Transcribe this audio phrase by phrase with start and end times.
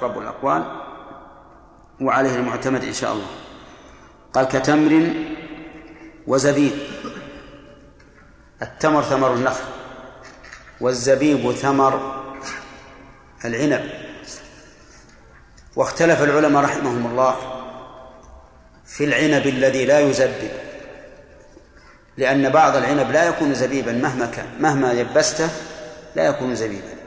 [0.00, 0.64] أقرب الأقوال
[2.00, 3.26] وعليه المعتمد إن شاء الله.
[4.32, 5.14] قال كتمر
[6.26, 6.72] وزبيب.
[8.62, 9.64] التمر ثمر النخل
[10.80, 12.22] والزبيب ثمر
[13.44, 13.90] العنب.
[15.76, 17.36] واختلف العلماء رحمهم الله
[18.86, 20.50] في العنب الذي لا يزبب
[22.16, 25.48] لأن بعض العنب لا يكون زبيبا مهما كان مهما يبسته
[26.16, 26.99] لا يكون زبيبا.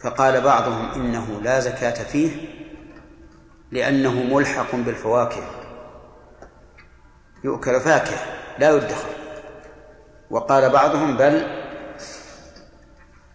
[0.00, 2.30] فقال بعضهم إنه لا زكاة فيه
[3.72, 5.42] لأنه ملحق بالفواكه.
[7.44, 8.18] يؤكل فاكهة
[8.58, 9.08] لا يدخر.
[10.30, 11.46] وقال بعضهم بل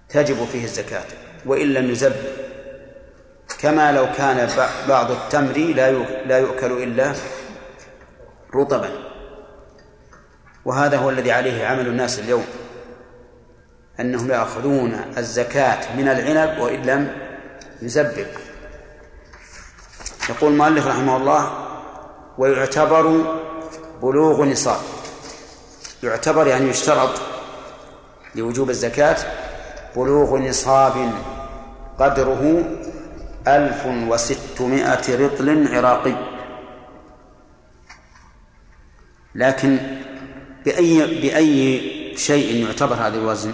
[0.09, 1.05] تجب فيه الزكاة
[1.45, 2.15] وإن لم يزب.
[3.59, 4.49] كما لو كان
[4.89, 5.57] بعض التمر
[6.25, 7.13] لا يؤكل إلا
[8.55, 8.89] رطبا.
[10.65, 12.45] وهذا هو الذي عليه عمل الناس اليوم.
[14.01, 17.15] أنهم يأخذون الزكاة من العنب وإن لم
[17.81, 18.27] يزبب
[20.29, 21.51] يقول المؤلف رحمه الله
[22.37, 23.23] ويعتبر
[24.03, 24.79] بلوغ نصاب
[26.03, 27.21] يعتبر يعني يشترط
[28.35, 29.17] لوجوب الزكاة
[29.95, 31.11] بلوغ نصاب
[31.99, 32.63] قدره
[33.47, 36.15] ألف وستمائة رطل عراقي.
[39.35, 39.77] لكن
[40.65, 41.81] بأي بأي
[42.17, 43.53] شيء يعتبر هذا الوزن؟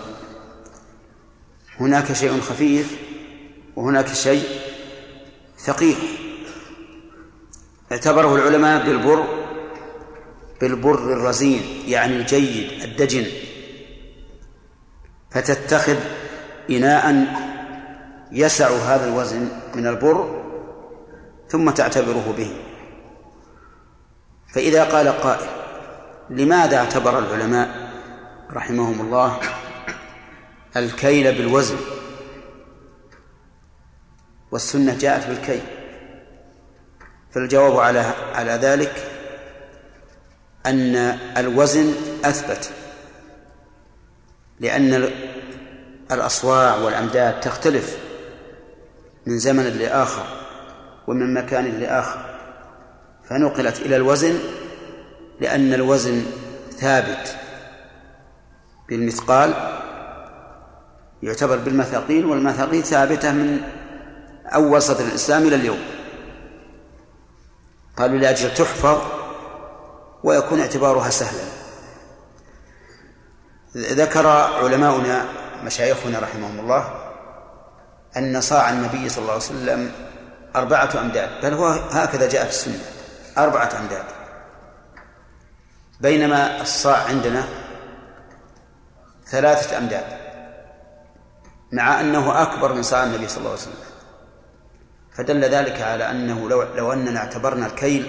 [1.80, 2.98] هناك شيء خفيف
[3.76, 4.44] وهناك شيء
[5.58, 5.98] ثقيل.
[7.92, 9.28] اعتبره العلماء بالبر
[10.62, 13.26] بالبر الرزين يعني الجيد الدجن.
[15.32, 15.98] فتتخذ
[16.70, 17.26] إناء
[18.32, 20.44] يسع هذا الوزن من البر
[21.50, 22.52] ثم تعتبره به.
[24.54, 25.48] فإذا قال قائل
[26.30, 27.92] لماذا اعتبر العلماء
[28.54, 29.40] رحمهم الله
[30.80, 31.78] الكيل بالوزن.
[34.52, 35.62] والسنة جاءت بالكيل
[37.32, 38.00] فالجواب على
[38.34, 39.12] على ذلك
[40.66, 40.96] أن
[41.38, 41.94] الوزن
[42.26, 42.70] أثبت.
[44.60, 45.10] لأن
[46.12, 47.98] الأصواع والأمداد تختلف
[49.26, 50.26] من زمن لآخر
[51.08, 52.38] ومن مكان لآخر.
[53.30, 54.40] فنقلت إلى الوزن
[55.42, 56.26] لأن الوزن
[56.78, 57.36] ثابت
[58.90, 59.54] بالمثقال
[61.24, 63.62] يعتبر بالمثاقيل والمثاقيل ثابتة من
[64.46, 65.80] أول صدر الإسلام إلى اليوم.
[67.98, 69.02] قالوا لأجل تحفظ
[70.24, 71.44] ويكون اعتبارها سهلا.
[73.76, 75.26] ذكر علماؤنا
[75.64, 76.94] مشايخنا رحمهم الله
[78.18, 79.92] أن صاع النبي صلى الله عليه وسلم
[80.56, 82.80] أربعة أمداد بل هو هكذا جاء في السنة
[83.38, 84.06] أربعة أمداد.
[86.00, 87.44] بينما الصاع عندنا
[89.26, 90.27] ثلاثة أمداد.
[91.72, 93.74] مع أنه أكبر من صاع النبي صلى الله عليه وسلم.
[95.12, 98.08] فدل ذلك على أنه لو, لو أننا اعتبرنا الكيل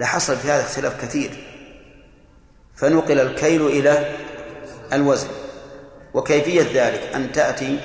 [0.00, 1.30] لحصل في هذا اختلاف كثير.
[2.76, 4.16] فنقل الكيل إلى
[4.92, 5.28] الوزن.
[6.14, 7.80] وكيفية ذلك؟ أن تأتي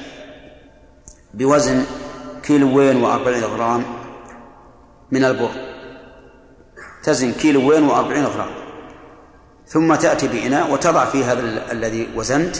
[1.33, 1.85] بوزن
[2.43, 3.83] كيلوين وأربعين غرام
[5.11, 5.51] من البر.
[7.03, 8.65] تزن كيلوين وأربعين غرام.
[9.67, 12.55] ثم تأتي بإناء وتضع فيه هذا الذي وزنت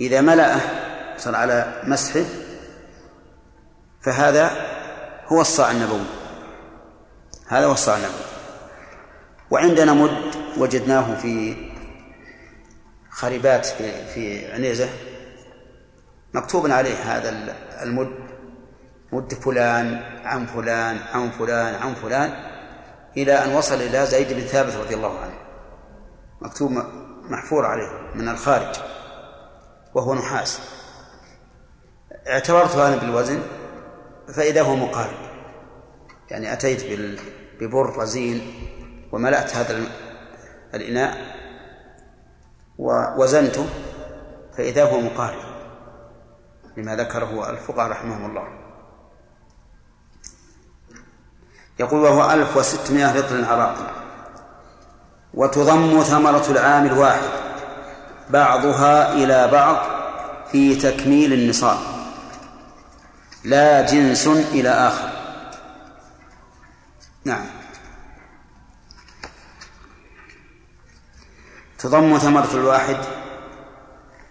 [0.00, 0.60] إذا ملأه
[1.16, 2.24] صار على مسحه
[4.02, 4.50] فهذا
[5.26, 6.06] هو الصاع النبوي.
[7.48, 8.24] هذا هو الصاع النبوي.
[9.50, 11.56] وعندنا مد وجدناه في
[13.10, 14.88] خريبات في, في عنيزة.
[16.34, 18.24] مكتوب عليه هذا المد.
[19.12, 22.34] مد فلان عن فلان عن فلان عن فلان
[23.16, 25.34] إلى أن وصل إلى زيد بن ثابت رضي الله عنه.
[26.40, 26.72] مكتوب
[27.30, 28.74] محفور عليه من الخارج.
[29.94, 30.60] وهو نحاس.
[32.26, 33.42] اعتبرت أنا بالوزن
[34.34, 35.16] فإذا هو مقارب.
[36.30, 37.00] يعني أتيت
[37.60, 38.54] ببر رزين
[39.12, 39.82] وملأت هذا
[40.74, 41.36] الإناء
[42.78, 43.66] ووزنته
[44.56, 45.54] فإذا هو مقارب.
[46.76, 48.64] لما ذكره الفقهاء رحمهم الله.
[51.80, 53.90] يقول وهو ألف وستمائة رطل عراقي
[55.34, 57.28] وتضم ثمرة العام الواحد
[58.30, 59.76] بعضها إلى بعض
[60.52, 61.78] في تكميل النصاب.
[63.44, 65.10] لا جنس إلى آخر.
[67.24, 67.46] نعم.
[71.78, 72.96] تضم ثمرة الواحد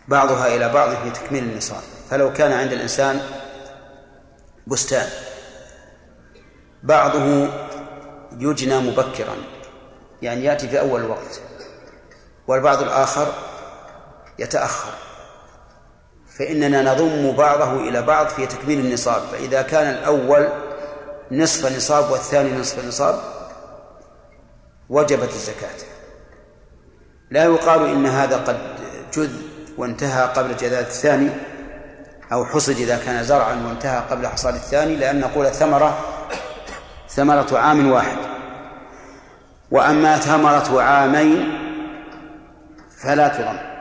[0.08, 1.82] بعضها إلى بعض في تكميل النصاب.
[2.10, 3.22] فلو كان عند الإنسان
[4.68, 5.10] بستان
[6.84, 7.50] بعضه
[8.40, 9.36] يجنى مبكرا
[10.22, 11.42] يعني يأتي في أول الوقت
[12.48, 13.34] والبعض الآخر
[14.40, 14.94] يتأخر.
[16.38, 19.22] فإننا نضم بعضه إلى بعض في تكميل النصاب.
[19.32, 20.50] فإذا كان الأول
[21.32, 23.20] نصف نصاب والثاني نصف نصاب
[24.90, 25.88] وجبت الزكاة.
[27.32, 28.58] لا يقال إن هذا قد
[29.14, 29.32] جذ
[29.78, 31.30] وانتهى قبل جذاذ الثاني
[32.32, 36.00] أو حصد إذا كان زرعا وانتهى قبل حصاد الثاني لأن نقول الثمرة
[37.10, 38.18] ثمرة عام واحد.
[39.72, 41.60] وأما ثمرة عامين
[43.04, 43.73] فلا تضم.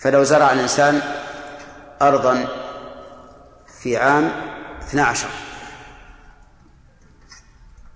[0.00, 1.00] فلو زرع الإنسان
[2.02, 2.46] أرضا
[3.82, 4.30] في عام
[4.88, 5.26] 12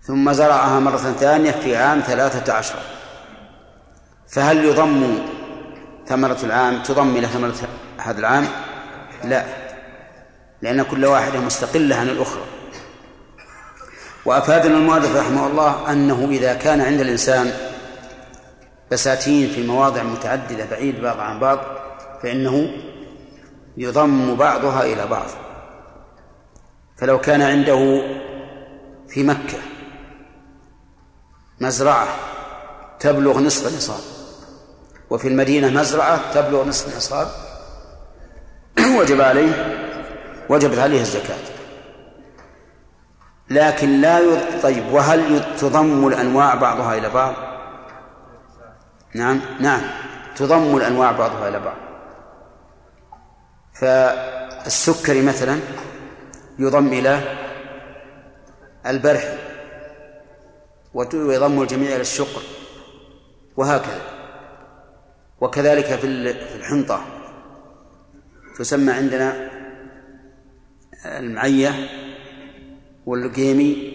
[0.02, 2.78] ثم زرعها مرة ثانية في عام ثلاثة عشر.
[4.28, 5.18] فهل يضم
[6.06, 7.54] ثمرة العام؟ تضم إلى ثمرة
[7.98, 8.48] هذا العام؟
[9.24, 9.44] لا.
[10.62, 12.42] لأن كل واحدة مستقلة عن الأخرى.
[14.24, 17.52] وأفادنا المؤلف رحمه الله أنه إذا كان عند الإنسان
[18.92, 21.83] بساتين في مواضع متعددة بعيد بعض عن بعض
[22.24, 22.70] فإنه
[23.76, 25.26] يضم بعضها إلى بعض.
[26.96, 28.02] فلو كان عنده
[29.08, 29.58] في مكة
[31.60, 32.06] مزرعة
[33.00, 34.00] تبلغ نصف نصاب
[35.10, 37.28] وفي المدينة مزرعة تبلغ نصف نصاب
[38.98, 39.78] وجب عليه
[40.48, 41.38] وجبت عليه الزكاة.
[43.50, 44.20] لكن لا.
[44.62, 47.34] طيب وهل تضم الأنواع بعضها إلى بعض؟
[49.14, 49.80] نعم نعم
[50.36, 51.83] تضم الأنواع بعضها إلى بعض.
[53.74, 55.60] فالسكري مثلا
[56.58, 57.20] يضم إلى
[58.86, 59.38] البرح
[60.94, 62.42] ويضم الجميع إلى الشقر
[63.56, 64.00] وهكذا.
[65.40, 66.06] وكذلك في
[66.56, 67.00] الحنطة
[68.58, 69.50] تسمى عندنا
[71.06, 71.70] المعية
[73.06, 73.94] والقيمي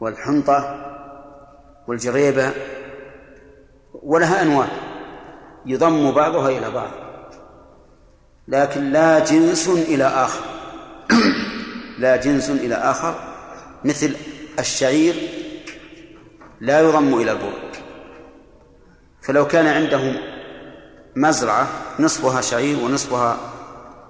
[0.00, 0.84] والحنطة
[1.88, 2.52] والجريبة
[3.94, 4.68] ولها أنواع
[5.66, 7.07] يضم بعضها إلى بعض.
[8.48, 10.40] لكن لا جنس إلى آخر.
[12.02, 13.14] لا جنس إلى آخر.
[13.84, 14.16] مثل
[14.58, 15.14] الشعير
[16.60, 17.68] لا يضم إلى البر
[19.22, 20.16] فلو كان عندهم
[21.16, 21.66] مزرعة
[22.00, 23.36] نصفها شعير ونصفها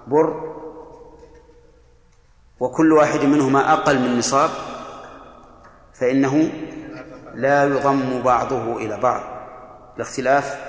[0.07, 0.49] بر
[2.59, 4.49] وكل واحد منهما أقل من نصاب
[5.93, 6.51] فإنه
[7.35, 9.23] لا يضم بعضه إلى بعض.
[9.97, 10.59] لاختلاف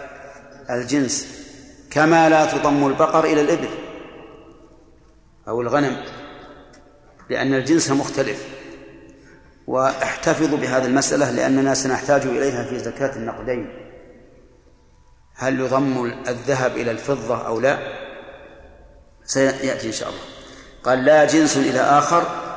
[0.71, 1.40] الجنس.
[1.91, 3.69] كما لا تضم البقر إلى الإبل
[5.49, 5.97] أو الغنم
[7.31, 8.49] لأن الجنس مختلف.
[9.67, 13.73] واحتفظوا بهذه المسألة لأننا سنحتاج إليها في زكاة النقدين.
[15.35, 17.79] هل يضم الذهب إلى الفضة أو لا؟
[19.25, 20.21] سيأتي إن شاء الله.
[20.85, 22.50] قال لا جنس إلى آخر.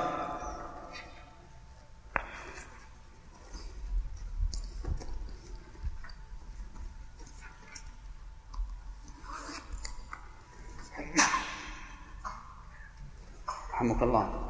[13.84, 14.48] رحمك الله.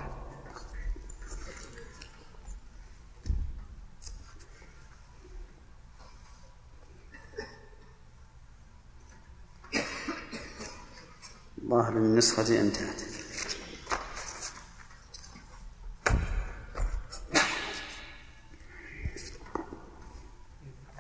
[11.70, 13.02] ظاهر النسخة انتهت.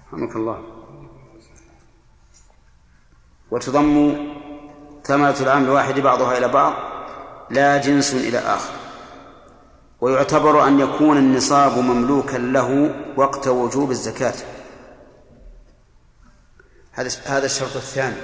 [0.07, 0.59] رحمك الله.
[3.51, 3.93] وتضم
[5.03, 6.92] ثمرة العام الواحد بعضها إلى بعض.
[7.49, 8.73] لا جنس إلى آخر.
[10.01, 14.33] ويعتبر أن يكون النصاب مملوكا له وقت وجوب الزكاة.
[16.91, 18.21] هذا هذا الشرط الثاني.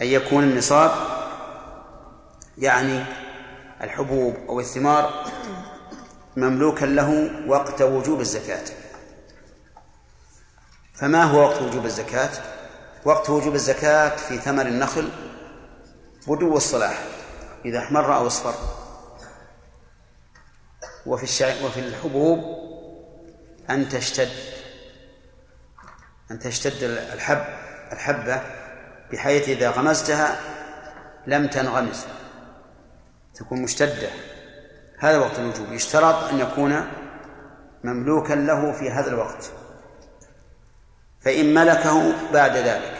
[0.00, 0.90] أن يكون النصاب
[2.58, 3.04] يعني
[3.82, 5.24] الحبوب أو الثمار
[6.36, 8.64] مملوكا له وقت وجوب الزكاة.
[10.94, 12.30] فما هو وقت وجوب الزكاة؟
[13.04, 15.08] وقت وجوب الزكاة في ثمر النخل
[16.26, 17.15] بدو الصلاح.
[17.66, 18.54] إذا احمر أو أصفر.
[21.06, 21.64] وفي الشع...
[21.64, 22.38] وفي الحبوب
[23.70, 24.30] أن تشتد
[26.30, 27.44] أن تشتد الحب
[27.92, 28.42] الحبة
[29.12, 30.40] بحيث إذا غمزتها
[31.26, 32.04] لم تنغمز
[33.34, 34.08] تكون مشتدة.
[34.98, 35.72] هذا وقت الوجوب.
[35.72, 36.86] يشترط أن يكون
[37.84, 39.50] مملوكا له في هذا الوقت.
[41.20, 42.95] فإن ملكه بعد ذلك.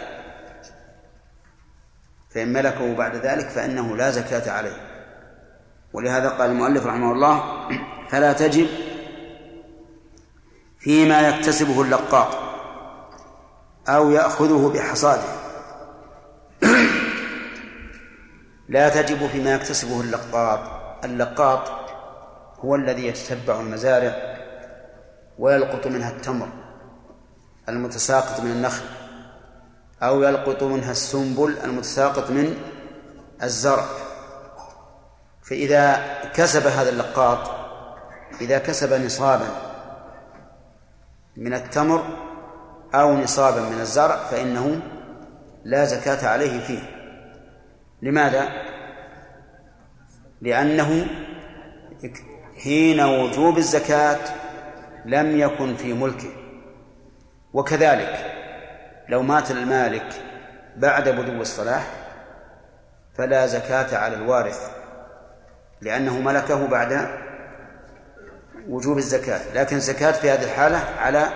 [2.36, 4.76] فإن ملكه بعد ذلك فإنه لا زكاة عليه.
[5.92, 7.68] ولهذا قال المؤلف رحمه الله
[8.08, 8.66] فلا تجب
[10.78, 12.28] فيما يكتسبه اللقاط
[13.88, 15.22] أو يأخذه بحصاده.
[18.68, 20.60] لا تجب فيما يكتسبه اللقاط.
[21.04, 21.68] اللقاط
[22.60, 24.36] هو الذي يتتبع المزارع
[25.38, 26.48] ويلقط منها التمر
[27.68, 28.84] المتساقط من النخل.
[30.02, 32.56] أو يلقط منها السنبل المتساقط من
[33.42, 33.84] الزرع.
[35.42, 36.00] فإذا
[36.34, 37.50] كسب هذا اللقاط
[38.40, 39.48] إذا كسب نصابا
[41.36, 42.04] من التمر
[42.94, 44.80] أو نصابا من الزرع فإنه
[45.64, 46.82] لا زكاة عليه فيه.
[48.02, 48.48] لماذا؟
[50.40, 51.06] لأنه
[52.62, 54.18] حين وجوب الزكاة
[55.04, 56.30] لم يكن في ملكه.
[57.52, 58.35] وكذلك
[59.08, 60.22] لو مات المالك
[60.76, 61.86] بعد بدو الصلاح
[63.14, 64.70] فلا زكاة على الوارث
[65.80, 67.08] لأنه ملكه بعد
[68.68, 71.30] وجوب الزكاة لكن الزكاة في هذه الحالة على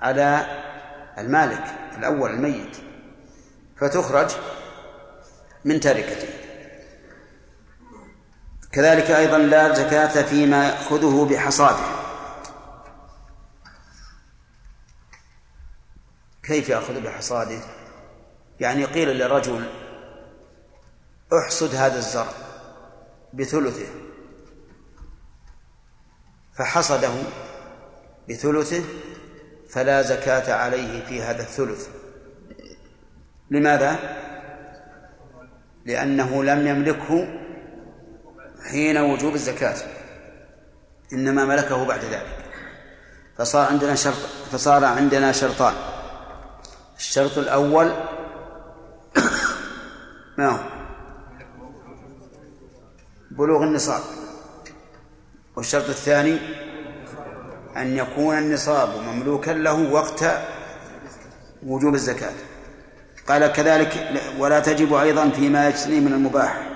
[0.00, 0.46] على
[1.18, 1.64] المالك
[1.98, 2.76] الأول الميت
[3.76, 4.30] فتخرج
[5.64, 6.28] من تركته
[8.72, 12.09] كذلك أيضا لا زكاة فيما يأخذه بحصاده.
[16.50, 17.60] كيف يأخذ بحصاده؟
[18.60, 19.64] يعني قيل لرجل
[21.32, 22.32] احصد هذا الزرع
[23.32, 23.86] بثلثه.
[26.58, 27.12] فحصده
[28.28, 28.82] بثلثه
[29.68, 31.88] فلا زكاة عليه في هذا الثلث.
[33.50, 33.98] لماذا؟
[35.84, 37.40] لأنه لم يملكه
[38.70, 39.76] حين وجوب الزكاة
[41.12, 42.36] إنما ملكه بعد ذلك.
[43.38, 44.18] فصار عندنا شرط
[44.52, 45.89] فصار عندنا شرطان.
[47.00, 47.92] الشرط الأول.
[50.38, 50.58] ما هو
[53.30, 54.02] بلوغ النصاب.
[55.56, 56.38] والشرط الثاني
[57.76, 60.24] أن يكون النصاب مملوكا له وقت
[61.66, 62.32] وجوب الزكاة.
[63.28, 66.68] قال كذلك ولا تجب أيضا فيما يجتنيه من المباح.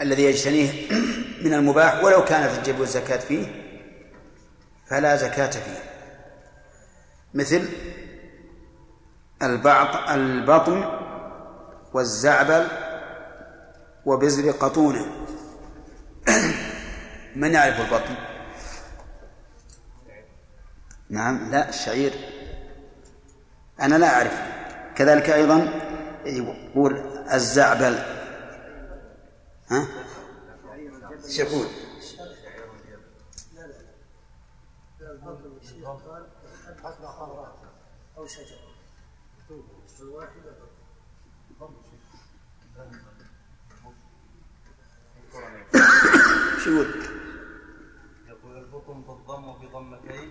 [0.00, 0.72] الذي يجتنيه
[1.44, 3.46] من المباح ولو كانت تجب الزكاة فيه
[4.86, 5.97] فلا زكاة فيه.
[7.34, 7.68] مثل
[9.42, 10.84] البعض البطن
[11.92, 12.68] والزعبل
[14.06, 15.06] وبزر قطونة.
[17.36, 18.14] من يعرف البطن؟
[21.10, 22.12] نعم لا الشعير.
[23.80, 24.42] أنا لا أعرف.
[24.96, 25.72] كذلك أيضا
[26.24, 26.96] يقول
[27.32, 27.98] الزعبل.
[29.70, 29.86] ها؟
[31.24, 31.40] إيش
[38.28, 38.68] شجرة.
[46.58, 46.88] شو يقول؟
[48.26, 50.30] يقول البطن بالضم وبضمتين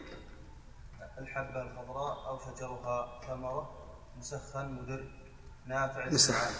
[1.17, 3.63] الحبة الخضراء أو شجرها ثمرة
[4.17, 5.11] مسخن مدر
[5.65, 6.53] نافع مسخن.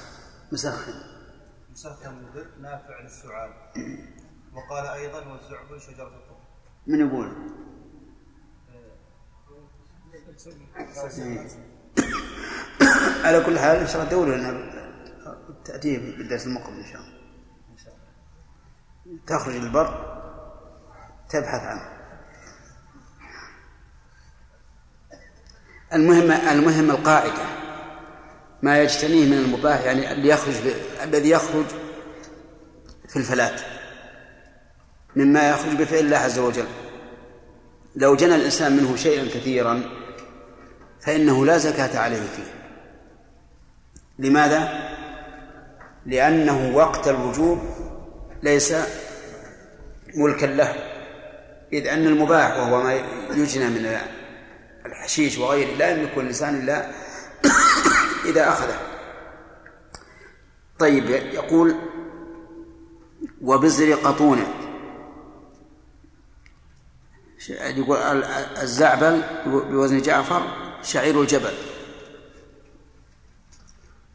[0.51, 0.93] مسخن.
[1.71, 3.51] مسخن مدر نافع للسعال.
[4.53, 6.37] وقال أيضا والزعبل شجرة الطب.
[6.87, 7.27] من يقول؟
[13.23, 14.77] على كل حال إن شاء الله دوروا لنا
[15.65, 17.17] تأتيه بالدرس المقبل إن شاء الله.
[19.27, 20.17] تخرج للبر
[21.29, 21.97] تبحث عنه.
[25.93, 27.45] المهم المهم القاعدة.
[28.61, 30.55] ما يجتنيه من المباح يعني اللي يخرج
[31.03, 31.65] الذي يخرج
[33.09, 33.59] في الفلاة
[35.15, 36.67] مما يخرج بفعل الله عز وجل.
[37.95, 40.06] لو جنى الإنسان منه شيئا كثيرا
[41.07, 42.53] فإنه لا زكاة عليه فيه.
[44.19, 44.89] لماذا؟
[46.05, 47.59] لأنه وقت الوجوب
[48.43, 48.73] ليس
[50.15, 50.75] ملكا له
[51.73, 52.93] إذ أن المباح وهو ما
[53.31, 53.97] يجنى من
[54.85, 56.91] الحشيش وغيره لا يملكه الإنسان إلا
[58.29, 58.79] إذا أخذه.
[60.79, 61.75] طيب يقول
[63.41, 64.47] وبزر قطونة
[67.49, 67.97] يقول
[68.61, 71.53] الزعبل بوزن جعفر شعير الجبل.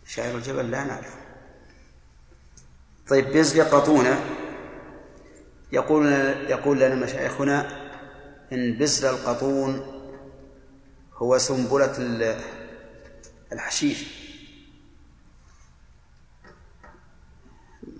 [0.06, 1.14] شعير الجبل لا نعرف.
[3.08, 4.24] طيب بزر قطونة
[5.72, 6.06] يقول
[6.48, 7.82] يقول لنا مشايخنا
[8.52, 10.02] إن بزر القطون
[11.14, 12.40] هو سنبلة
[13.52, 14.22] الحشيش.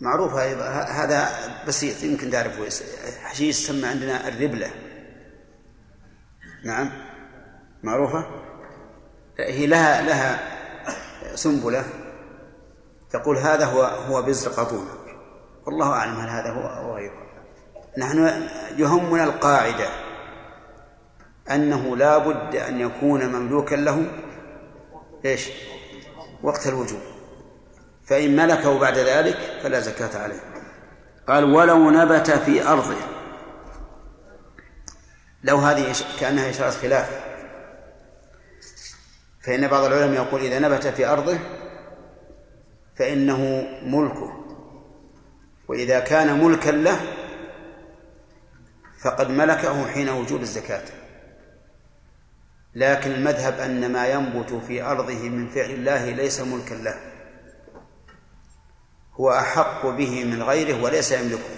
[0.01, 1.29] معروف هذا
[1.67, 2.85] بسيط يمكن تعرفه.
[3.23, 4.71] حشيش يسمى عندنا الربلة.
[6.65, 6.91] نعم
[7.83, 8.42] معروفة؟
[9.39, 10.41] هي لها لها
[11.35, 11.85] سنبلة.
[13.11, 14.89] تقول هذا هو هو بزر قطون
[15.67, 17.23] والله أعلم هل هذا هو أو غيره.
[17.99, 19.89] نحن يهمنا القاعدة
[21.51, 24.07] أنه لا بد أن يكون مملوكا له
[25.25, 25.49] إيش؟
[26.43, 27.01] وقت الوجوب.
[28.07, 30.41] فإن ملكه بعد ذلك فلا زكاة عليه.
[31.29, 32.97] قال ولو نبت في أرضه.
[35.45, 37.32] لو هذه كأنها إشارة خلاف.
[39.45, 41.39] فإن بعض العلماء يقول إذا نبت في أرضه
[42.97, 44.43] فإنه ملكه
[45.69, 47.01] وإذا كان ملكا له
[49.03, 50.85] فقد ملكه حين وجوب الزكاة.
[52.75, 57.01] لكن المذهب أن ما ينبت في أرضه من فعل الله ليس ملكا له
[59.15, 61.57] هو أحق به من غيره وليس يملكه.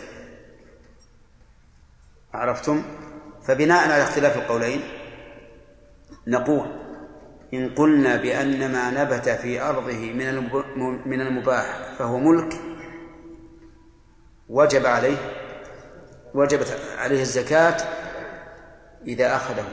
[2.34, 2.82] عرفتم؟
[3.46, 4.80] فبناء على اختلاف القولين
[6.26, 6.83] نقول
[7.54, 10.48] إن قلنا بأن ما نبت في أرضه من
[11.06, 12.54] من المباح فهو ملك
[14.48, 15.16] وجب عليه
[16.34, 17.76] وجبت عليه الزكاة
[19.06, 19.68] إذا أخذه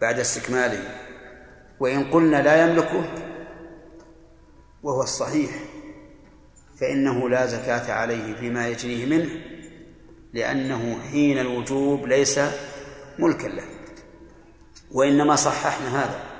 [0.00, 0.98] بعد استكماله.
[1.80, 3.04] وإن قلنا لا يملكه
[4.82, 5.50] وهو الصحيح
[6.80, 9.30] فإنه لا زكاة عليه فيما يجريه منه
[10.32, 12.40] لأنه حين الوجوب ليس
[13.18, 13.64] ملكا له
[14.92, 16.31] وإنما صححنا هذا.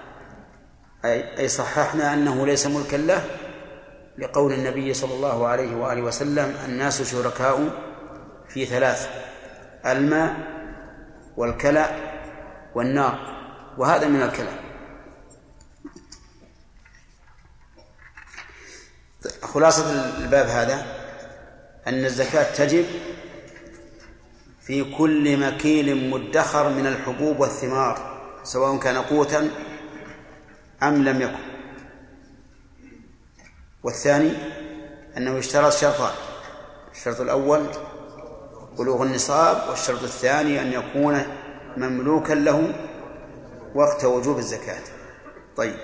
[1.05, 3.25] أي صححنا أنه ليس ملكا له
[4.19, 7.71] لقول النبي صلى الله عليه وآله وسلم الناس شركاء
[8.49, 9.09] في ثلاث
[9.87, 10.37] الماء
[11.37, 11.87] والكلى
[12.75, 13.19] والنار
[13.79, 14.57] وهذا من الكلام
[19.43, 20.87] خلاصة الباب هذا
[21.87, 22.87] أن الزكاة تجب
[24.61, 29.51] في كل مكيل مدخر من الحبوب والثمار سواء كان قوتا
[30.83, 31.53] أم لم يكن.
[33.83, 34.33] والثاني
[35.17, 36.15] أنه يشترط شرطان
[36.93, 37.67] الشرط الأول
[38.79, 41.23] بلوغ النصاب والشرط الثاني أن يكون
[41.77, 42.75] مملوكا له
[43.75, 44.83] وقت وجوب الزكاة.
[45.57, 45.77] طيب.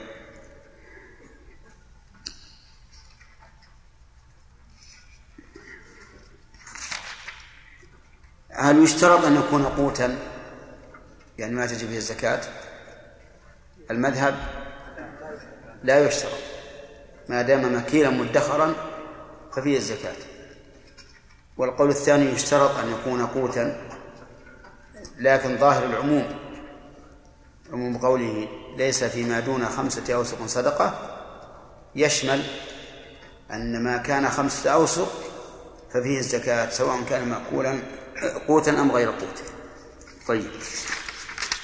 [8.51, 10.19] هل يشترط أن يكون قوتا؟
[11.39, 12.41] يعني ما تجب فيه الزكاة.
[13.91, 14.68] المذهب
[15.83, 16.33] لا يشترط.
[17.29, 18.75] ما دام مكيلا مدخرا
[19.53, 20.17] ففيه الزكاة.
[21.57, 23.89] والقول الثاني يشترط أن يكون قوتا
[25.19, 26.25] لكن ظاهر العموم
[27.73, 30.95] عموم قوله ليس فيما دون خمسة أوسق صدقة
[31.95, 32.43] يشمل
[33.51, 35.13] أن ما كان خمسة أوسق
[35.95, 37.79] ففيه الزكاة سواء كان مأكولا
[38.49, 39.43] قوتا أم غير قوت
[40.29, 40.51] طيب.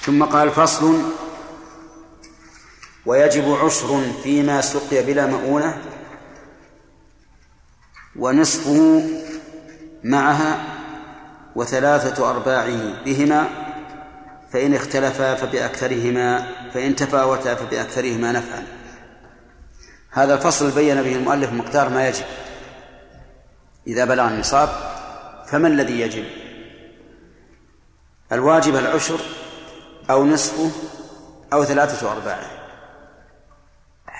[0.01, 1.01] ثم قال فصل
[3.05, 5.81] ويجب عشر فيما سقي بلا مؤونة
[8.15, 9.03] ونصفه
[10.03, 10.63] معها
[11.55, 13.47] وثلاثة أرباعه بهما
[14.53, 18.63] فإن اختلفا فبأكثرهما فإن تفاوتا فبأكثرهما نفعا.
[20.11, 22.25] هذا الفصل بين به المؤلف مقدار ما يجب.
[23.87, 24.69] إذا بلغ النصاب
[25.47, 26.25] فما الذي يجب؟
[28.31, 29.19] الواجب العشر
[30.09, 30.71] أو نصفه
[31.53, 32.64] أو ثلاثة أرباعه.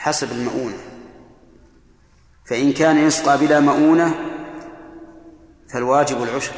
[0.05, 0.77] حسب المؤونة.
[2.45, 4.15] فإن كان يسقى بلا مؤونة
[5.69, 6.53] فالواجب العشر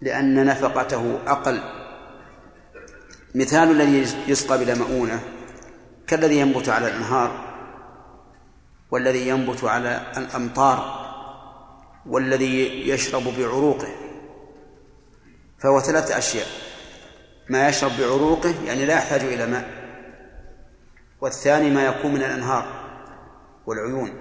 [0.00, 1.62] لأن نفقته أقل.
[3.34, 5.20] مثال الذي يسقى بلا مؤونة
[6.06, 7.54] كالذي ينبت على الأنهار
[8.90, 11.02] والذي ينبت على الأمطار
[12.06, 13.88] والذي يشرب بعروقه.
[15.58, 16.46] فهو ثلاثة أشياء.
[17.48, 19.81] ما يشرب بعروقه يعني لا يحتاج إلى ماء.
[21.22, 22.64] والثاني ما يكون من الأنهار
[23.66, 24.20] والعيون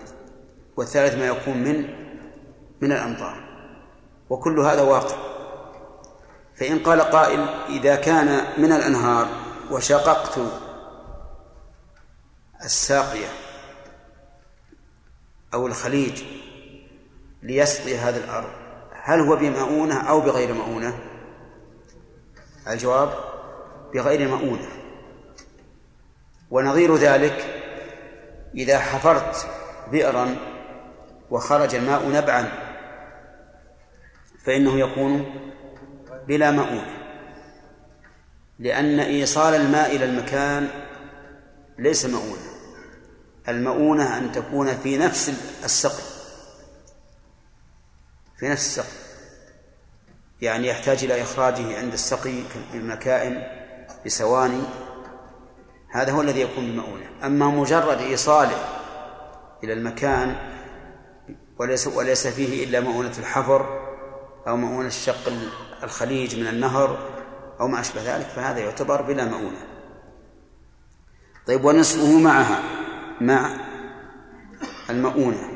[0.77, 2.01] والثالث ما يكون من
[2.81, 3.43] من الأمطار.
[4.29, 5.15] وكل هذا واقع.
[6.55, 9.27] فإن قال قائل إذا كان من الأنهار
[9.71, 10.39] وشققت
[12.65, 13.29] الساقية
[15.53, 16.23] أو الخليج
[17.43, 18.49] ليسقي هذه الأرض
[18.91, 20.99] هل هو بمؤونة أو بغير مؤونة؟
[22.67, 23.13] الجواب
[23.93, 24.80] بغير مؤونة.
[26.51, 27.61] ونظير ذلك
[28.55, 29.47] إذا حفرت
[29.91, 30.35] بئرا
[31.31, 32.51] وخرج الماء نبعا
[34.45, 35.35] فإنه يكون
[36.27, 36.97] بلا مؤونة
[38.59, 40.67] لأن إيصال الماء إلى المكان
[41.79, 42.51] ليس مؤونة
[43.47, 45.29] المؤونة أن تكون في نفس
[45.63, 46.03] السقي
[48.37, 49.01] في نفس السقي
[50.41, 53.43] يعني يحتاج إلى إخراجه عند السقي بالمكائن
[54.05, 54.63] بسواني
[55.91, 57.05] هذا هو الذي يكون بمؤونة.
[57.23, 58.57] أما مجرد إيصاله
[59.63, 60.35] إلى المكان
[61.59, 63.79] وليس وليس فيه إلا مؤونة الحفر
[64.47, 65.31] أو مؤونة شق
[65.83, 66.97] الخليج من النهر
[67.59, 69.67] أو ما أشبه ذلك فهذا يعتبر بلا مؤونة.
[71.47, 72.59] طيب ونصفه معها
[73.21, 73.55] مع
[74.89, 75.51] المؤونة.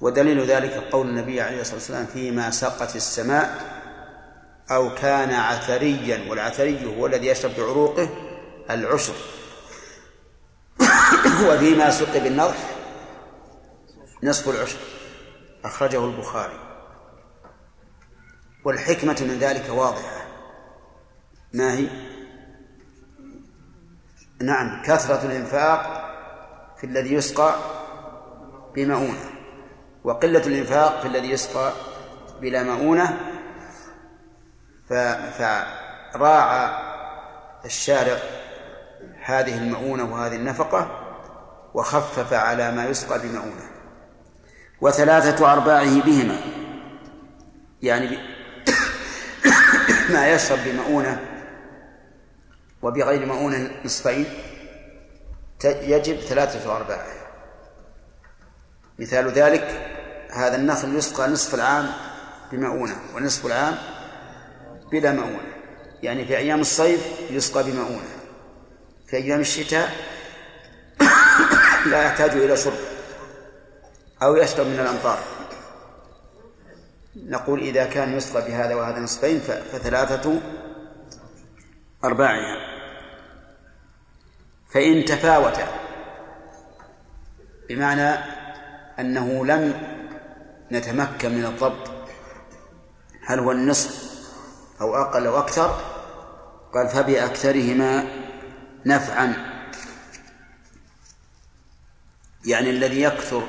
[0.00, 3.78] ودليل ذلك قول النبي عليه الصلاة والسلام فيما سقت السماء
[4.70, 8.08] أو كان عثريا والعثري هو الذي يشرب بعروقه
[8.70, 9.14] العشر
[11.48, 12.78] وفيما سقي بالنضح
[14.22, 14.78] نصف العشر
[15.64, 16.58] أخرجه البخاري.
[18.64, 20.26] والحكمة من ذلك واضحة.
[21.52, 21.88] ما هي؟
[24.40, 26.08] نعم كثرة الإنفاق
[26.80, 27.54] في الذي يسقى
[28.74, 29.30] بمؤونة
[30.04, 31.72] وقلة الإنفاق في الذي يسقى
[32.40, 33.20] بلا مؤونة.
[36.18, 36.88] فراعى
[37.64, 38.18] الشارع
[39.28, 40.90] هذه المؤونة وهذه النفقة
[41.74, 43.70] وخفف على ما يسقى بمؤونة.
[44.80, 46.40] وثلاثة أرباعه بهما.
[47.82, 48.18] يعني
[50.12, 51.20] ما يشرب بمؤونة
[52.82, 54.26] وبغير مؤونة نصفين
[55.64, 57.06] يجب ثلاثة أرباعه.
[58.98, 59.94] مثال ذلك
[60.30, 61.86] هذا النخل يسقى نصف العام
[62.52, 63.74] بمؤونة ونصف العام
[64.92, 65.52] بلا مؤونة.
[66.02, 68.17] يعني في أيام الصيف يسقى بمؤونة.
[69.10, 69.90] في أيام الشتاء
[71.90, 72.78] لا يحتاج إلى شرب
[74.22, 75.18] أو يشرب من الأمطار.
[77.16, 80.40] نقول إذا كان يسقى بهذا وهذا نصفين فثلاثة
[82.04, 82.78] أرباعها.
[84.70, 85.68] فإن تفاوتا
[87.68, 88.14] بمعنى
[88.98, 89.82] أنه لم
[90.72, 91.90] نتمكن من الضبط
[93.26, 94.18] هل هو النصف
[94.80, 95.80] أو أقل أو أكثر؟
[96.74, 98.27] قال فبأكثرهما
[98.86, 99.58] نفعا.
[102.44, 103.42] يعني الذي يكثر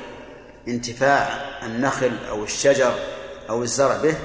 [0.68, 1.28] انتفاع
[1.66, 2.94] النخل أو الشجر
[3.48, 4.16] أو الزرع به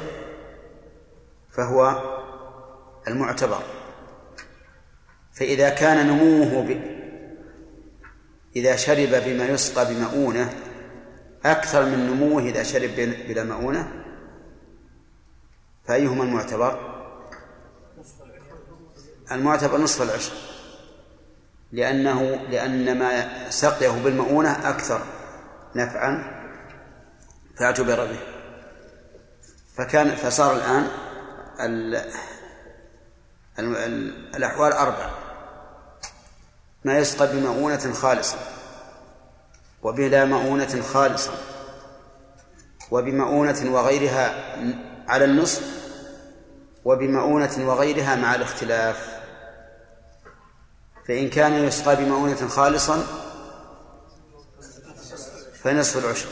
[1.52, 2.02] فهو
[3.08, 3.64] المعتبر.
[5.34, 6.96] فإذا كان نموه ب...
[8.56, 10.54] إذا شرب بما يسقى بمؤونة
[11.46, 12.96] أكثر من نموه إذا شرب
[13.28, 14.04] بلا مؤونة
[15.88, 16.96] فأيهما المعتبر؟
[19.32, 20.55] المعتبر نصف العشر.
[21.76, 25.02] لأنه لأن ما سقيه بالمؤونة أكثر
[25.76, 26.24] نفعا
[27.60, 28.20] فاعتبر به.
[29.78, 30.88] فكان فصار الآن
[31.60, 31.96] ال
[33.60, 35.10] ال ال الأحوال أربع.
[36.86, 38.38] ما يسقى بمؤونة خالصة
[39.84, 41.32] وبلا مؤونة خالصة
[42.92, 44.34] وبمؤونة وغيرها
[45.08, 45.64] على النصف
[46.86, 49.15] وبمؤونة وغيرها مع الاختلاف.
[51.08, 53.04] فإن كان يسقى بمؤونة خالصا
[55.64, 56.28] فنصف العشر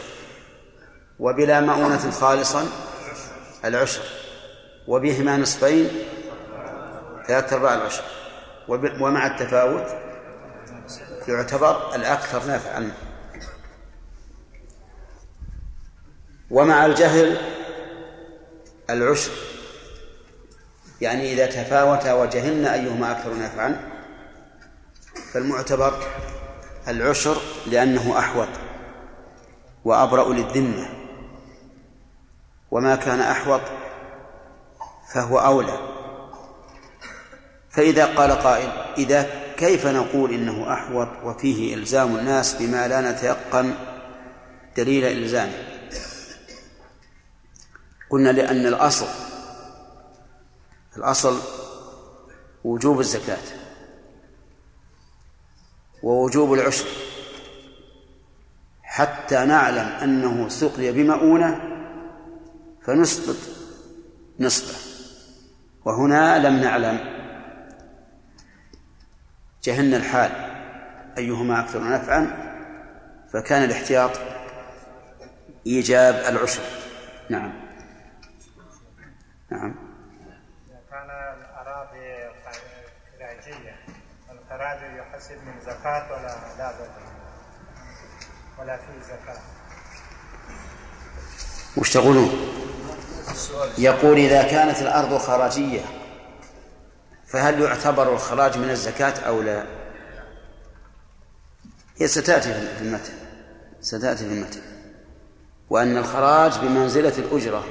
[1.19, 2.67] وبلا مؤونة خالصا
[3.65, 4.03] العشر
[4.87, 5.89] وبهما نصفين
[7.27, 8.03] ثلاثة أرباع العشر
[8.99, 9.87] ومع التفاوت
[11.27, 12.91] يعتبر الأكثر نافعا
[16.51, 17.37] ومع الجهل
[18.89, 19.31] العشر
[21.01, 23.92] يعني إذا تفاوتا وجهلنا أيهما أكثر نافعا
[25.33, 26.03] فالمعتبر
[26.87, 28.47] العشر لأنه أحوط
[29.85, 30.89] وأبرأ للذمة.
[32.71, 33.61] وما كان أحوط
[35.13, 35.77] فهو أولى.
[37.69, 43.73] فإذا قال قائل إذا كيف نقول إنه أحوط؟ وفيه إلزام الناس بما لا نتيقن.
[44.77, 45.63] دليل إلزامه
[48.09, 49.07] قلنا لأن الأصل
[50.97, 51.39] الأصل
[52.63, 53.62] وجوب الزكاة.
[56.03, 56.85] ووجوب العشر
[58.83, 61.61] حتى نعلم أنه سقي بمؤونة
[62.81, 63.35] فنسقط
[64.39, 64.93] نصفه
[65.85, 66.99] وهنا لم نعلم.
[69.63, 70.31] جهلنا الحال
[71.17, 72.43] أيهما أكثر نفعا
[73.33, 74.11] فكان الاحتياط
[75.67, 76.63] إيجاب العشر
[77.29, 77.53] نعم.
[79.51, 79.75] نعم
[80.91, 82.33] كان الأراضي
[84.49, 86.89] خراجية يحسب من زكاة ولا لا بد
[88.59, 89.39] ولا في زكاة.
[91.77, 92.31] وش تقولون؟
[93.77, 95.81] يقول إذا كانت الأرض خراجية
[97.27, 99.65] فهل يعتبر الخراج من الزكاة أو لا؟
[101.97, 103.13] هي ستأتي في المتن
[103.81, 104.61] ستأتي في المتن.
[105.69, 107.63] وأن الخراج بمنزلة الأجرة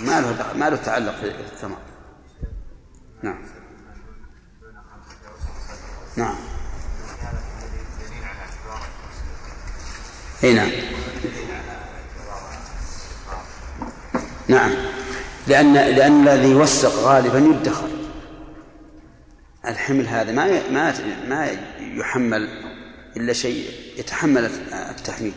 [0.00, 1.78] ما له ما له تعلق في الثمر
[3.22, 3.42] نعم.
[6.16, 6.55] نعم.
[10.44, 10.70] إي نعم.
[14.48, 14.70] نعم.
[15.46, 17.88] لأن لأن الذي يوثق غالبا يدخر.
[19.66, 20.94] الحمل هذا ما ما
[21.28, 22.48] ما يحمل
[23.16, 25.32] إلا شيء يتحمل التحميل.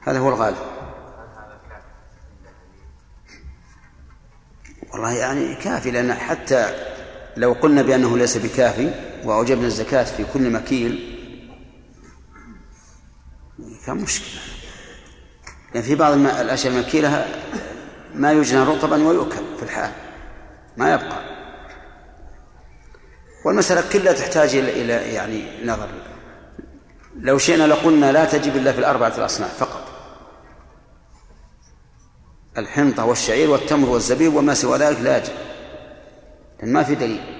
[0.00, 0.56] هذا هو الغالب.
[4.92, 6.74] والله يعني كافي لأن حتى
[7.36, 8.90] لو قلنا بأنه ليس بكافي
[9.24, 11.15] وأوجبنا الزكاة في كل مكيل
[13.86, 14.40] كان مشكلة.
[15.74, 17.26] يعني في بعض الأشياء المكيلة
[18.14, 19.90] ما يجنى رطبا ويؤكل في الحال.
[20.76, 21.36] ما يبقى.
[23.44, 25.88] والمسألة كلها تحتاج إلى يعني نظر.
[27.20, 29.86] لو شئنا لقلنا لا تجب إلا في الأربعة الأصناف فقط.
[32.58, 35.32] الحنطة والشعير والتمر والزبيب وما سوى ذلك لا يجب.
[36.60, 37.36] لأن ما في دليل.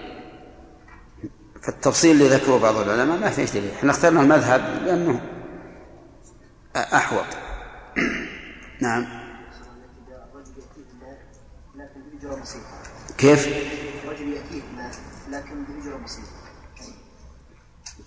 [1.63, 3.71] فالتفصيل اللي ذكره بعض العلماء ما فيش دليل.
[3.79, 5.21] إحنا اخترنا المذهب لأنه
[6.77, 7.27] أحوط.
[8.81, 9.07] نعم.
[13.19, 13.47] كيف؟
[14.09, 14.63] رجل يأتيه
[15.31, 16.29] لكن بأجرة بسيطة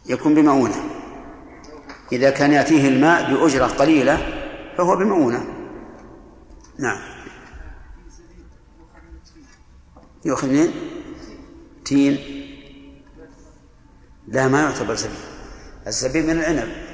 [0.06, 0.90] يكون بمؤونة.
[2.12, 4.18] إذا كان يأتيه الماء بأجرة قليلة
[4.78, 5.46] فهو بمؤونة.
[6.80, 7.00] نعم.
[10.26, 10.72] يؤخذ منين؟
[11.86, 12.18] تين.
[14.28, 15.16] لا ما يعتبر زبيب
[15.88, 16.89] الزبيب من العنب.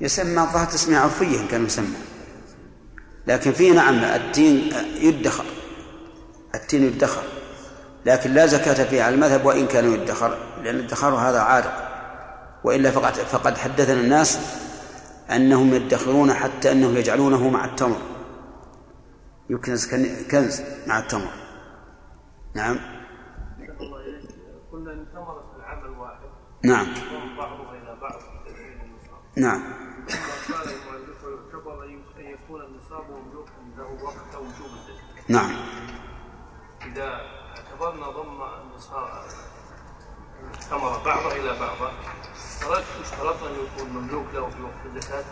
[0.00, 1.96] يسمى ظهر تسمية عرفية كان يسمى.
[3.26, 5.44] لكن فيه نعم التين يدخر.
[6.54, 7.22] التين يدخر.
[8.06, 11.70] لكن لا زكاة فيه على المذهب وإن كان يدخر لأن الادخار هذا عارض.
[12.64, 14.38] وإلا فقد فقد حدثنا الناس
[15.30, 17.98] أنهم يدخرون حتى أنهم يجعلونه مع التمر.
[19.50, 19.94] يكنز
[20.30, 21.32] كنز مع التمر.
[22.54, 22.78] نعم.
[24.72, 26.18] قلنا إن ثمرة العمل واحد.
[26.64, 26.86] نعم.
[27.38, 28.22] بعضها إلى بعض
[29.36, 29.87] نعم.
[35.28, 35.50] نعم.
[36.82, 37.20] إذا
[37.56, 39.08] اعتبرنا ضم النصاب
[40.54, 41.92] الثمرة بعضها إلى بعضها
[43.02, 45.24] اشترطنا أن يكون مملوك له في وقت الزكاة.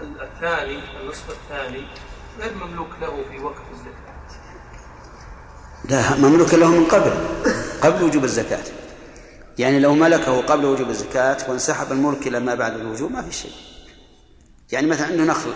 [0.00, 1.86] الثاني النصف الثاني
[2.38, 4.16] غير مملوك له في وقت الزكاة.
[5.84, 7.12] لا مملوك له من قبل
[7.82, 8.64] قبل وجوب الزكاة.
[9.58, 13.52] يعني لو ملكه قبل وجوب الزكاة وانسحب الملك إلى ما بعد الوجوب ما في شيء.
[14.72, 15.54] يعني مثلا عنده نخل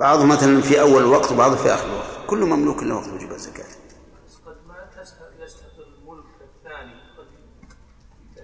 [0.00, 3.64] بعضه مثلا في أول الوقت وبعضه في آخر الوقت كله مملوك له وقت وجوب الزكاة.
[4.46, 4.74] قد ما
[5.44, 7.26] يستحق الملك الثاني قد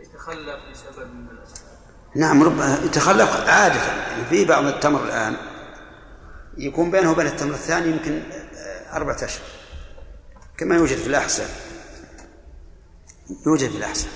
[0.02, 1.70] يتخلف بسبب من الأسباب.
[2.14, 3.74] نعم ربما يتخلف عادة.
[3.74, 5.36] يعني في بعض التمر الآن
[6.58, 8.22] يكون بينه وبين التمر الثاني يمكن
[8.92, 9.46] أربعة أشهر.
[10.58, 11.48] كما يوجد في الأحساء
[13.46, 14.10] يوجد في الأحساء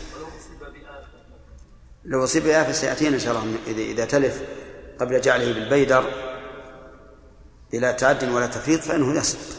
[2.05, 4.43] لو أصيب بآفة سيأتينا إن شاء الله إذا تلف
[5.01, 6.34] قبل جعله بالبيدر.
[7.73, 9.57] بلا تعد ولا تفريط فإنه يسقط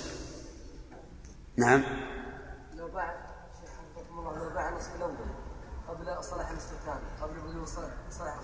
[1.58, 1.84] نعم.
[2.74, 3.14] لو باع
[4.12, 5.16] لو باع النصف الأول
[5.88, 8.36] قبل صلاح الثاني قبل بدون صلاح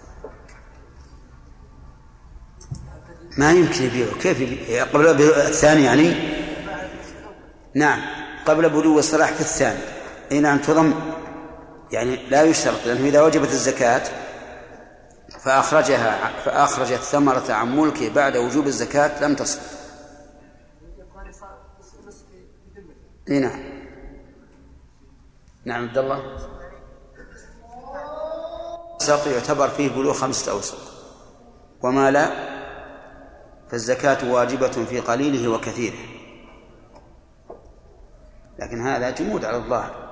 [3.37, 4.19] ما يمكن يبيعه.
[4.19, 6.15] كيف يبيع؟ قبل الثاني يعني؟
[7.75, 8.01] نعم.
[8.45, 9.79] قبل بلوغ الصلاح في الثاني.
[10.31, 10.93] اي نعم تضم
[11.91, 14.01] يعني لا يشترط لأنه إذا وجبت الزكاة
[15.43, 19.59] فأخرجها فاخرج الثمره عن ملكه بعد وجوب الزكاة لم تصل
[23.29, 23.59] إي نعم.
[25.65, 26.37] نعم عبد الله.
[29.01, 30.77] الساق يعتبر فيه بلوغ خمسة أوسق
[31.81, 32.51] وما لا
[33.69, 35.99] فالزكاة واجبة في قليله وكثيره.
[38.59, 40.11] لكن هذا جمود على الظاهر.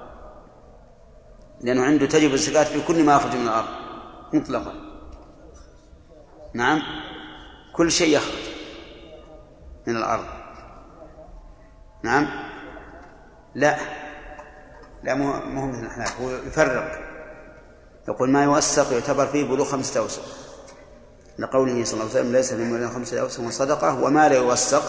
[1.61, 3.67] لأنه عنده تجب الزكاة في كل ما يخرج من الأرض
[4.33, 4.88] مطلقا.
[6.53, 6.81] نعم.
[7.73, 8.49] كل شيء يخرج
[9.87, 10.25] من الأرض.
[12.03, 12.27] نعم.
[13.55, 13.77] لا.
[15.03, 17.09] لا مو مثل هو يفرق.
[18.07, 20.23] يقول ما يوسق يعتبر فيه بلوغ خمسة أوسق
[21.39, 24.83] لقوله صلى الله عليه وسلم ليس في مولى خمسة أوسق صدقة وما لا يوسق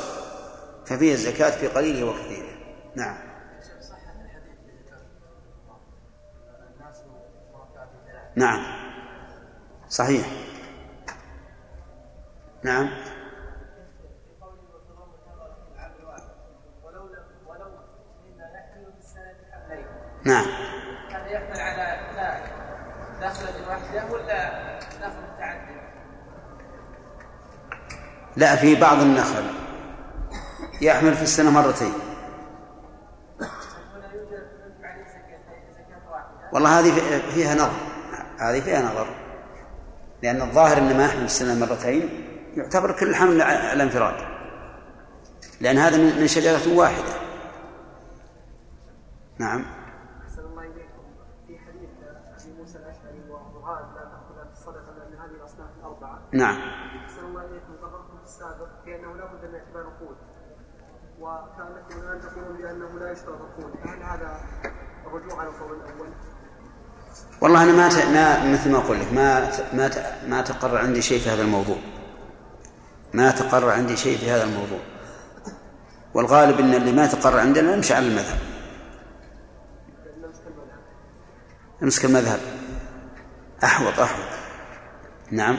[0.87, 2.51] ففيه الزكاة في قليله وكثيره.
[2.95, 3.17] نعم.
[8.37, 8.63] نعم.
[9.89, 10.50] صحيح.
[12.65, 12.91] نعم.
[20.25, 20.47] نعم.
[21.11, 22.01] هذا يحمل على
[23.69, 25.81] واحدة ولا متعدد؟
[28.37, 29.45] لا في بعض النخل.
[30.81, 31.93] يحمل في السنة مرتين.
[36.53, 37.81] والله هذه فيها نظر.
[38.39, 39.07] هذه فيها نظر.
[40.23, 42.30] لأن الظاهر أن ما يحمل السنة مرتين.
[42.57, 44.15] يعتبر كل حمل على انفراد.
[45.61, 47.15] لأن هذا من شجرة واحدة.
[49.39, 49.65] نعم.
[50.25, 51.03] أحسن الله إليكم.
[51.47, 51.91] في حديث
[52.43, 56.19] أبي موسى الأشعري ومعاذ لا تأخذ في الصدقة لأن هذه الأصناف الأربعة.
[56.33, 56.57] نعم.
[57.05, 57.71] أحسن الله إليكم.
[58.21, 60.17] في السابق بأنه لا بد من اعتبار القوت.
[61.21, 63.73] وكانكم الآن تقولون بأنه لا يشترط القوت.
[63.87, 64.41] هذا
[65.07, 66.09] الرجوع على القول الأول؟
[67.43, 67.93] والله أنا ما ت...
[67.93, 69.75] ما مثل ما أقول لك ما ت...
[69.75, 70.15] ما ت...
[70.29, 71.77] ما تقرر عندي شيء في هذا الموضوع.
[73.15, 74.81] ما تقرر عندي شيء في هذا الموضوع.
[76.15, 78.39] والغالب إن اللي ما تقرر عندنا نمشي على المذهب.
[81.83, 82.41] نمسك المذهب.
[83.65, 84.27] أحوط أحوط.
[85.31, 85.59] نعم.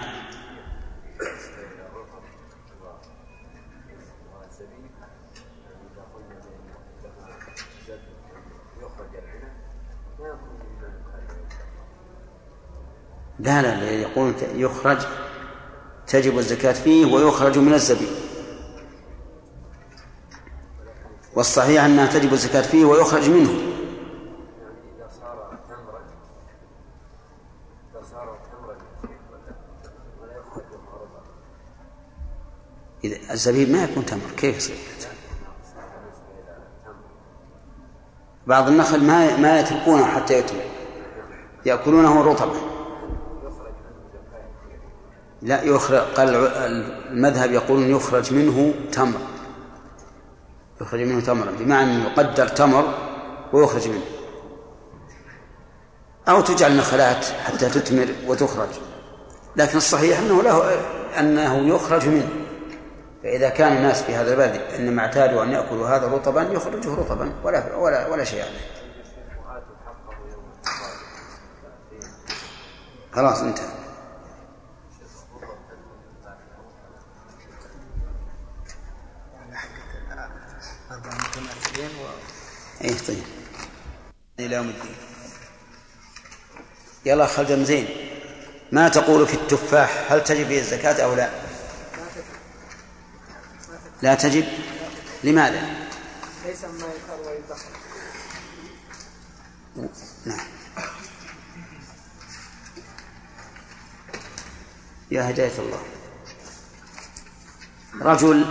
[13.40, 14.98] لا لا يقول يخرج
[16.12, 18.10] تجب الزكاة فيه ويخرج من الزبيب
[21.36, 23.52] والصحيح أنها تجب الزكاة فيه ويخرج منه.
[33.04, 34.76] إذا الزبيب ما يكون تمر كيف يصير؟
[38.48, 40.58] بعض النخل ما ما يتركونه حتى يتم
[41.66, 42.81] يأكلونه رطبا
[45.42, 46.36] لا يخرج قال
[47.10, 49.20] المذهب يقولون يخرج منه تمر.
[50.82, 52.94] يخرج منه تمرا بمعنى أنه يقدر تمر
[53.54, 54.06] ويخرج منه.
[56.30, 58.70] أو تجعل نخلات حتى تثمر وتخرج.
[59.56, 60.74] لكن الصحيح أنه له
[61.20, 62.30] أنه يخرج منه.
[63.24, 67.76] فإذا كان الناس في هذا البلد إنما اعتادوا أن يأكلوا هذا رطبا يخرجه رطبا ولا
[67.76, 68.72] ولا ولا شيء عليه.
[73.12, 73.81] خلاص انتهى.
[82.84, 83.24] اي طيب.
[84.40, 84.96] إلى يوم الدين.
[87.06, 87.88] يلا خلد زين.
[88.72, 91.30] ما تقول في التفاح؟ هل تجب فيه الزكاة أو لا؟
[94.02, 94.46] لا تجب.
[95.24, 95.62] لماذا؟
[96.46, 97.70] ليس مما يقال ويدخر
[100.26, 100.48] نعم.
[105.12, 105.84] يا هداية الله.
[108.02, 108.46] رجل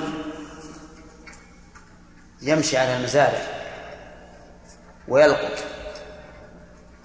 [2.43, 3.43] يمشي على المزارع
[5.09, 5.65] ويلقط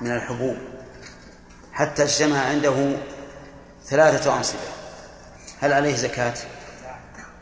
[0.01, 0.57] من الحبوب.
[1.73, 2.95] حتى اجتمع عنده
[3.85, 4.59] ثلاثة أنصبة.
[5.61, 6.33] هل عليه زكاة؟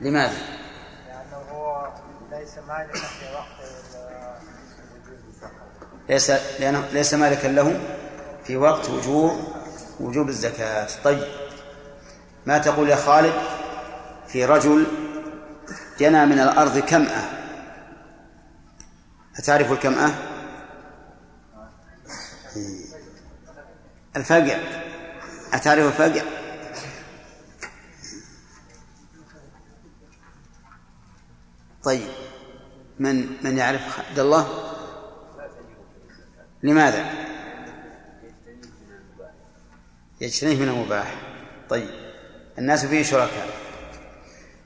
[0.01, 0.37] لماذا؟
[1.07, 1.93] لأنه هو
[2.31, 3.73] ليس مالكا في وقت
[6.09, 7.79] ليس لأنه ليس مالكا له
[8.43, 9.53] في وقت وجوب
[9.99, 10.87] وجوب الزكاة.
[11.03, 11.27] طيب.
[12.45, 13.33] ما تقول يا خالد
[14.27, 14.87] في رجل
[15.99, 17.42] جنى من الأرض كمأة؟
[19.37, 20.11] أتعرف الكمأة؟
[24.15, 24.57] الفقع
[25.53, 26.23] أتعرف الفقع؟
[31.83, 32.07] طيب
[32.99, 34.73] من من يعرف عبد الله؟
[36.63, 37.05] لماذا؟
[40.21, 41.15] يجتنيه من المباح
[41.69, 41.89] طيب
[42.57, 43.49] الناس فيه شركاء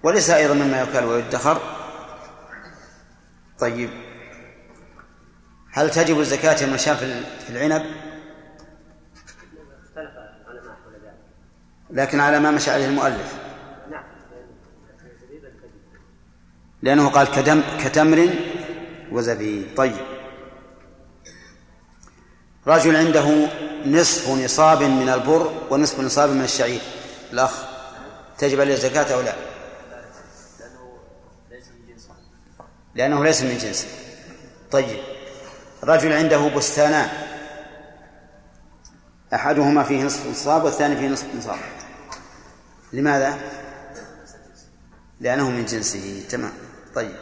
[0.03, 1.61] وليس أيضا مما يكال ويدخر
[3.59, 3.89] طيب
[5.77, 6.99] هل تجب الزكاة لما شاف
[7.47, 7.85] في العنب؟
[11.89, 13.35] لكن على ما مشى عليه المؤلف.
[16.81, 18.29] لأنه قال كدم كتمر
[19.11, 19.65] وزبيب.
[19.77, 20.05] طيب.
[22.67, 23.47] رجل عنده
[23.85, 26.81] نصف نصاب من البر ونصف نصاب من الشعير.
[27.33, 27.63] الأخ
[28.37, 29.33] تجب عليه الزكاة أو لا؟
[32.95, 33.87] لأنه ليس من جنسه
[34.71, 35.16] طيب.
[35.83, 37.09] رجل عنده بستانان.
[39.33, 41.59] أحدهما فيه نصف نصاب والثاني فيه نصف نصاب
[42.93, 43.37] لماذا؟
[45.19, 46.23] لأنه من جنسه.
[46.29, 46.51] تمام.
[46.95, 47.15] طيب.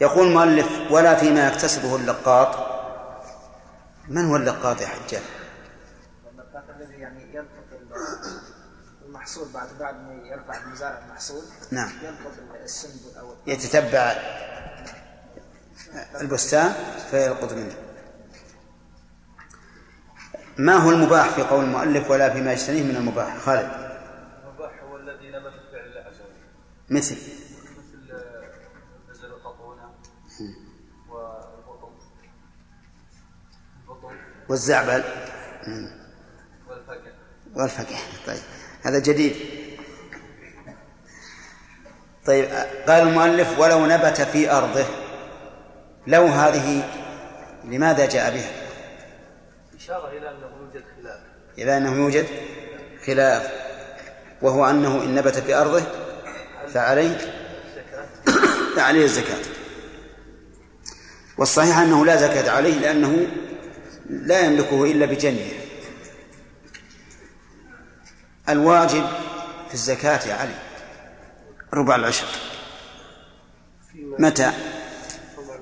[0.00, 2.78] يقول المؤلف ولا فيما يكتسبه اللقاط.
[4.08, 5.22] من هو اللقاط يا حجاج؟
[6.32, 7.48] اللقاط الذي يعني يلقط
[9.06, 11.42] المحصول بعد بعد ما يرفع المزارع المحصول.
[11.70, 11.90] نعم.
[12.02, 12.32] يلقط
[12.64, 14.14] السنبل أو يتتبع
[16.20, 16.72] البستان
[17.10, 17.74] فيلقط منه.
[20.58, 23.70] ما هو المباح في قول المؤلف ولا فيما يجتنيه من المباح؟ خالد.
[24.44, 27.16] المباح هو الذي نبت بفعل الله عز وجل مثل.
[27.16, 28.12] مثل
[29.10, 29.32] نزل
[31.08, 31.92] والبطن
[33.88, 34.16] البطن.
[34.48, 35.04] والزعبل.
[36.68, 37.10] والفقع
[37.54, 37.96] والفقه
[38.26, 38.42] طيب.
[38.82, 39.36] هذا جديد.
[42.26, 42.44] طيب
[42.88, 45.07] قال المؤلف ولو نبت في أرضه.
[46.08, 46.90] لو هذه
[47.64, 48.50] لماذا جاء بها؟
[49.76, 51.20] إشارة إلى أنه يوجد خلاف.
[51.58, 52.26] إلى أنه يوجد
[53.06, 53.52] خلاف
[54.42, 55.82] وهو أنه إن نبت في أرضه
[56.74, 57.18] فعليه
[58.76, 59.38] فعليه الزكاة.
[61.38, 63.26] والصحيح أنه لا زكاة عليه لأنه
[64.10, 65.52] لا يملكه إلا بجنيه.
[68.48, 69.06] الواجب
[69.68, 70.54] في الزكاة علي
[71.74, 72.26] ربع العشر.
[73.94, 74.52] متى؟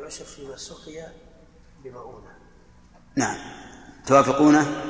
[0.06, 1.06] العشر فيما سقي
[1.84, 2.38] بمؤونة.
[3.16, 3.36] نعم.
[4.06, 4.82] توافقونه؟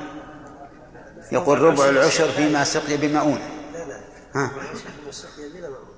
[1.33, 3.51] يقول ربع العشر فيما سقي بمؤونة.
[3.73, 4.01] لا لا.
[4.35, 5.97] ها؟ ربع العشر فيما سقي بلا مؤونة.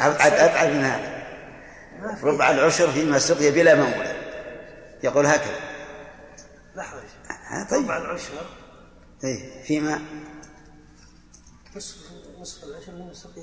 [0.00, 1.26] أبعد أبعد من هذا
[2.22, 4.16] ربع العشر فيما سقي بلا مؤونة.
[5.04, 5.60] يقول هكذا.
[6.74, 7.02] لحظة.
[7.28, 7.84] ها طيب.
[7.84, 8.32] ربع العشر
[9.24, 10.00] إيه فيما؟
[11.76, 11.96] نصف
[12.38, 13.42] نصف العشر فيما سقي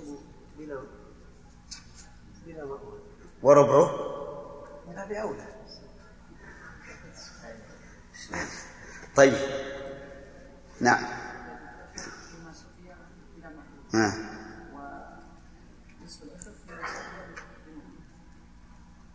[0.57, 0.84] بلا
[2.45, 3.03] بلا مؤونة.
[3.43, 3.89] وربعه؟
[4.87, 5.45] من باب أولى.
[9.15, 9.33] طيب.
[10.81, 11.05] نعم.
[13.95, 14.13] آه.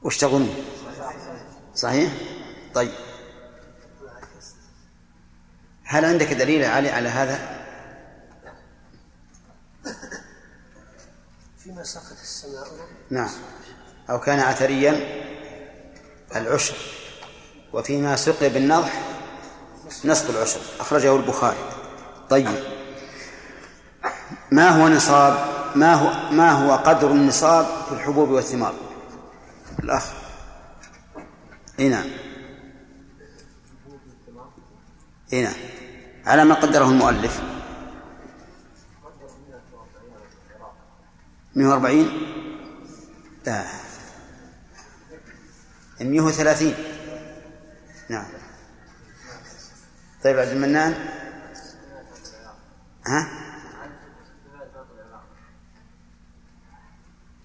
[0.02, 0.48] وش تظن
[1.74, 2.12] صحيح؟
[2.74, 2.92] طيب.
[5.84, 7.58] هل عندك دليل يا علي على هذا؟
[11.58, 12.66] فيما سقط السماء.
[13.10, 13.30] نعم.
[14.10, 15.24] أو كان عثريا
[16.36, 16.74] العشر.
[17.72, 19.02] وفيما سقي بالنضح
[20.04, 20.60] نصف العشر.
[20.80, 21.58] أخرجه البخاري.
[22.30, 22.48] طيب.
[24.50, 28.74] ما هو نصاب؟ ما هو ما هو قدر النصاب في الحبوب والثمار؟
[29.78, 30.12] الأخ.
[31.80, 32.06] إي نعم.
[35.32, 35.54] إي نعم.
[36.26, 37.40] على ما قدره المؤلف.
[41.54, 42.08] 140
[43.46, 43.77] لا.
[46.00, 46.74] 130
[48.08, 48.26] نعم.
[50.24, 50.94] طيب عبد المنان.
[53.06, 53.28] ها؟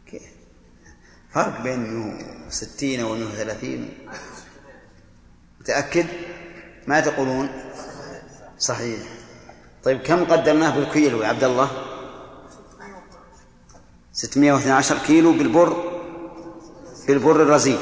[0.07, 0.21] كيف
[1.33, 3.89] فرق بين 160 و 130
[5.59, 6.05] متأكد؟
[6.87, 7.49] ما تقولون؟
[8.59, 8.99] صحيح.
[9.83, 11.69] طيب كم قدرناه بالكيلو يا عبد الله؟
[14.13, 16.01] 612 كيلو بالبر
[17.07, 17.77] بالبر الرزين.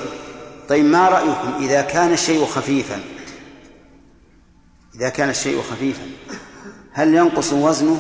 [0.70, 2.99] طيب ما رأيكم إذا كان الشيء خفيفا؟
[4.95, 6.03] إذا كان الشيء خفيفا
[6.91, 7.99] هل ينقص وزنه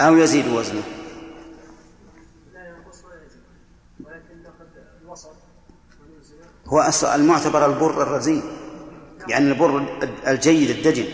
[0.00, 0.82] أو يزيد وزنه؟
[6.66, 8.42] هو أصل المعتبر البر الرزين
[9.28, 11.06] يعني البر الجيد الدجن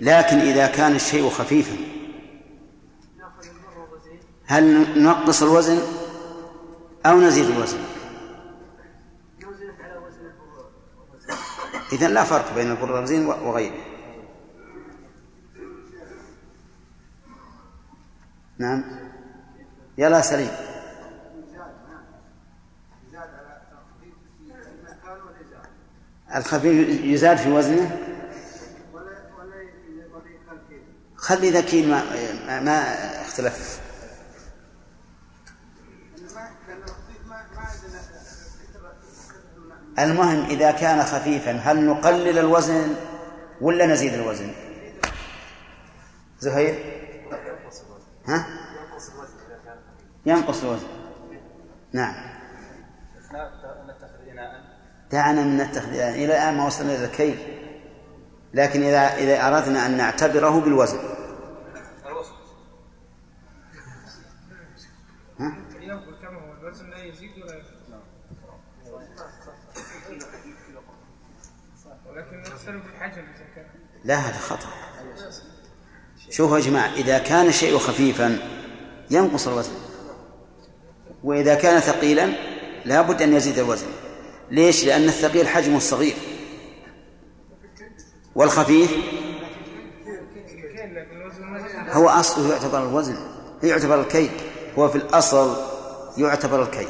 [0.00, 1.76] لكن إذا كان الشيء خفيفا
[4.46, 4.64] هل
[4.98, 5.78] ننقص الوزن
[7.06, 7.78] أو نزيد الوزن
[9.42, 10.66] نوزن على وزن البر
[10.98, 13.74] والرزين إذا لا فرق بين البر الرزين وغيره.
[18.58, 18.84] نعم.
[19.98, 20.50] يلا سليم.
[26.36, 27.98] الخفيف يزاد في وزنه؟
[31.16, 32.02] خلي ذكي ما,
[32.46, 32.80] ما, ما
[33.22, 33.80] اختلف.
[40.00, 42.94] المهم إذا كان خفيفا هل نقلل الوزن
[43.60, 44.52] ولا نزيد الوزن؟
[46.38, 46.74] زهير؟
[48.26, 48.46] ها؟
[50.26, 50.86] ينقص الوزن.
[51.92, 52.14] نعم.
[55.10, 57.38] دعنا من نتخذ إلى الآن ما وصلنا إلى الكيل.
[58.54, 60.98] لكن إذا إذا أردنا أن نعتبره بالوزن
[62.06, 62.34] الوسط
[65.40, 67.80] ها؟ ينقل كما هو الوزن لا يزيد ولا ينقص
[72.06, 73.66] ولكن نختلف الحجم اذا كان
[74.04, 74.68] لا هذا خطأ.
[76.30, 78.38] شوفوا يا جماعة إذا كان الشيء خفيفا
[79.10, 79.72] ينقص الوزن.
[81.24, 82.32] وإذا كان ثقيلا
[82.84, 83.86] لا بد أن يزيد الوزن.
[84.50, 86.14] ليش؟ لأن الثقيل حجمه صغير
[88.34, 88.90] والخفيف
[91.90, 93.16] هو أصله يعتبر الوزن
[93.62, 94.30] يعتبر الكيل
[94.78, 95.56] هو في الأصل
[96.18, 96.88] يعتبر الكيل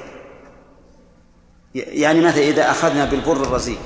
[1.75, 3.79] يعني مثلا إذا أخذنا بالبر الرزين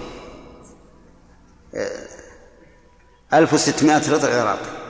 [3.33, 4.85] 1600 رطل عراقي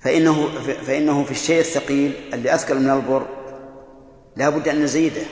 [0.00, 0.48] فإنه
[0.86, 3.26] فإنه في الشيء الثقيل اللي أثقل من البر
[4.36, 5.22] لا بد أن نزيده.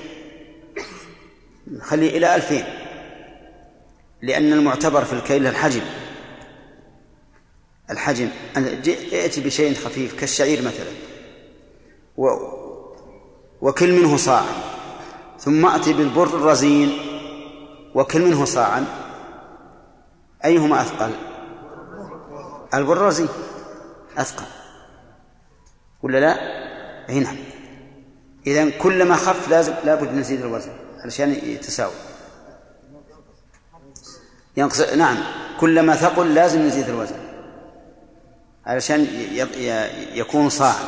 [1.67, 2.65] نخليه إلى ألفين.
[4.23, 5.83] لأن المعتبر في الكيل الحجم.
[7.91, 8.29] الحجم.
[9.13, 10.91] ائت بشيء خفيف كالشعير مثلا.
[12.17, 12.29] و
[13.61, 14.55] وكل منه صاعا
[15.39, 16.99] ثم أتي بالبر الرزين
[17.95, 18.87] وكل منه صاعا.
[20.45, 21.30] أيهما أثقل؟
[22.75, 23.29] البر الرزين
[24.19, 24.47] أثقل.
[26.03, 26.37] ولا لا؟
[27.09, 27.37] أي نعم.
[28.47, 30.73] إذا كلما خف لازم لابد نزيد الوزن
[31.05, 31.93] علشان يتساوي.
[34.57, 35.17] ينقص نعم.
[35.61, 37.17] كلما ثقل لازم نزيد الوزن
[38.67, 39.07] علشان
[40.15, 40.85] يكون صاعا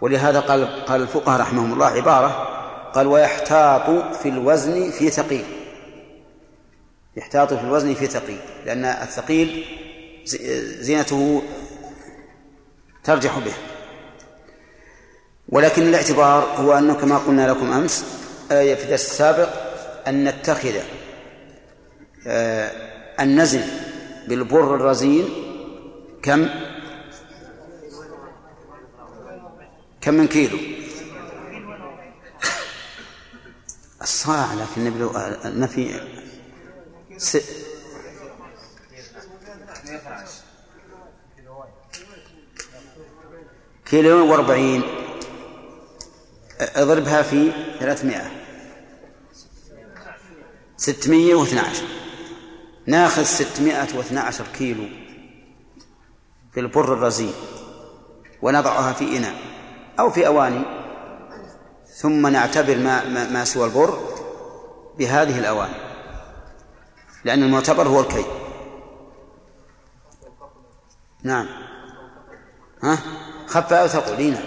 [0.00, 2.28] ولهذا قال قال الفقهاء رحمهم الله عبارة
[2.94, 5.44] قال ويحتاط في الوزن في ثقيل.
[7.16, 9.64] يحتاط في الوزن في ثقيل لأن الثقيل
[10.80, 11.42] زينته
[13.04, 13.52] ترجح به.
[15.48, 18.04] ولكن الاعتبار هو أنه كما قلنا لكم أمس
[18.52, 19.48] آية في الدرس السابق
[20.08, 20.74] أن نتخذ
[22.26, 22.70] آه
[23.20, 23.62] النزل
[24.28, 25.28] بالبر الرزين
[26.22, 26.48] كم؟
[30.00, 30.58] كم من كيلو؟
[34.02, 35.10] الصاع لكن النبي
[35.44, 37.40] نفي آه،
[43.84, 44.82] كيلو وأربعين.
[46.60, 48.30] أضربها في ثلاثمائة.
[50.76, 51.84] ستمية واثنى عشر.
[52.86, 54.84] ناخذ ستمائة واثنى عشر كيلو
[56.52, 57.32] في البر الرزين
[58.42, 59.34] ونضعها في إناء
[59.98, 60.62] أو في أواني
[61.86, 63.98] ثم نعتبر ما, ما, ما سوى البر
[64.98, 65.74] بهذه الأواني
[67.24, 68.24] لأن المعتبر هو الكي.
[71.22, 71.46] نعم.
[72.82, 72.98] ها؟
[73.46, 74.16] خف أو ثقل.
[74.16, 74.42] إي نعم.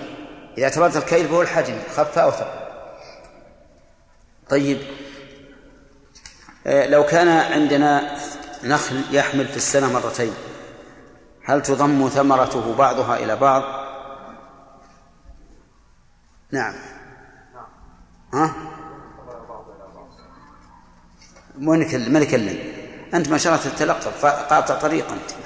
[0.58, 1.76] إذا اعتبرت الكيل فهو الحجم.
[1.96, 2.64] خف أو ثقل.
[4.50, 4.78] طيب.
[6.68, 8.18] آه، لو كان عندنا
[8.64, 10.34] نخل يحمل في السنة مرتين
[11.46, 13.64] هل تضم ثمرته بعضها إلى بعض؟
[16.52, 16.74] نعم.
[18.34, 18.54] ها؟
[21.58, 22.20] ما نكلم ما
[23.14, 25.43] أنت ما شاء الله تتلقف قاطع طريق أنت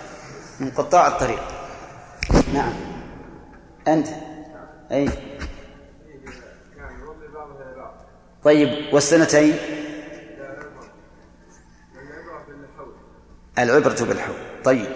[0.60, 1.41] من قطاع الطريق.
[2.53, 2.74] نعم.
[3.88, 4.08] أنت.
[4.91, 5.10] أي.
[8.43, 9.58] طيب والسنتين؟
[13.60, 14.88] العبرة بالحول طيب.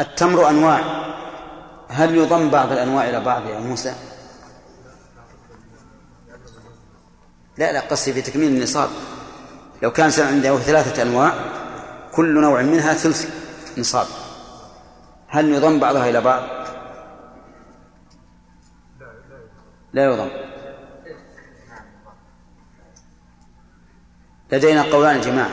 [0.00, 1.04] التمر أنواع.
[1.88, 3.94] هل يضم بعض الأنواع إلى بعض يا موسى؟
[7.58, 8.90] لا لا قصدي في تكميل النصاب.
[9.82, 11.63] لو كان عنده ثلاثة أنواع
[12.14, 13.30] كل نوع منها ثلث
[13.78, 14.06] نصاب
[15.28, 16.42] هل يضم بعضها إلى بعض؟
[19.92, 20.28] لا يضم.
[24.52, 25.50] لدينا قولان جماعة.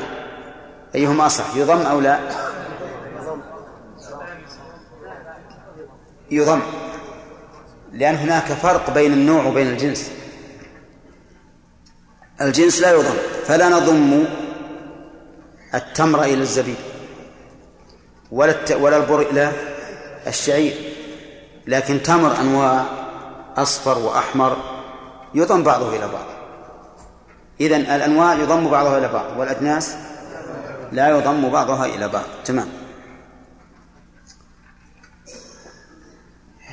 [0.96, 2.20] أيهما أصح يضم أو لا؟
[6.32, 6.62] يضم.
[7.92, 10.12] لأن هناك فرق بين النوع وبين الجنس.
[12.42, 14.26] الجنس لا يضم فلا نضم
[15.76, 16.76] التمر إلى الزبيب
[18.32, 18.76] ولا.
[18.76, 19.52] ولا البر إلى
[20.28, 20.94] الشعير
[21.68, 22.86] لكن تمر أنواع
[23.58, 24.58] أصفر وأحمر
[25.34, 26.26] يضم بعضه إلى بعض
[27.62, 29.96] إذن الأنواع يضم بعضها إلى بعض والأجناس
[30.92, 32.68] لا يضم بعضها إلى بعض تمام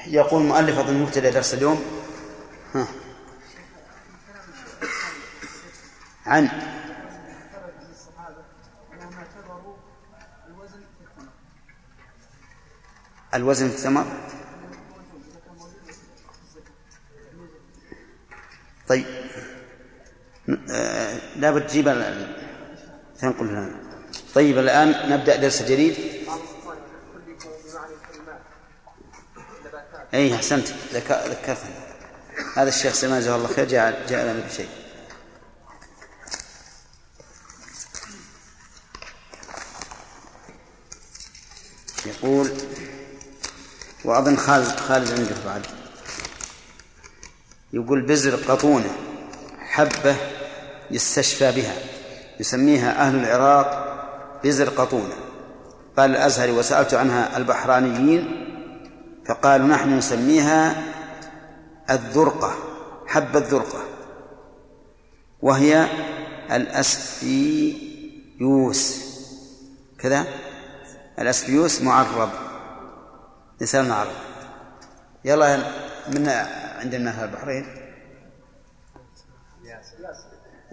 [0.07, 1.82] يقول المؤلف أظن مبتدأ درس اليوم
[2.74, 2.86] ها.
[6.26, 6.49] عن
[13.34, 14.06] الوزن في الثمر
[18.88, 19.04] طيب
[20.70, 21.88] آه، لا تجيب
[23.20, 23.70] تنقل لنا
[24.34, 25.96] طيب الآن نبدأ درس جديد.
[30.14, 30.68] أي أحسنت.
[30.92, 31.70] ذك- ذكرتني
[32.56, 34.68] هذا الشيخ سلمان جزاه الله خير جاء جاء لنا بشيء.
[42.06, 42.50] يقول
[44.09, 45.62] وأظن خالد خالد عنده بعد.
[47.72, 48.90] يقول بزر قطونة
[49.59, 50.16] حبة
[50.90, 51.74] يستشفى بها.
[52.40, 53.88] يسميها أهل العراق
[54.44, 55.14] بزر قطونة.
[55.96, 58.44] قال الأزهري وسألت عنها البحرانيين
[59.26, 60.84] فقالوا نحن نسميها
[61.90, 62.54] الذرقة
[63.06, 63.82] حبة الذرقة.
[65.42, 65.88] وهي
[66.52, 67.88] الأسفيوس
[69.98, 70.26] كذا؟
[71.18, 72.47] الأسفيوس معرب.
[73.61, 74.12] لسان معرب
[75.24, 75.56] يلا
[76.09, 76.28] من
[76.78, 77.66] عندنا في البحرين.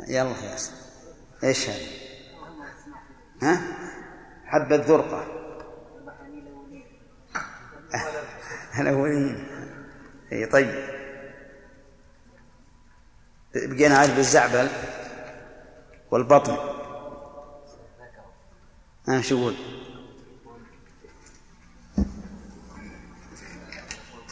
[0.07, 0.71] يلا ياس
[1.43, 1.79] إيش هذا؟
[3.41, 3.61] ها؟
[4.45, 5.25] حبة ذرقة
[8.79, 9.47] الأولين
[10.31, 10.95] اي طيب.
[13.55, 14.69] بقينا عاد بالزعبل
[16.11, 16.57] والبطن.
[19.07, 19.55] ها شو يقول؟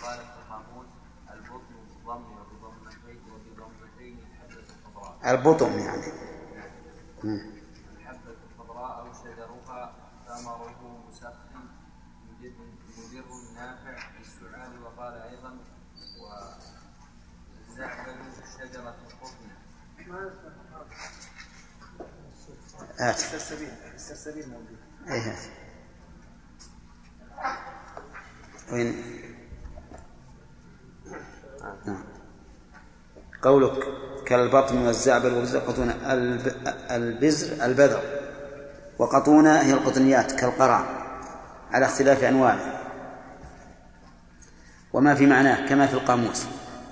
[0.04, 0.86] قال التحامون
[1.34, 6.12] البطن بالضم وبضمتين وبضمتين الحبة الخضراء البطن يعني.
[7.24, 9.94] الحبة الخضراء شجرها
[10.28, 11.68] ثمره مسخن
[13.56, 15.58] نافع للسعال وقال أيضا
[18.60, 18.96] شجرة
[23.00, 24.78] السلسبيل السلسبيل موجود
[28.72, 28.96] وين؟
[31.86, 32.04] نعم.
[33.42, 34.13] قولك.
[34.26, 35.46] كالبطن والزعبل
[36.10, 36.54] الب...
[36.92, 38.02] البزر البذر.
[39.00, 40.86] وقطونة هي القطنيات كالقرع
[41.72, 42.80] على اختلاف أنواعه.
[44.94, 46.46] وما في معناه كما في القاموس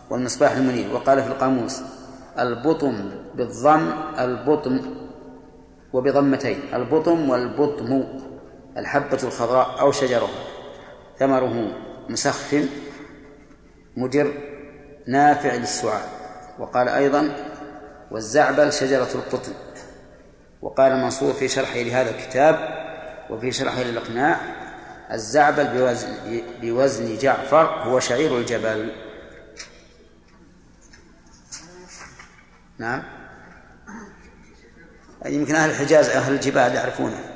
[0.10, 0.94] والمصباح المنير.
[0.94, 1.82] وقال في القاموس
[2.40, 4.96] البطم بالضم البطم
[5.94, 6.60] وبضمتين.
[6.74, 8.04] البطم والبطم
[8.78, 10.30] الحبة الخضراء أو شجرها.
[11.20, 11.72] ثمره
[12.10, 12.66] مسخن
[13.98, 14.34] مدر
[15.08, 16.21] نافع للسعال.
[16.60, 17.36] وقال أيضا
[18.12, 19.54] والزعبل شجرة القطن
[20.62, 22.82] وقال منصور في شرحه لهذا الكتاب
[23.30, 24.40] وفي شرحه للإقناع
[25.12, 28.92] الزعبل بوزن, بوزن جعفر هو شعير الجبل
[32.78, 33.04] نعم.
[35.26, 37.31] يمكن أهل الحجاز أهل الجبال يعرفونه.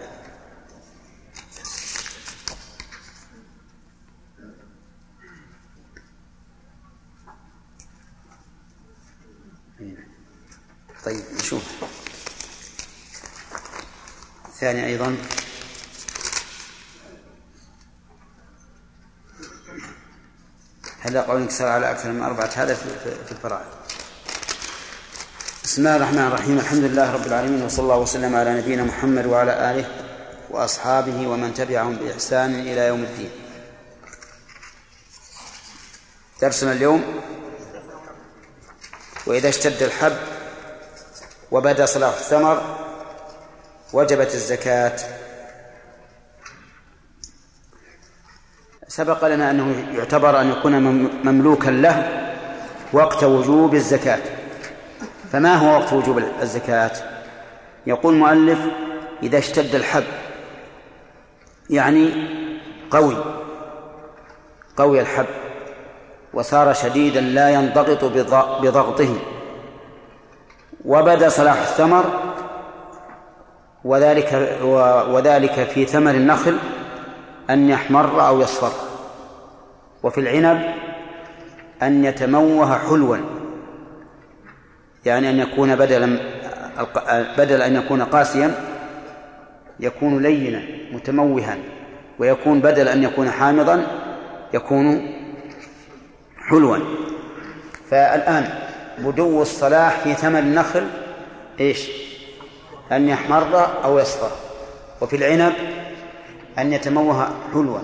[11.06, 11.64] طيب نشوف.
[14.45, 15.18] الثاني أيضا.
[20.99, 22.49] هل قول انكسار على أكثر من أربعة.
[22.56, 23.66] هذا في الفرائض
[25.64, 26.60] بسم الله الرحمن الرحيم.
[26.60, 30.06] الحمد لله رب العالمين وصلى الله وسلم على نبينا محمد وعلى آله
[30.49, 33.32] وأصحابه ومن تبعهم بإحسان إلى يوم الدين.
[36.41, 37.22] درسنا اليوم
[39.26, 40.18] وإذا اشتد الحب
[41.51, 42.61] وبدأ صلاح الثمر
[43.93, 44.95] وجبت الزكاة.
[48.87, 50.71] سبق لنا أنه يعتبر أن يكون
[51.23, 52.25] مملوكا له
[52.93, 54.21] وقت وجوب الزكاة.
[55.31, 56.91] فما هو وقت وجوب الزكاة؟
[57.87, 58.59] يقول المؤلف
[59.23, 60.03] إذا اشتد الحب
[61.69, 62.27] يعني
[62.91, 63.17] قوي
[64.77, 65.25] قوي الحب
[66.33, 68.03] وصار شديدا لا ينضغط
[68.61, 69.34] بضغطه.
[70.86, 72.05] وبدأ صلاح الثمر
[73.83, 74.57] وذلك
[75.09, 76.57] وذلك في ثمر النخل
[77.49, 78.71] أن يحمر أو يصفر.
[80.03, 80.61] وفي العنب
[81.83, 83.17] أن يتموه حلوا
[85.05, 86.19] يعني أن يكون بدلا
[87.38, 88.51] بدل أن يكون قاسيا
[89.79, 90.61] يكون لينا
[90.91, 91.57] متموها
[92.19, 93.88] ويكون بدل أن يكون حامضا
[94.53, 95.15] يكون
[96.49, 96.77] حلوا.
[97.89, 98.64] فالآن
[98.97, 100.87] بدو الصلاح في ثمر النخل
[101.59, 101.89] إيش؟
[102.91, 104.31] أن يحمر أو يصفر.
[105.01, 105.53] وفي العنب
[106.57, 107.79] أن يتموه حلوا.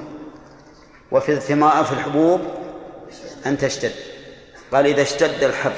[1.12, 2.41] وفي الثمار في الحبوب
[3.45, 3.91] أن تشتد.
[4.72, 5.72] قال إذا اشتد الحب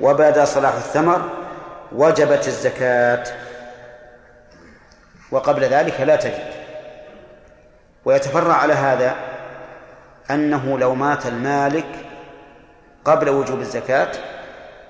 [0.00, 1.30] وبدا صلاح الثمر
[1.92, 3.24] وجبت الزكاة.
[5.30, 6.56] وقبل ذلك لا تجب
[8.04, 9.16] ويتفرع على هذا
[10.30, 11.86] أنه لو مات المالك
[13.04, 14.12] قبل وجوب الزكاة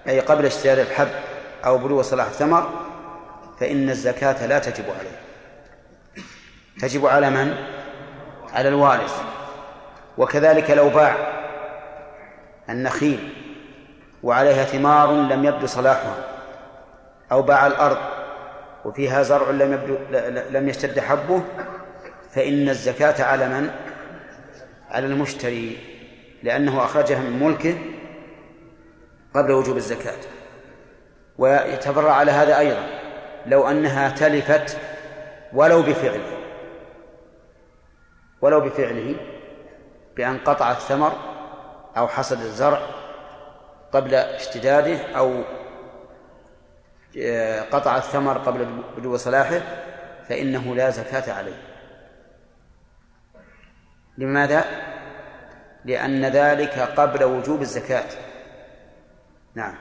[0.08, 1.08] أي قبل اشتهار الحب
[1.64, 2.70] أو بلوغ صلاح الثمر
[3.60, 5.16] فإن الزكاة لا تجب عليه
[6.80, 7.54] تجب على من؟
[8.52, 9.22] على الوارث
[10.18, 11.16] وكذلك لو باع
[12.68, 13.32] النخيل
[14.22, 16.14] وعليها ثمار لم يبدو صلاحها
[17.32, 17.98] أو باع الأرض
[18.84, 19.96] وفيها زرع لم يبدو
[20.50, 21.42] لم يشتد حبه
[22.34, 23.70] فإن الزكاة على من؟
[24.90, 25.78] على المشتري
[26.42, 27.74] لأنه أخرجها من ملكه
[29.36, 30.18] قبل وجوب الزكاة.
[31.38, 32.86] ويتبرع على هذا أيضا
[33.46, 34.78] لو أنها تلفت
[35.52, 36.38] ولو بفعله.
[38.40, 39.14] ولو بفعله
[40.16, 41.12] بأن قطع الثمر
[41.96, 42.80] أو حصد الزرع
[43.92, 45.42] قبل اشتداده أو
[47.70, 48.66] قطع الثمر قبل
[48.96, 49.60] بدو صلاحه
[50.28, 51.62] فإنه لا زكاة عليه.
[54.18, 54.64] لماذا؟
[55.84, 58.25] لأن ذلك قبل وجوب الزكاة.
[59.56, 59.74] نعم.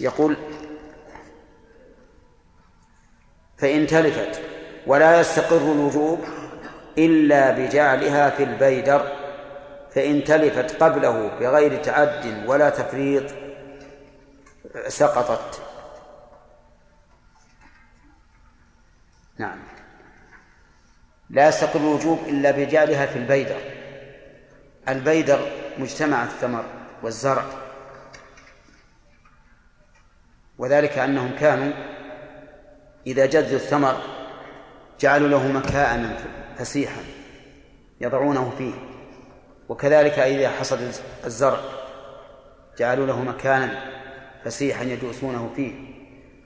[0.00, 0.36] يقول
[3.58, 4.42] فإن تلفت
[4.86, 6.24] ولا يستقر الوجوب
[6.98, 9.12] إلا بجعلها في البيدر
[9.94, 13.24] فإن تلفت قبله بغير تعد ولا تفريط
[14.88, 15.62] سقطت.
[19.38, 19.58] نعم.
[21.30, 23.60] لا يستقر الوجوب إلا بجعلها في البيدر.
[24.88, 26.64] البيدر مجتمع الثمر
[27.02, 27.69] والزرع.
[30.60, 31.72] وذلك أنهم كانوا
[33.06, 33.96] إذا جذوا الثمر
[35.00, 36.16] جعلوا له مكاء
[36.58, 37.02] فسيحا
[38.00, 38.72] يضعونه فيه.
[39.68, 40.92] وكذلك إذا حصد
[41.26, 41.60] الزرع
[42.78, 43.70] جعلوا له مكانا
[44.44, 45.72] فسيحا يجوسونه فيه.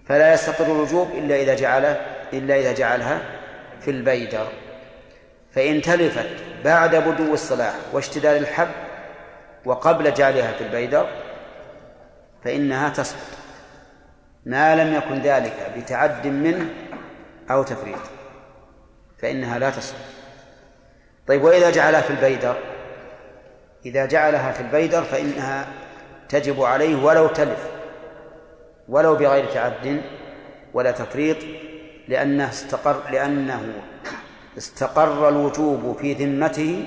[0.06, 1.84] فلا يستقر الوجوب إلا إذا جعل
[2.32, 3.20] إلا إذا جعلها
[3.80, 4.46] في البيدر.
[5.54, 6.28] فإن تلفت
[6.64, 8.70] بعد بدو الصلاح واشتداد الحب
[9.64, 11.08] وقبل جعلها في البيدر
[12.44, 13.43] فإنها تسقط.
[14.46, 16.66] ما لم يكن ذلك بتعد منه
[17.50, 17.98] أو تفريط
[19.18, 19.98] فإنها لا تسقط
[21.26, 22.56] طيب وإذا جعلها في البيدر؟
[23.86, 25.66] إذا جعلها في البيدر فإنها
[26.28, 27.68] تجب عليه ولو تلف
[28.88, 30.02] ولو بغير تعد
[30.74, 31.36] ولا تفريط
[32.08, 33.72] لأنه استقر لأنه
[34.58, 36.86] استقر الوجوب في ذمته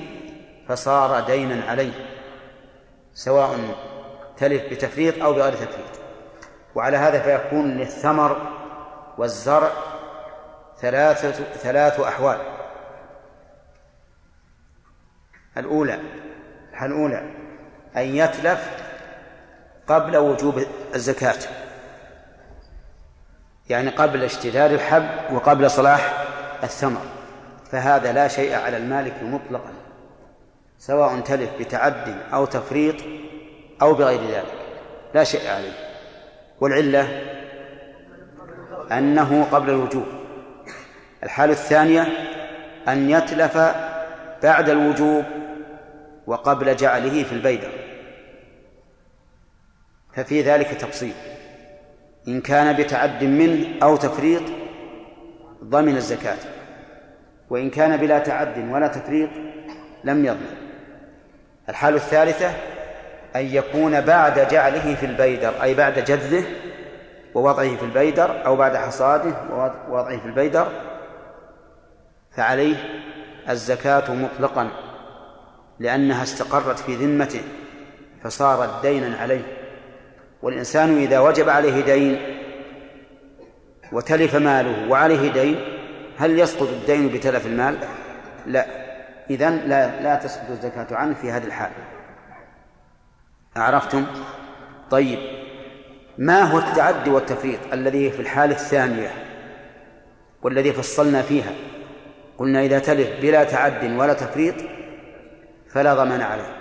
[0.67, 1.91] فصار دينا عليه
[3.13, 3.59] سواء
[4.37, 6.06] تلف بتفريط أو بغير تفريط.
[6.77, 8.41] وعلى هذا فيكون للثمر
[9.17, 9.71] والزرع
[10.79, 12.37] ثلاثة ثلاث أحوال.
[15.57, 15.99] الأولى
[16.71, 17.33] الحالة الأولى
[17.97, 18.69] أن يتلف
[19.87, 20.63] قبل وجوب
[20.95, 21.39] الزكاة.
[23.69, 26.25] يعني قبل اشتداد الحب وقبل صلاح
[26.63, 27.01] الثمر.
[27.71, 29.73] فهذا لا شيء على المالك مطلقا.
[30.77, 32.95] سواء تلف بتعد أو تفريط
[33.81, 34.53] أو بغير ذلك.
[35.13, 35.86] لا شيء عليه.
[36.61, 37.21] والعلة
[38.91, 40.05] أنه قبل الوجوب.
[41.23, 42.07] الحالة الثانية
[42.87, 43.57] أن يتلف
[44.43, 45.25] بعد الوجوب
[46.27, 47.69] وقبل جعله في البيدر
[50.13, 51.13] ففي ذلك تفصيل.
[52.27, 54.43] إن كان بتعد منه أو تفريط
[55.63, 56.37] ضمن الزكاة.
[57.49, 59.29] وإن كان بلا تعد ولا تفريط
[60.03, 60.57] لم يضمن.
[61.69, 62.51] الحالة الثالثة
[63.35, 66.43] أن يكون بعد جعله في البيدر أي بعد جذه
[67.35, 69.33] ووضعه في البيدر أو بعد حصاده
[69.89, 70.67] ووضعه في البيدر
[72.37, 72.75] فعليه
[73.49, 74.69] الزكاة مطلقا
[75.79, 77.41] لأنها استقرت في ذمته
[78.23, 79.41] فصارت دينا عليه.
[80.41, 82.37] والإنسان إذا وجب عليه دين
[83.91, 85.59] وتلف ماله وعليه دين
[86.17, 87.77] هل يسقط الدين بتلف المال؟
[88.45, 88.65] لا.
[89.29, 91.71] إذن لا لا تسقط الزكاة عنه في هذه الحال
[93.57, 94.05] أعرفتم؟
[94.91, 95.19] طيب
[96.17, 99.09] ما هو التعدي والتفريط الذي في الحالة الثانية
[100.41, 101.51] والذي فصلنا فيها؟
[102.37, 104.55] قلنا إذا تلف بلا تعد ولا تفريط
[105.69, 106.57] فلا ضمان عليه.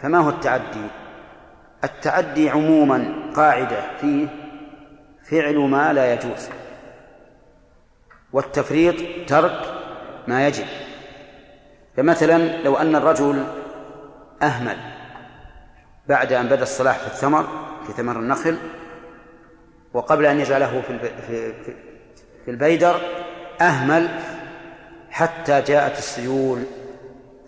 [0.00, 0.86] فما هو التعدي؟
[1.84, 4.26] التعدي عموما قاعدة فيه
[5.30, 6.48] فعل ما لا يجوز
[8.32, 8.94] والتفريط
[9.28, 9.60] ترك
[10.28, 10.66] ما يجب.
[11.96, 13.44] فمثلا لو أن الرجل
[14.42, 14.91] أهمل
[16.12, 17.46] بعد أن بدأ الصلاح في الثمر
[17.86, 18.58] في ثمر النخل
[19.94, 21.52] وقبل أن يجعله في في
[22.44, 23.00] في البيدر
[23.60, 24.08] أهمل
[25.10, 26.64] حتى جاءت السيول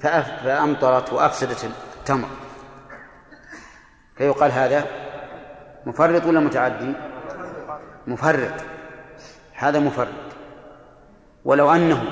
[0.01, 2.29] فأمطرت وأفسدت التمر.
[4.17, 4.87] فيقال هذا
[5.87, 6.93] مفرط ولا متعدي؟
[8.07, 8.65] مفرط.
[9.55, 10.09] هذا مفرط.
[11.45, 12.03] ولو أنه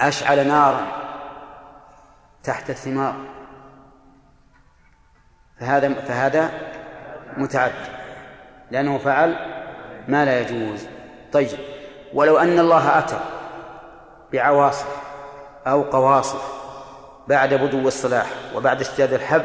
[0.00, 0.86] أشعل نارا
[2.44, 3.35] تحت الثمار
[5.60, 6.50] فهذا فهذا
[7.36, 7.74] متعدي
[8.70, 9.36] لأنه فعل
[10.08, 10.86] ما لا يجوز.
[11.32, 11.58] طيب
[12.14, 13.20] ولو أن الله أتى
[14.32, 14.96] بعواصف
[15.66, 16.56] أو قواصف
[17.28, 19.44] بعد بدو الصلاح وبعد اشتداد الحب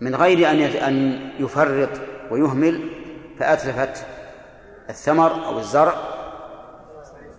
[0.00, 1.88] من غير أن أن يفرط
[2.30, 2.90] ويهمل
[3.38, 4.06] فأتلفت
[4.90, 5.94] الثمر أو الزرع.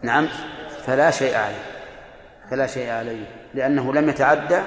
[0.01, 0.27] نعم
[0.85, 1.65] فلا شيء عليه
[2.51, 4.61] فلا شيء عليه لأنه لم يتعدى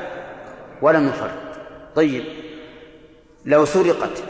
[0.83, 1.31] ولم يفرط.
[1.95, 2.25] طيب
[3.49, 4.23] لو سرقت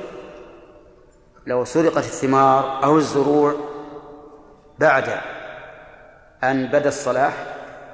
[1.46, 3.54] لو سرقت الثمار أو الزروع
[4.78, 5.04] بعد
[6.44, 7.32] أن بدا الصلاح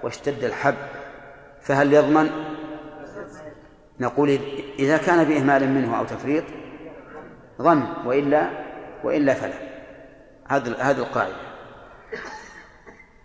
[0.02, 0.74] واشتد الحب
[1.60, 2.30] فهل يضمن؟
[4.00, 4.38] نقول
[4.78, 6.44] إذا كان بإهمال منه أو تفريط
[7.62, 8.50] ظن وإلا
[9.04, 9.58] وإلا فلا.
[10.48, 11.34] هذا هذه القاعدة.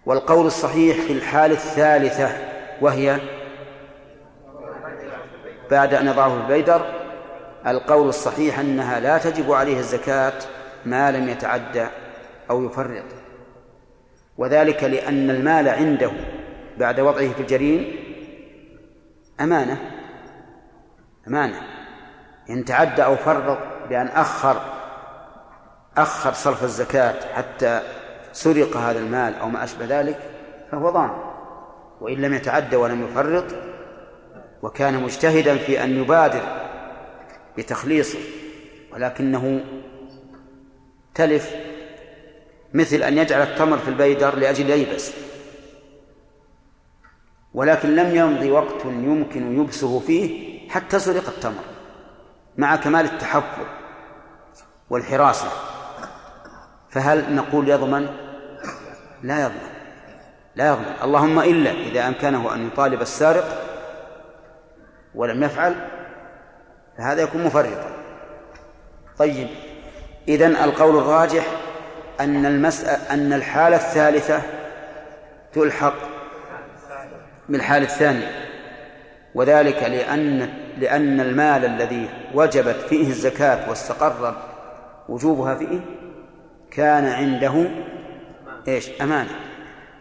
[0.05, 2.29] والقول الصحيح في الحالة الثالثة
[2.81, 3.19] وهي
[5.71, 6.98] بعد أن يضعه في البيدر
[7.71, 10.33] القول الصحيح أنها لا تجب عليه الزكاة
[10.85, 11.87] ما لم يتعدى
[12.49, 13.05] أو يفرط.
[14.37, 16.11] وذلك لأن المال عنده
[16.77, 17.95] بعد وضعه في الجرين
[19.41, 19.77] أمانة.
[21.27, 21.61] أمانة.
[22.49, 23.57] إن تعدى أو فرط
[23.89, 24.61] بأن أخر
[25.97, 27.81] أخر صرف الزكاة حتى
[28.31, 30.19] سرق هذا المال أو ما أشبه ذلك
[30.71, 31.29] فهو ضامن.
[32.01, 33.45] وإن لم يتعدى ولم يفرط
[34.61, 36.41] وكان مجتهدا في أن يبادر
[37.57, 38.19] بتخليصه
[38.93, 39.65] ولكنه
[41.15, 41.55] تلف
[42.73, 45.11] مثل أن يجعل التمر في البيدر لأجل ييبس.
[47.53, 51.63] ولكن لم يمضي وقت يمكن يبسه فيه حتى سرق التمر
[52.57, 53.65] مع كمال التحفظ
[54.89, 55.49] والحراسة.
[56.89, 58.09] فهل نقول يضمن؟
[59.23, 59.69] لا يضمن
[60.55, 60.95] لا يضمن.
[61.03, 63.65] اللهم إلا إذا أمكنه أن يطالب السارق
[65.15, 65.75] ولم يفعل
[66.99, 67.91] فهذا يكون مفرطا
[69.17, 69.47] طيب
[70.27, 71.45] إذن القول الراجح
[72.19, 74.41] أن المسألة أن الحالة الثالثة
[75.53, 75.93] تلحق
[77.49, 78.31] بالحالة الثانية
[79.35, 84.35] وذلك لأن لأن المال الذي وجبت فيه الزكاة واستقر
[85.09, 85.79] وجوبها فيه
[86.71, 87.69] كان عنده
[88.67, 89.29] إيش؟ أمانة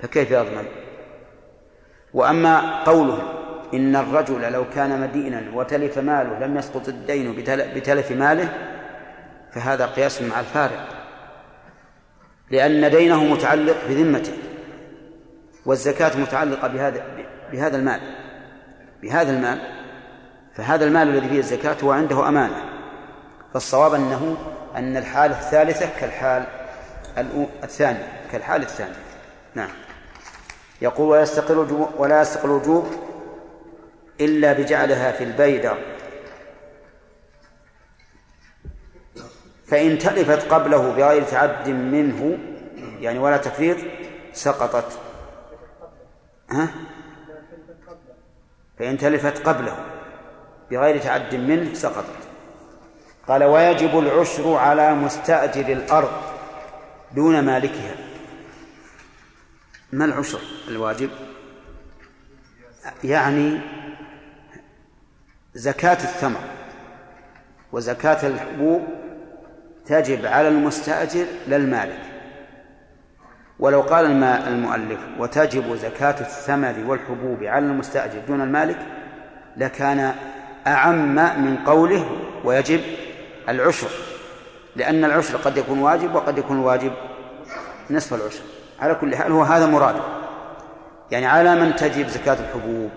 [0.02, 0.64] فكيف يضمن؟
[2.14, 3.37] وأما قوله
[3.74, 7.44] إن الرجل لو كان مدينا وتلف ماله لم يسقط الدين
[7.74, 8.48] بتلف ماله
[9.52, 10.88] فهذا قياس مع الفارق.
[12.50, 14.32] لأن دينه متعلق بذمته
[15.66, 17.02] والزكاة متعلقة بهذا
[17.52, 18.00] بهذا المال.
[19.02, 19.58] بهذا المال
[20.54, 22.64] فهذا المال الذي فيه الزكاة هو عنده أمانة.
[23.54, 24.36] فالصواب أنه
[24.76, 26.44] أن الحالة الثالثة كالحال
[27.64, 28.94] الثانية كالحال الثانية
[29.54, 29.68] نعم.
[30.82, 32.86] يقول ولا يستقل ولا يستقل الوجوب
[34.20, 35.78] إلا بجعلها في البيدر
[39.66, 42.38] فإن تلفت قبله بغير تعد منه
[43.00, 43.76] يعني ولا تفريط
[44.32, 44.98] سقطت.
[46.50, 46.68] ها؟
[48.78, 49.84] فإن تلفت قبله
[50.70, 52.28] بغير تعد منه سقطت.
[53.28, 56.10] قال ويجب العشر على مستأجر الأرض
[57.14, 57.96] دون مالكها.
[59.92, 61.10] ما العشر الواجب؟
[63.04, 63.60] يعني
[65.58, 66.40] زكاة الثمر.
[67.72, 68.82] وزكاة الحبوب
[69.86, 72.00] تجب على المستأجر للمالك
[73.58, 78.78] ولو قال المؤلف وتجب زكاة الثمر والحبوب على المستأجر دون المالك
[79.56, 80.14] لكان
[80.66, 82.10] أعم من قوله
[82.44, 82.80] ويجب
[83.48, 83.90] العشر.
[84.76, 86.92] لأن العشر قد يكون واجب وقد يكون الواجب
[87.90, 88.42] نصف العشر.
[88.80, 90.02] على كل حال هو هذا مراده
[91.10, 92.90] يعني على من تجب زكاة الحبوب؟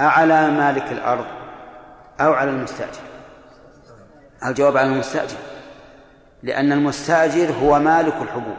[0.00, 1.45] أعلى مالك الأرض.
[2.20, 3.00] أو على المستأجر.
[4.46, 5.36] الجواب على المستأجر.
[6.42, 8.56] لأن المستأجر هو مالك الحبوب.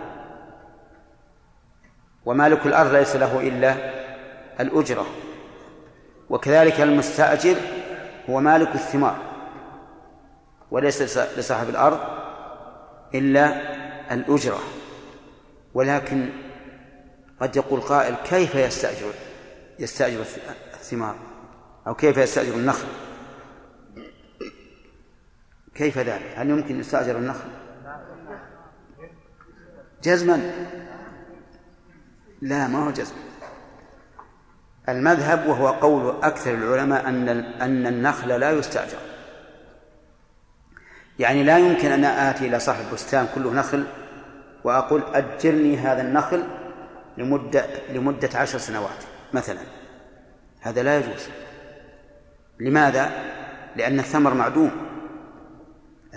[2.26, 3.76] ومالك الأرض ليس له إلا
[4.60, 5.06] الأجرة.
[6.30, 7.56] وكذلك المستأجر
[8.30, 9.18] هو مالك الثمار.
[10.72, 12.00] وليس لصاحب الأرض
[13.16, 13.62] إلا
[14.14, 14.60] الأجرة.
[15.74, 16.30] ولكن
[17.42, 19.12] قد يقول قائل كيف يستأجر
[19.80, 20.20] يستأجر
[20.74, 21.16] الثمار؟
[21.88, 22.88] أو كيف يستأجر النخل؟
[25.78, 27.50] كيف ذلك؟ هل يمكن يستأجر النخل؟
[30.04, 30.52] جزما.
[32.42, 33.16] لا ما هو جزم.
[34.90, 37.30] المذهب وهو قول أكثر العلماء أن
[37.62, 38.98] أن النخل لا يستأجر.
[41.20, 43.86] يعني لا يمكن أن آتي إلى صاحب بستان كله نخل
[44.64, 46.44] وأقول أجرني هذا النخل
[47.18, 49.04] لمدة لمدة عشر سنوات
[49.34, 49.60] مثلا.
[50.62, 51.30] هذا لا يجوز.
[52.60, 53.12] لماذا؟
[53.76, 54.72] لأن الثمر معدوم.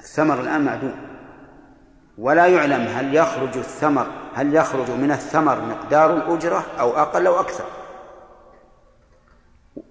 [0.01, 0.95] الثمر الآن معدوم.
[2.19, 7.65] ولا يعلم هل يخرج الثمر هل يخرج من الثمر مقدار الأجرة أو أقل أو أكثر.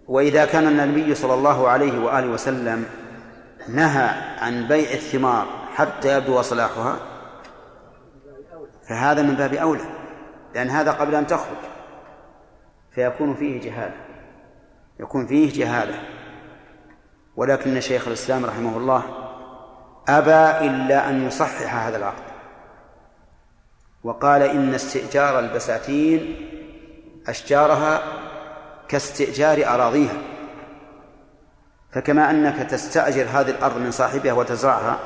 [0.08, 2.86] وإذا كان النبي صلى الله عليه وآله وسلم
[3.68, 4.10] نهى
[4.42, 6.96] عن بيع الثمار حتى يبدو صلاحها
[8.90, 9.86] فهذا من باب أولى
[10.56, 11.58] لأن هذا قبل أن تخرج.
[12.92, 13.96] فيكون فيه جهالة
[15.00, 16.00] يكون فيه جهالة.
[17.36, 19.04] ولكن شيخ الإسلام رحمه الله
[20.18, 22.24] أبى إلا أن يصحح هذا العقد.
[24.04, 26.36] وقال إن استئجار البساتين
[27.28, 28.02] أشجارها
[28.88, 30.18] كاستئجار أراضيها.
[31.92, 35.00] فكما أنك تستأجر هذه الأرض من صاحبها وتزرعها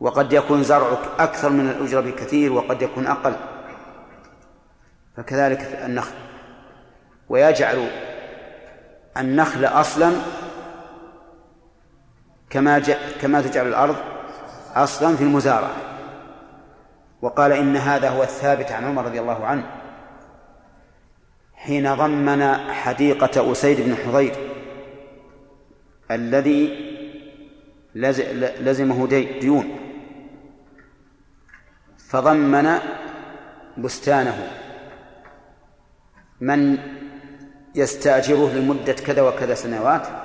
[0.00, 3.34] وقد يكون زرعك أكثر من الأجرة بكثير وقد يكون أقل.
[5.16, 6.14] فكذلك النخل.
[7.28, 7.90] ويجعل
[9.16, 10.12] النخل أصلا
[12.54, 12.78] كما
[13.20, 13.96] كما تجعل الأرض
[14.74, 15.76] أصلا في المزارعة.
[17.22, 19.64] وقال إن هذا هو الثابت عن عمر رضي الله عنه.
[21.54, 24.34] حين ضمن حديقة أسيد بن حضير
[26.10, 26.94] الذي
[28.60, 29.06] لزمه
[29.40, 29.78] ديون
[31.98, 32.78] فضمن
[33.78, 34.50] بستانه
[36.40, 36.78] من
[37.74, 40.23] يستأجره لمدة كذا وكذا سنوات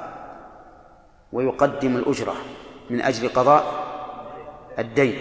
[1.33, 2.35] ويقدم الأجرة
[2.89, 3.63] من أجل قضاء
[4.79, 5.19] الدين.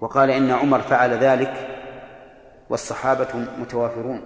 [0.00, 1.68] وقال إن عمر فعل ذلك
[2.70, 3.28] والصحابة
[3.58, 4.24] متوافرون.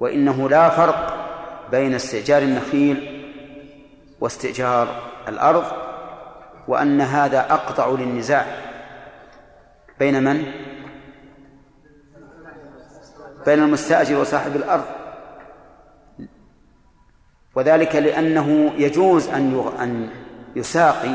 [0.00, 1.28] وإنه لا فرق
[1.70, 3.22] بين استئجار النخيل
[4.20, 4.88] واستئجار
[5.28, 5.64] الأرض
[6.68, 8.46] وأن هذا أقطع للنزاع.
[9.98, 10.52] بين من؟
[13.46, 15.01] بين المستأجر وصاحب الأرض.
[17.54, 20.10] وذلك لأنه يجوز أن أن
[20.56, 21.14] يساقي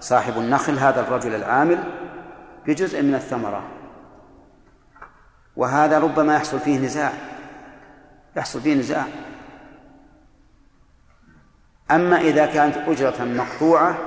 [0.00, 1.78] صاحب النخل هذا الرجل العامل
[2.66, 3.62] بجزء من الثمرة.
[5.56, 7.12] وهذا ربما يحصل فيه نزاع
[8.36, 9.04] يحصل فيه نزاع.
[11.90, 13.98] أما إذا كانت أجرة مقطوعة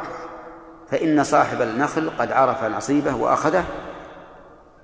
[0.92, 3.64] فإن صاحب النخل قد عرف نصيبه وأخذه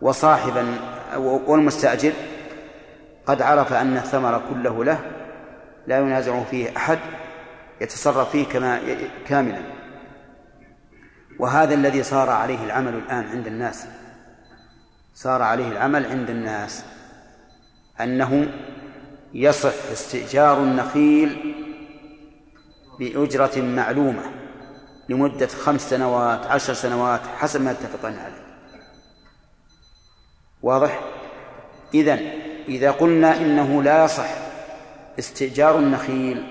[0.02, 0.66] وصاحب
[1.48, 2.14] والمستأجر
[3.26, 5.00] قد عرف أن الثمر كله له
[5.88, 7.00] لا ينازع فيه أحد
[7.82, 8.82] يتصرف فيه كما
[9.28, 9.62] كاملا.
[11.40, 13.88] وهذا الذي صار عليه العمل الآن عند الناس
[15.16, 16.84] صار عليه العمل عند الناس
[18.02, 18.54] أنه
[19.34, 21.56] يصح استئجار النخيل
[23.00, 24.24] بأجرة معلومة
[25.10, 28.44] لمدة خمس سنوات عشر سنوات حسب ما يتفقان عليه
[30.62, 31.00] واضح؟
[31.94, 32.32] إذن
[32.68, 34.43] إذا قلنا إنه لا يصح
[35.20, 36.44] استئجار النخيل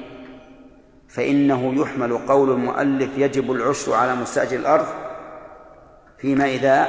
[1.08, 4.86] فإنه يحمل قول المؤلف يجب العشر على مستأجر الأرض
[6.18, 6.88] فيما إذا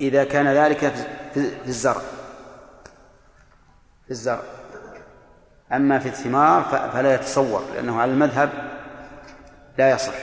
[0.00, 0.92] إذا كان ذلك
[1.34, 2.00] في الزرع
[4.04, 4.42] في الزرع.
[5.72, 6.62] أما في الثمار
[6.92, 8.50] فلا يتصور لأنه على المذهب
[9.78, 10.14] لا يصح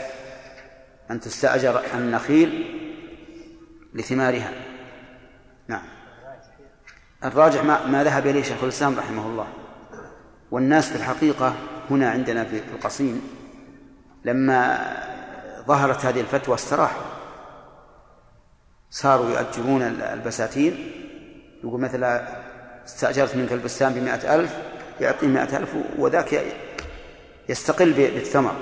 [1.12, 2.82] أن تستأجر النخيل
[3.94, 4.52] لثمارها.
[5.68, 5.84] نعم.
[7.24, 9.48] الراجح ما, ما ذهب إليه شيخ الإسلام رحمه الله.
[10.52, 11.54] والناس في الحقيقة
[11.90, 13.22] هنا عندنا في القصيم
[14.26, 14.80] لما
[15.68, 17.02] ظهرت هذه الفتوى استراحوا.
[18.90, 20.92] صاروا يؤجرون البساتين.
[21.64, 22.28] يقول مثلا
[22.86, 24.58] استأجرت منك البستان بمائة ألف
[25.02, 26.44] يعطيه مائة ألف وذاك
[27.50, 28.56] يستقل بالثمر.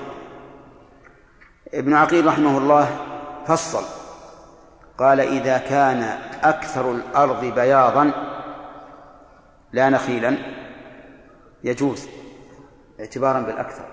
[1.74, 2.98] ابن عقيل رحمه الله
[3.46, 3.84] فصل
[4.98, 8.10] قال إذا كان أكثر الأرض بياضا
[9.72, 10.36] لا نخيلا
[11.64, 12.08] يجوز
[13.00, 13.84] اعتبارا بالأكثر.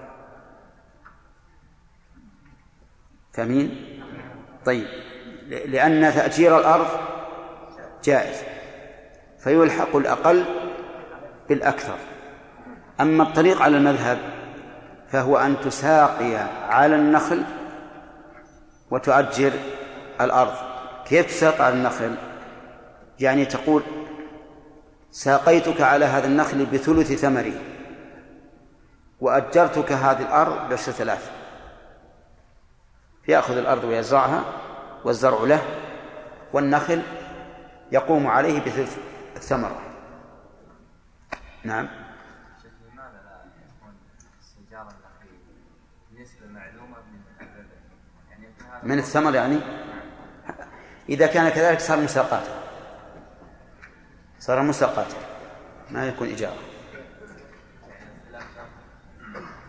[3.34, 4.00] فمين
[4.66, 4.86] طيب
[5.48, 6.88] لأن تأجير الأرض
[8.04, 8.44] جائز
[9.40, 10.46] فيلحق الأقل
[11.50, 11.98] بالأكثر.
[13.02, 14.18] أما الطريق على المذهب
[15.10, 16.36] فهو أن تساقي
[16.70, 17.44] على النخل
[18.92, 19.52] وتؤجر
[20.22, 20.54] الأرض.
[21.06, 22.16] كيف تساق على النخل؟
[23.20, 23.84] يعني تقول
[25.12, 27.54] ساقيتك على هذا النخل بثلث ثمره
[29.22, 31.32] وأجرتك هذه الأرض بعشرة آلاف
[33.26, 34.44] فيأخذ الأرض ويزرعها
[35.04, 35.62] والزرع له
[36.54, 37.02] والنخل
[37.92, 38.98] يقوم عليه بثلث
[39.36, 39.82] الثمرة.
[41.64, 41.88] نعم.
[48.84, 49.60] من الثمر يعني؟
[51.10, 52.61] إذا كان كذلك صار مساقاته.
[54.42, 55.16] صار مساقاته
[55.92, 56.58] ما يكون إجارة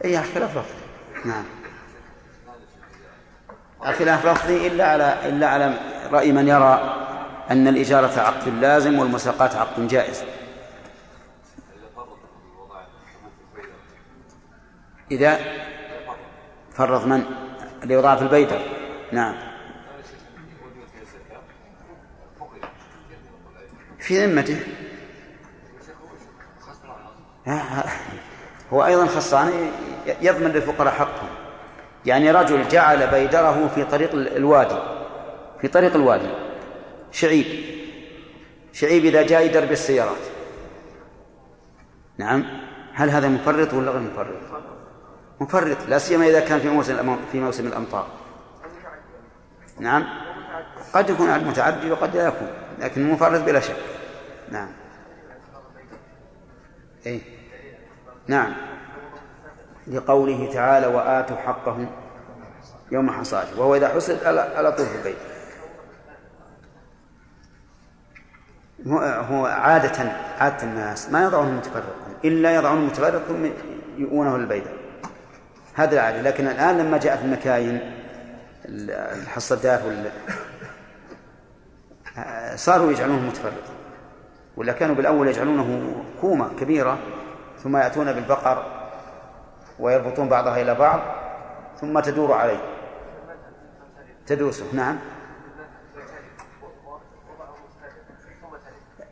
[0.04, 0.82] أي خلاف لفظي
[1.24, 1.44] نعم.
[3.86, 5.74] الخلاف لفظي إلا على إلا على
[6.10, 6.98] رأي من يرى
[7.50, 10.24] أن الإجارة عقد لازم والمساقات عقد جائز.
[15.10, 15.38] إذا
[16.74, 17.24] فرض من؟
[17.82, 18.60] اللي وضع في البيدر
[19.12, 19.51] نعم.
[24.02, 24.60] في ذمته.
[28.72, 29.70] هو أيضا خصان
[30.20, 31.28] يضمن للفقراء حقهم.
[32.06, 34.78] يعني رجل جعل بيدره في طريق الوادي
[35.60, 36.30] في طريق الوادي
[37.12, 37.46] شعيب.
[38.72, 40.22] شعيب إذا جاء يدرب السيارات.
[42.18, 42.44] نعم.
[42.94, 44.36] هل هذا مفرط ولا غير مفرط؟
[45.40, 48.06] مفرط لا سيما إذا كان في موسم في موسم الأمطار.
[49.78, 50.04] نعم.
[50.94, 52.61] قد يكون متعدي وقد لا يكون.
[52.82, 53.76] لكن مفرط بلا شك.
[54.50, 54.68] نعم.
[57.06, 57.20] أي
[58.26, 58.52] نعم.
[59.86, 61.86] لقوله تعالى وآتوا حقه
[62.92, 65.16] يوم حصاده وهو إذا حصد على طول البيت.
[69.30, 71.86] هو عادة عادة الناس ما يضعونه متفرقا
[72.24, 73.50] إلا يضعونه متفرقا ثم
[73.98, 74.64] يؤونه للبيت
[75.74, 76.22] هذا العادة.
[76.22, 77.80] لكن الآن لما جاءت المكاين
[78.64, 80.10] الحصدات وال
[82.54, 83.72] صاروا يجعلونه متفرقا
[84.56, 86.98] ولا كانوا بالأول يجعلونه كومة كبيرة
[87.58, 88.82] ثم يأتون بالبقر
[89.78, 91.00] ويربطون بعضها إلى بعض
[91.80, 92.60] ثم تدور عليه.
[94.26, 94.98] تدوسه نعم.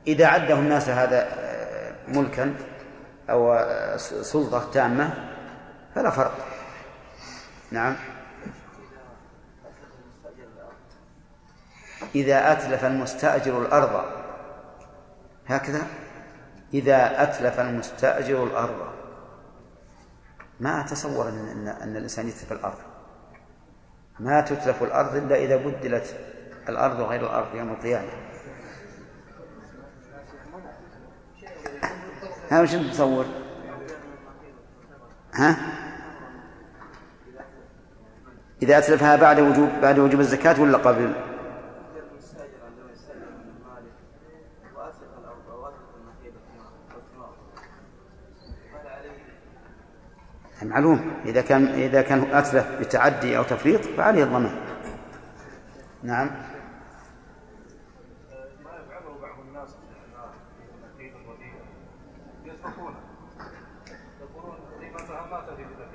[0.07, 2.55] إذا عده الناس هذا آه، ملكا
[3.31, 5.11] أو آه، سلطة تامة
[5.95, 6.33] فلا فرق.
[7.71, 7.97] نعم.
[12.15, 14.05] إذا أتلف المستأجر الأرض
[15.47, 15.83] هكذا
[16.75, 18.91] إذا أتلف المستأجر الأرض
[20.61, 22.79] ما أتصور أن, أن الإنسان يتلف الأرض
[24.21, 26.17] ما تتلف الأرض إلا إذا بدلت
[26.69, 28.09] الأرض غير الأرض يوم القيامة
[32.51, 33.25] ها وش تصور؟
[35.35, 35.57] ها؟
[38.63, 41.30] إذا أتلفها بعد وجوب بعد وجوب الزكاة ولا قبل؟
[50.63, 54.57] معلوم إذا كان إذا كان أتلف بتعدي أو تفريط فعليه الضمان.
[56.03, 56.31] نعم.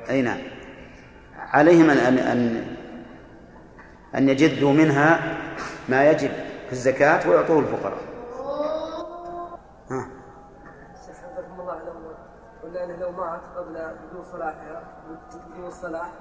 [0.10, 0.38] أي نعم.
[1.38, 2.66] عليهم أن أن,
[4.16, 5.38] أن يجدوا منها
[5.90, 6.32] ما يجب
[6.68, 7.98] في الزكاة ويعطوه الفقراء
[9.92, 10.08] ها
[11.06, 11.80] شيخ حفظكم الله
[12.64, 14.84] لو انه لو مات قبل بدون صلاحها
[15.54, 16.12] بدون الصلاح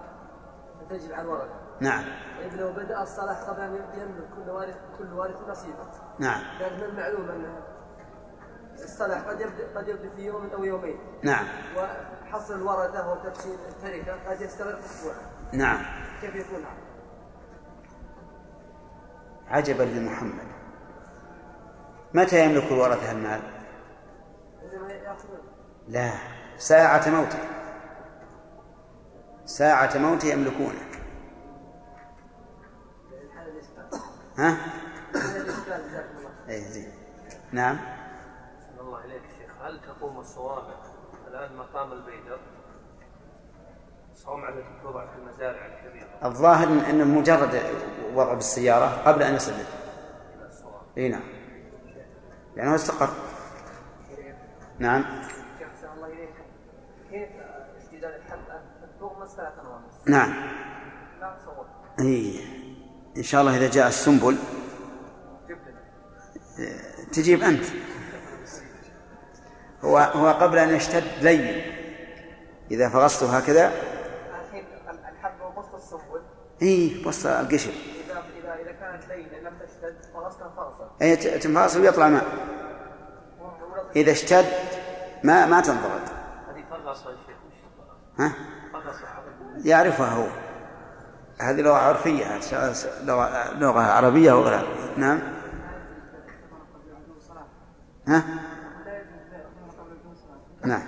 [0.81, 2.05] فتجب على الورثه نعم.
[2.39, 5.87] طيب لو بدأ الصلاح قبل ان يملك كل وارث كل وارث نصيبه
[6.19, 6.43] نعم.
[6.61, 7.61] لكن من المعلوم أن
[8.85, 10.99] الصلاح قد يبدا قد يبدأ في يوم أو يومين.
[11.23, 11.47] نعم.
[11.77, 15.17] وحصل الورثة وتقسيم التركة قد يستغرق اسبوعا
[15.53, 15.83] نعم.
[16.21, 16.65] كيف يكون
[19.49, 20.55] عجبا لمحمد.
[22.15, 23.41] متى يملك الورثة المال؟
[25.89, 26.13] لا.
[26.65, 27.39] ساعة موته
[29.45, 30.81] ساعة موته يملكونه.
[34.39, 34.57] ها؟
[36.49, 36.93] اي زين.
[37.53, 37.79] نعم.
[38.81, 39.51] الله إليك شيخ.
[39.63, 40.75] هل تقوم الصوامع
[41.29, 42.39] الآن مقام البيدر
[44.15, 46.09] صومعة التي توضع في المزارع الكبيرة.
[46.25, 47.63] الظاهر إن- إن مجرد
[48.15, 49.39] وضع بالسيارة قبل أن
[50.37, 51.23] إلى الصوامع إي نعم.
[52.57, 53.09] لأنه استقر.
[54.79, 56.35] نعم شيخ أحسن الله إليك
[57.15, 57.29] كيف
[57.79, 58.21] استدلال
[60.07, 60.35] نعم.
[61.21, 61.67] لا تصور.
[62.01, 62.41] إي.
[63.17, 64.37] إن شاء الله إذا جاء السنبل.
[67.13, 67.65] تجيب أنت.
[69.85, 71.63] هو هو قبل أن يشتد لين.
[72.71, 73.67] إذا فغصته هكذا.
[73.69, 74.65] الحين
[75.13, 76.23] الحبة وسط السنبل.
[76.63, 77.71] إي وسط القشر.
[77.71, 82.25] إذا إذا إذا كانت لينة لم تشتد فرصتها فرصة إي ت- تنفاصل ويطلع ماء.
[83.97, 84.47] إذا اشتد
[85.25, 86.01] ما ما تنضغط
[86.49, 86.84] هذه فغصة يا شيخ وش
[88.19, 88.33] ها؟
[89.65, 90.27] يعرفها هو.
[91.41, 92.41] هذه لغة عرفية
[93.59, 94.65] لغة عربية وغيرها
[94.97, 95.19] نعم.
[98.09, 98.25] ها؟
[100.65, 100.83] نعم.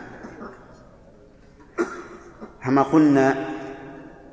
[2.65, 3.47] كما قلنا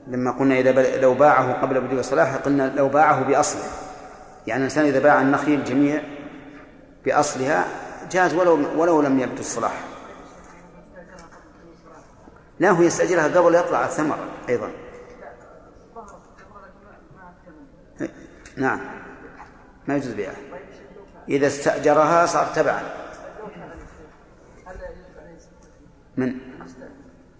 [0.08, 3.64] لما قلنا إذا لو باعه قبل بدء الصلاح قلنا لو باعه بأصله.
[4.48, 6.02] يعني الإنسان إذا باع النخيل جميع
[7.06, 7.66] بأصلها
[8.12, 9.93] جاز ولو ولو لم يبدو الصلاح.
[12.64, 14.18] لا هو يستأجرها قبل يطلع الثمر
[14.50, 14.72] أيضا.
[18.58, 18.80] نعم
[19.88, 20.36] ما يجوز بيعها
[21.30, 22.82] إذا استأجرها صار تبعا.
[26.18, 26.36] من؟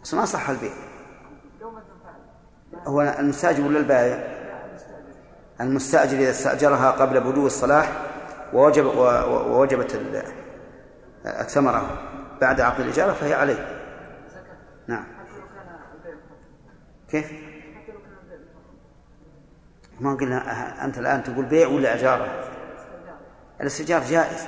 [0.04, 0.74] بس ما صح البيع.
[2.88, 4.44] هو المستأجر ولا البائع؟
[5.62, 7.92] المستأجر إذا استأجرها قبل بدو الصلاح
[8.54, 10.24] ووجب ووجبت ال-
[11.26, 12.10] الثمرة
[12.42, 13.80] بعد عقد الإجارة فهي عليه.
[14.88, 15.13] نعم.
[17.14, 17.32] كيف؟
[20.00, 22.50] ما قلنا أنت الآن تقول بيع ولا إجارة؟
[23.62, 24.48] الاستئجار جائز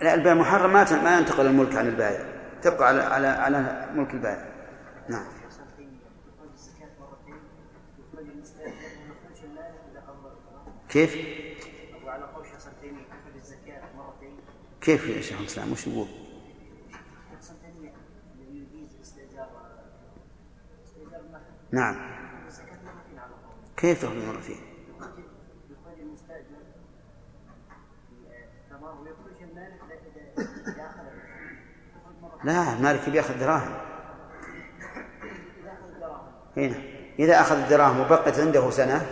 [0.00, 2.24] لا البيع محرم ما ما ينتقل الملك عن البائع
[2.62, 4.46] تبقى على على على ملك البائع
[5.08, 5.26] نعم
[10.88, 11.16] كيف؟
[14.80, 16.08] كيف يا شيخ الإسلام وش يقول؟
[17.32, 17.92] شخص تيمية
[18.38, 19.48] يجيز استئجار
[20.84, 21.96] استئجار النخل نعم.
[23.76, 24.56] كيف تخرج مرتين؟
[32.44, 33.74] لا المالك بياخذ دراهم.
[36.56, 36.76] هنا.
[37.18, 39.06] إذا أخذ الدراهم وبقت عنده سنة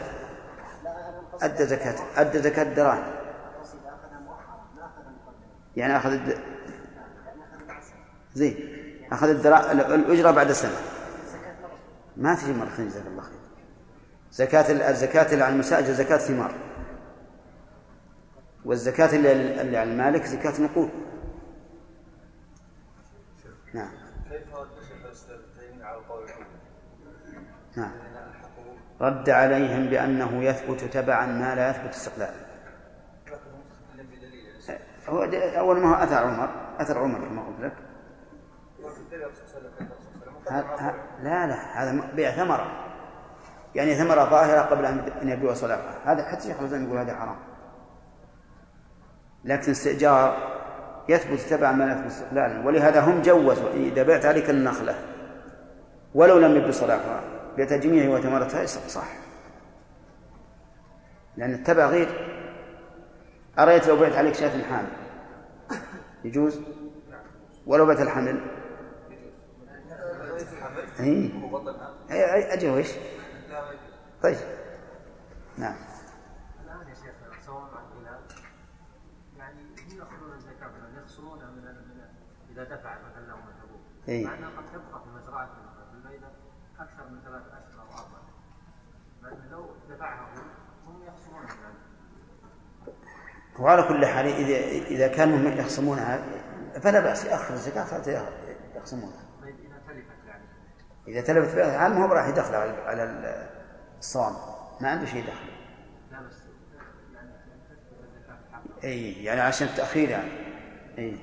[1.43, 3.05] أدى زكاة أدى زكاة الدراهم
[5.77, 6.39] يعني أخذ الد...
[8.35, 8.57] زين.
[9.13, 9.73] أخذ الدرا...
[9.73, 10.92] الأجرة بعد سنة
[12.17, 13.39] ما تجي مرتين جزاك الله خير.
[14.33, 16.53] زكاة ال- الزكاة اللي على المستأجر زكاة ثمار
[18.65, 20.91] والزكاة اللي على المالك زكاة نقود
[23.75, 23.89] نعم.
[24.31, 26.25] كيف رد شيخ الاسلام على القول
[27.77, 27.91] نعم.
[28.31, 32.53] الحقوق رد عليهم بأنه يثبت تبعا ما لا يثبت استقلالا.
[35.09, 35.23] هو
[35.59, 37.73] أول ما هو أثر عمر أثر عمر كما قلت لك.
[41.23, 42.67] لا لا هذا بيع ثمرة.
[43.75, 44.85] يعني ثمرة ظاهرة قبل
[45.23, 47.37] أن يبيع صلاحها هذا حتى شيخ الإسلام يقول هذا حرام.
[49.45, 50.37] لكن استئجار
[51.09, 53.71] يثبت تبعا ما يثبت استقلالا ولهذا هم جوزوا.
[53.71, 54.95] إذا بعت عليك النخلة
[56.15, 57.21] ولو لم يبدو صلاحها
[57.59, 59.09] بتجميعها وثمرتها صح.
[61.37, 62.09] لأن التبع غير.
[63.59, 64.89] أرأيت لو بعت عليك شاة حامل
[66.25, 66.61] يجوز؟
[67.67, 68.41] ولو بعت الحمل؟
[71.01, 71.33] اي
[72.11, 72.91] اي اي أجل وش؟
[74.23, 74.37] طيب.
[75.59, 75.77] نعم.
[76.65, 77.83] الآن يا شيخ سواء مع
[79.39, 81.63] يعني هم يأخذون الزكاة مثلا يخصمونها من
[82.53, 84.25] إذا دفع مثلا لهم الحبوب إي.
[84.25, 86.27] مع أنها قد تبقى في مزرعة في البيضة
[86.79, 88.23] أكثر من ثلاث أشهر أو أربعة
[89.23, 90.29] مع أنه لو دفعها
[90.87, 91.73] هم يخصمونها
[93.59, 94.57] وعلى كل حال إذا
[94.87, 96.25] إذا كانوا هم يخصمونها
[96.81, 98.27] فلا بأس يأخذ الزكاة حتى
[98.77, 100.45] يخصمونها طيب إذا تلفت يعني
[101.09, 103.49] إذا تلفت بها ما هو راح يدخل على
[103.99, 104.37] الصوم.
[104.81, 105.47] ما عنده شيء دخل
[106.13, 106.35] لا بس
[106.75, 107.31] يعني
[107.69, 110.31] تثبت الزكاة في حقه إي يعني عشان التأخير يعني.
[110.99, 111.19] إي.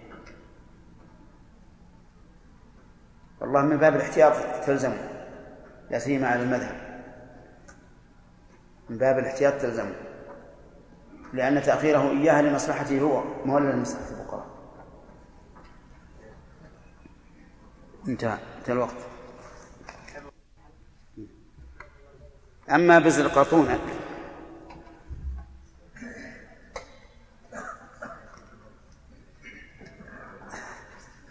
[3.41, 4.93] والله من باب الاحتياط تلزم
[5.89, 7.03] لا سيما على المذهب.
[8.89, 9.89] من باب الاحتياط تلزم
[11.33, 14.45] لأن تأخيره إياها لمصلحته هو ما لمصلحة الفقراء.
[18.07, 19.08] انتهى انتهى الوقت.
[22.71, 23.79] أما بزر قاطونة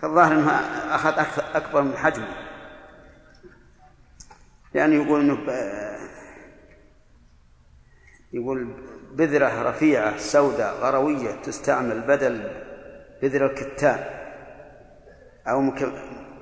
[0.03, 0.51] فالظاهر أنه
[0.95, 2.29] أخذ أكثر- أكبر من حجمه.
[4.75, 5.99] لأنه يقول إنه ب-
[8.33, 8.69] يقول
[9.13, 12.51] بذرة رفيعة سوداء غروية تستعمل بدل
[13.23, 14.05] بذر الكتان
[15.49, 15.93] أو مك-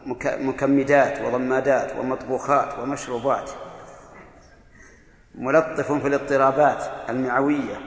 [0.06, 3.50] مك- مكمدات وضمادات ومطبوخات ومشروبات.
[5.36, 7.80] ملطف في الاضطرابات المعوية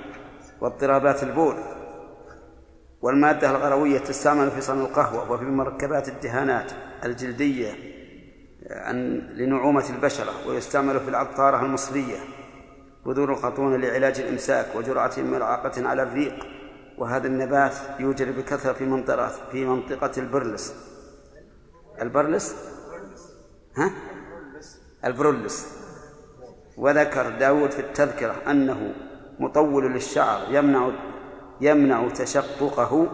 [0.61, 1.55] واضطرابات البول
[3.01, 6.71] والمادة الغروية تستعمل في صنع القهوة وفي مركبات الدهانات
[7.03, 7.71] الجلدية
[8.71, 8.97] عن
[9.33, 12.17] لنعومة البشرة ويستعمل في العطارة المصرية
[13.05, 16.45] بذور الخطون لعلاج الإمساك وجرعة ملعقة على الريق
[16.97, 20.73] وهذا النبات يوجد بكثرة في منطقة في منطقة البرلس.
[22.01, 22.55] البرلس؟
[23.77, 23.91] ها؟
[25.05, 25.78] البرولس
[26.79, 28.93] وذكر داود في التذكرة أنه
[29.39, 30.91] مطول للشعر يمنع
[31.61, 33.07] يمنع تشققه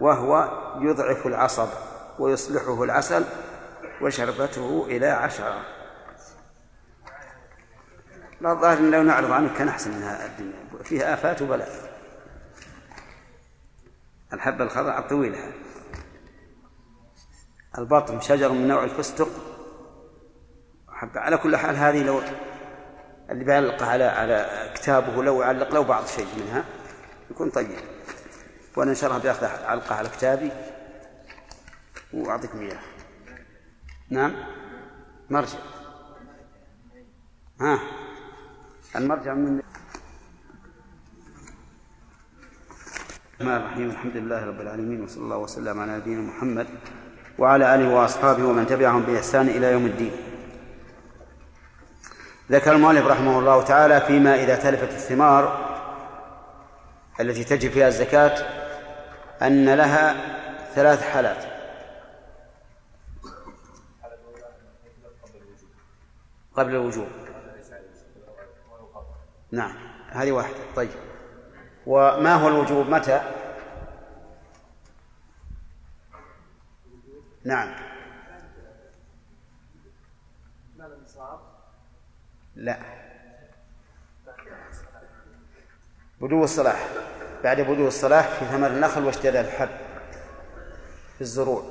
[0.00, 0.48] وهو
[0.80, 1.68] يضعف العصب
[2.18, 3.24] ويصلحه العسل
[4.00, 5.62] وشربته إلى عشرة.
[8.40, 10.84] لا الظاهر لو نعرض عنه كان أحسن من الدنيا.
[10.84, 11.68] فيها آفات وبلاء.
[14.32, 15.52] الحبة الخضراء الطويلة.
[17.78, 19.28] البطن شجر من نوع الفستق.
[20.88, 22.20] حبة على كل حال هذه لو
[23.32, 26.64] اللي بيعلق على على كتابه لو علق له بعض شيء منها
[27.30, 27.70] يكون طيب.
[28.76, 30.50] وأنا إن شاء الله بياخذ علقه على كتابي
[32.12, 32.78] وأعطيكم اياه
[34.10, 34.34] نعم؟
[35.30, 35.58] مرجع.
[37.60, 37.78] ها.
[38.96, 39.60] المرجع من
[43.40, 43.90] الرحمن الرحيم.
[43.90, 46.66] الحمد لله رب العالمين وصلى الله وسلم على نبينا محمد
[47.38, 50.31] وعلى آله وأصحابه ومن تبعهم بإحسان إلى يوم الدين.
[52.52, 55.72] ذكر المؤلف رحمه الله تعالى فيما إذا تلفت الثمار
[57.20, 58.46] التي تجب فيها الزكاة
[59.42, 60.14] أن لها
[60.74, 61.44] ثلاث حالات.
[66.56, 67.08] قبل الوجوب.
[69.52, 69.74] نعم
[70.10, 70.56] هذه واحدة.
[70.76, 70.90] طيب.
[71.86, 73.22] وما هو الوجوب؟ متى؟
[77.44, 77.91] نعم.
[82.62, 82.78] لا.
[86.20, 86.88] بدو الصلاح
[87.44, 89.68] بعد بدو الصلاح في ثمر النخل واشتداد الحب
[91.14, 91.62] في الزروع.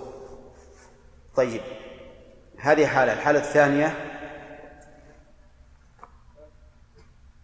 [1.36, 1.62] طيب.
[2.60, 3.14] هذه حالة.
[3.14, 3.96] الحالة الثانية.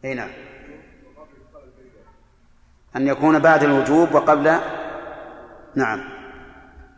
[0.05, 0.29] أي نعم.
[2.95, 4.59] أن يكون بعد الوجوب وقبل.
[5.75, 6.09] نعم.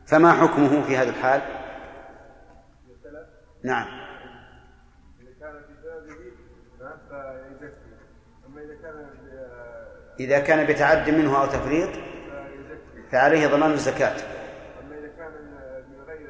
[0.08, 1.42] فما حكمه في هذه الحال؟
[3.64, 3.88] نعم
[5.22, 6.16] إذا كان في بابه
[7.60, 7.96] فيزكي
[8.48, 8.79] أما إذا كان
[10.20, 11.90] إذا كان بتعد منه أو تفريط
[13.12, 14.16] فعليه ضمان الزكاة.
[14.82, 15.32] أما إذا كان
[15.90, 16.30] من غير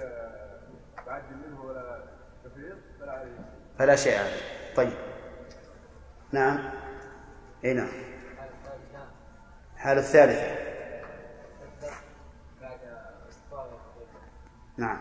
[1.05, 2.03] تعد منه ولا
[2.45, 3.37] تفريط فلا عليه.
[3.79, 4.41] فلا شيء عليه.
[4.75, 4.93] طيب.
[6.31, 6.69] نعم.
[7.65, 7.89] اي نعم.
[9.75, 10.69] الحالة الثالثة.
[14.77, 14.97] نعم.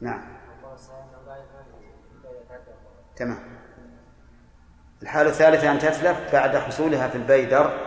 [0.00, 0.22] نعم.
[0.58, 1.64] الله صحيح انه لا يفعل
[2.12, 3.38] الا اذا تعدى الله تمام
[5.02, 7.78] الحالة الثالثة أن تتلف بعد حصولها في البيدر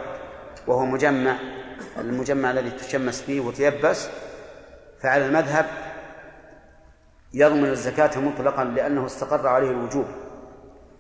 [0.67, 1.35] وهو مجمع
[1.97, 4.09] المجمع الذي تشمس فيه وتيبس.
[5.01, 5.65] فعلى المذهب
[7.33, 10.05] يضمن الزكاة مطلقا لأنه استقر عليه الوجوب.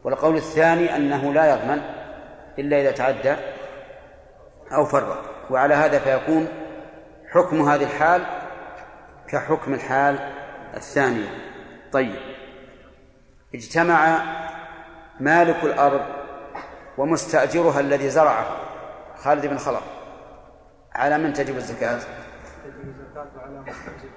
[0.03, 1.81] والقول الثاني أنه لا يضمن
[2.59, 3.35] إلا إذا تعدى
[4.71, 5.17] أو فرط
[5.49, 6.47] وعلى هذا فيكون
[7.31, 8.21] حكم هذه الحال
[9.27, 10.19] كحكم الحال
[10.75, 11.27] الثانية
[11.91, 12.15] طيب.
[13.55, 14.21] اجتمع
[15.19, 16.01] مالك الأرض
[16.97, 18.45] ومستأجرها الذي زرعه
[19.23, 19.83] خالد بن خلف
[20.95, 24.09] على من تجب الزكاة؟ تجب الزكاة على مستأجر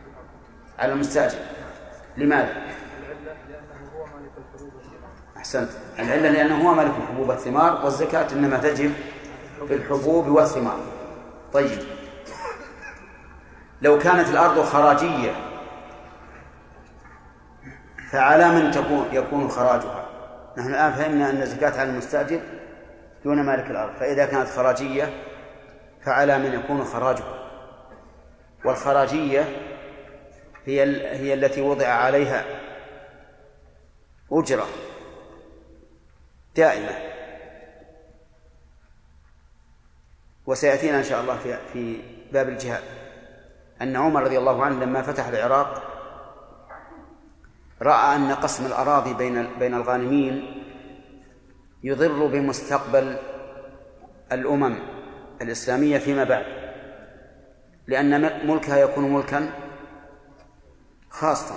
[0.79, 1.39] على المستأجر.
[2.17, 2.63] لماذا؟
[3.19, 5.71] العلة لأنه هو مالك الحبوب والثمار أحسنت.
[5.99, 8.93] العلة لأنه هو مالك الحبوب والثمار والزكاة إنما تجب
[9.69, 10.81] في الحبوب والثمار.
[11.53, 11.79] طيب.
[13.83, 15.33] لو كانت الأرض خراجية
[18.11, 20.08] فعلى من تكون يكون خراجها؟
[20.59, 22.41] نحن الآن فهمنا أن الزكاة على المستأجر
[23.25, 25.23] دون مالك الأرض فإذا كانت خراجية
[26.05, 27.51] فعلى من يكون خراجها.
[28.65, 29.41] والخراجية
[30.65, 30.83] هي
[31.17, 32.45] هي التي وضع عليها
[34.33, 34.67] أجرة
[36.57, 36.99] دائمة.
[40.47, 42.03] وسيأتينا إن شاء الله في في
[42.33, 42.83] باب الجهاد.
[43.83, 45.88] أن عمر رضي الله عنه لما فتح العراق
[47.83, 50.65] رأى أن قسم الأراضي بين بين الغانمين
[51.83, 53.17] يضر بمستقبل
[54.33, 54.79] الأمم
[55.43, 56.45] الإسلامية فيما بعد
[57.87, 59.51] لأن ملكها يكون ملكا
[61.11, 61.55] خاصا.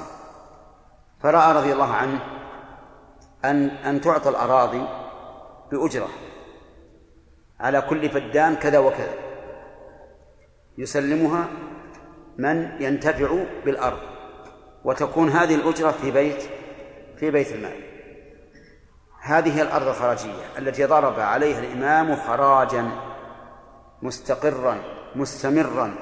[1.19, 2.19] فرأى رضي الله عنه
[3.45, 4.87] أن أن تعطى الأراضي
[5.71, 6.09] بأجرة
[7.59, 9.13] على كل فدان كذا وكذا
[10.77, 11.47] يسلمها
[12.37, 14.10] من ينتفع بالأرض.
[14.85, 16.43] وتكون هذه الأجرة في بيت
[17.17, 17.79] في بيت المال.
[19.21, 22.91] هذه الأرض الخراجية التي ضرب عليها الإمام خراجا
[24.01, 24.77] مستقرا
[25.15, 25.95] مستمرا.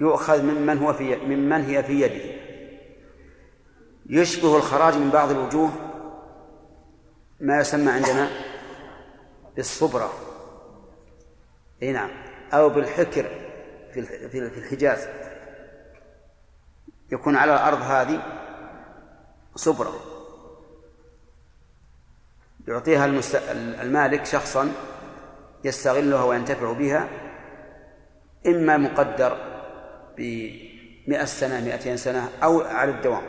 [0.00, 2.38] يؤخذ ممن هو في ممن هي في يده.
[4.06, 5.70] يشبه الخراج من بعض الوجوه
[7.40, 8.28] ما يسمى عندنا
[9.56, 10.12] بالصبرة.
[11.82, 12.10] أي نعم.
[12.52, 13.26] أو بالحكر
[13.94, 15.08] في الح- في في الحجاز.
[17.12, 18.22] يكون على الأرض هذه
[19.54, 19.94] صبرة
[22.68, 23.36] يعطيها المست...
[23.80, 24.72] المالك شخصا
[25.64, 27.08] يستغلها وينتفع بها
[28.46, 29.36] إما مقدر
[30.16, 33.22] بمئة سنة مئتين سنة أو على الدوام.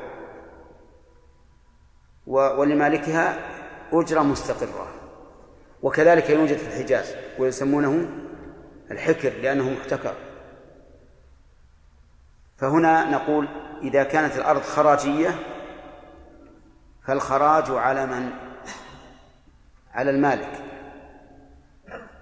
[2.28, 2.36] و...
[2.38, 3.38] ولمالكها
[3.94, 4.88] أجرة مستقرة.
[5.82, 8.10] وكذلك يوجد في الحجاز ويسمونه
[8.92, 10.16] الحكر لأنه محتكر.
[12.58, 13.48] فهنا نقول
[13.82, 15.36] إذا كانت الأرض خراجية
[17.08, 18.30] فالخراج على من؟
[19.94, 20.52] على المالك.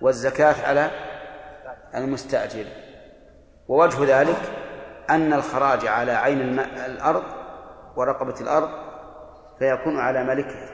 [0.02, 0.92] والزكاة على
[1.96, 2.66] المستأجر.
[3.68, 4.42] ووجه ذلك
[5.10, 6.60] أن الخراج على عين.
[6.60, 7.24] الأرض
[7.96, 8.70] ورقبة الأرض
[9.60, 10.70] فيكون على مالكها.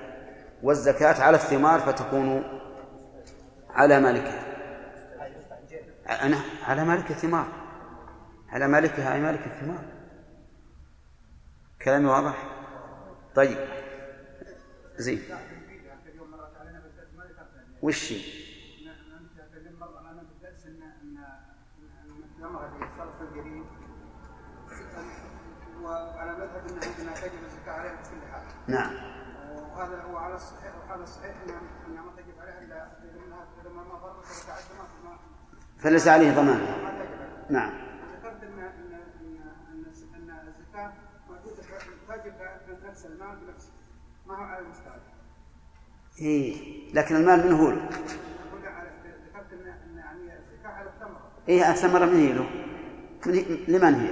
[0.63, 2.43] والزكاة على الثمار فتكون
[3.69, 4.43] على مالكها.
[6.21, 6.37] أنا؟
[6.67, 7.45] على مالك الثمار.
[8.49, 10.02] على مالكها أي مالك الثمار.
[11.83, 12.35] كلامي واضح؟
[13.35, 13.57] طيب.
[14.97, 15.21] زين.
[17.81, 18.13] وش؟
[25.83, 26.49] وعلى
[28.67, 28.93] نعم.
[29.51, 31.35] وهذا هو على الصحيح وهذا الصحيح
[31.87, 32.87] ان ما تجب عليها الا
[33.61, 35.17] اذا ما ما
[35.79, 36.59] فليس عليه ضمان.
[37.49, 37.73] نعم
[38.17, 39.37] ذكرت ان ان ان
[39.71, 40.93] ان ان الزكاه
[41.29, 41.63] موجوده
[42.09, 42.33] تجب
[42.65, 43.71] في نفس المال بنفسه
[44.27, 45.01] ما هو على المستعد
[46.21, 46.55] إيه
[46.93, 52.49] لكن المال من هو ذكرت ان يعني الزكاه على الثمره إيه الثمرة من هي له؟
[53.67, 54.09] لمن هي؟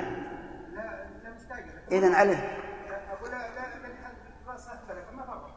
[0.75, 2.57] لا لا إذا عليه
[3.11, 5.51] أقول لا لا لا راس اختلف ما فرق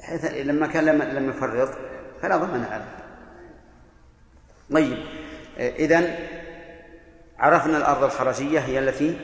[0.00, 1.78] حيث لما كان لم لم يفرط
[2.22, 3.06] فلا ضمان عليه
[4.72, 4.98] طيب
[5.58, 6.18] إذا
[7.38, 9.18] عرفنا الأرض الخراجية هي التي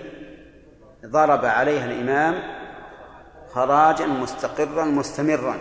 [1.07, 2.62] ضرب عليها الإمام
[3.55, 5.55] خراجا مستقرا مستمرا.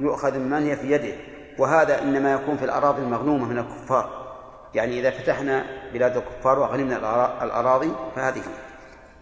[0.00, 1.14] يؤخذ ممن هي في يده.
[1.58, 4.28] وهذا إنما يكون في الأراضي المغنومة من الكفار.
[4.74, 6.96] يعني إذا فتحنا بلاد الكفار وغنمنا
[7.44, 8.42] الأراضي فهذه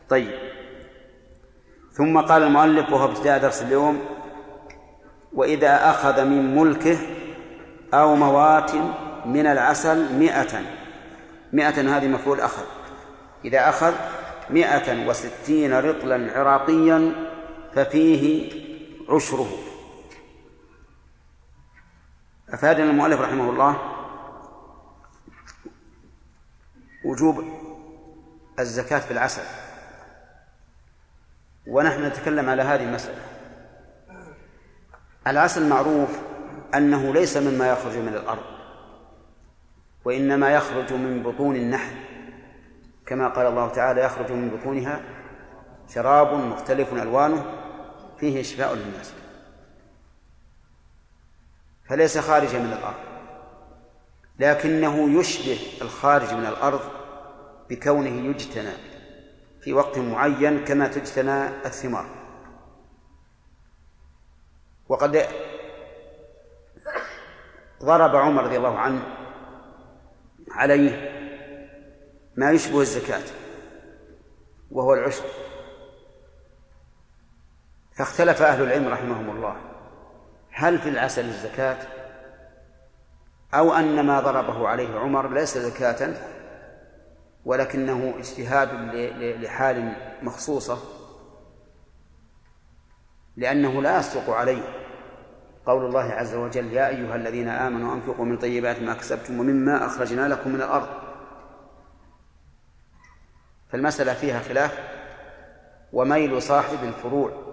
[0.09, 0.33] طيب.
[1.93, 4.01] ثم قال المؤلف وهو ابتداء درس اليوم
[5.33, 6.99] وإذا أخذ من ملكه
[7.95, 8.73] أو موات
[9.27, 10.61] من العسل مئة.
[11.53, 12.63] مئة هذه مفعول أخذ.
[13.45, 13.93] إذا أخذ
[14.51, 17.13] مئة وستين رطلا عراقيا
[17.77, 18.53] ففيه
[19.09, 19.49] عشره.
[22.49, 23.77] أفادنا المؤلف رحمه الله
[27.05, 27.45] وجوب
[28.59, 29.43] الزكاة في العسل.
[31.67, 33.23] ونحن نتكلم على هذه المسألة.
[35.27, 36.19] العسل معروف
[36.75, 38.45] أنه ليس مما يخرج من الأرض
[40.05, 41.97] وإنما يخرج من بطون النحل.
[43.07, 45.01] كما قال الله تعالى يخرج من بطونها
[45.89, 47.56] شراب مختلف ألوانه
[48.21, 49.13] فيه شفاء للناس.
[51.89, 52.97] فليس خارجا من الأرض.
[54.39, 56.81] لكنه يشبه الخارج من الأرض
[57.71, 58.73] بكونه يجتنى
[59.61, 62.07] في وقت معين كما تجتنى الثمار.
[64.89, 65.27] وقد
[67.83, 69.03] ضرب عمر رضي الله عنه
[70.51, 71.13] عليه
[72.37, 73.23] ما يشبه الزكاة
[74.71, 75.25] وهو العشر
[77.97, 79.57] فاختلف أهل العلم رحمهم الله.
[80.51, 81.77] هل في العسل الزكاة؟
[83.55, 86.15] أو أن ما ضربه عليه عمر ليس زكاة
[87.45, 88.69] ولكنه اجتهاد
[89.43, 90.79] لحال مخصوصة
[93.37, 94.63] لأنه لا يصدق عليه.
[95.67, 100.29] قول الله عز وجل يا أيها الذين آمنوا أنفقوا من طيبات ما كسبتم ومما أخرجنا
[100.29, 100.89] لكم من الأرض.
[103.69, 104.79] فالمسألة فيها خلاف
[105.93, 107.46] وميل صاحب الفروع.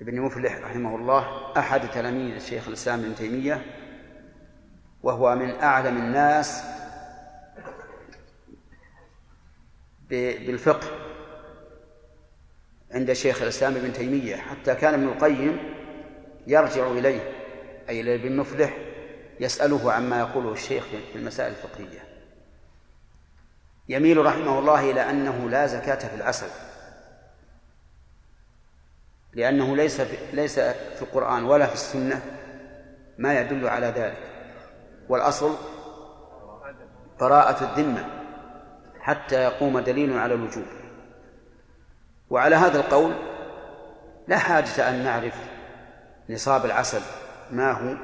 [0.00, 3.62] ابن مفلح رحمه الله أحد تلاميذ الشيخ الإسلام ابن تيمية
[5.02, 6.62] وهو من أعلم الناس
[10.10, 10.86] بالفقه
[12.90, 15.58] عند شيخ الإسلام ابن تيمية حتى كان ابن القيم
[16.46, 17.32] يرجع إليه
[17.88, 18.76] أي إلى ابن مفلح
[19.40, 22.04] يسأله عما يقوله الشيخ في المسائل الفقهية.
[23.88, 26.65] يميل رحمه الله إلى أنه لا زكاة في العسل.
[29.36, 32.22] لأنه ليس في ليس في القرآن ولا في السنة
[33.18, 34.18] ما يدل على ذلك.
[35.08, 35.54] والأصل
[37.20, 38.04] براءة الذمة
[39.00, 40.64] حتى يقوم دليل على الوجوب.
[42.30, 43.12] وعلى هذا القول
[44.28, 45.34] لا حاجة أن نعرف
[46.30, 47.00] نصاب العسل
[47.50, 47.96] ما هو.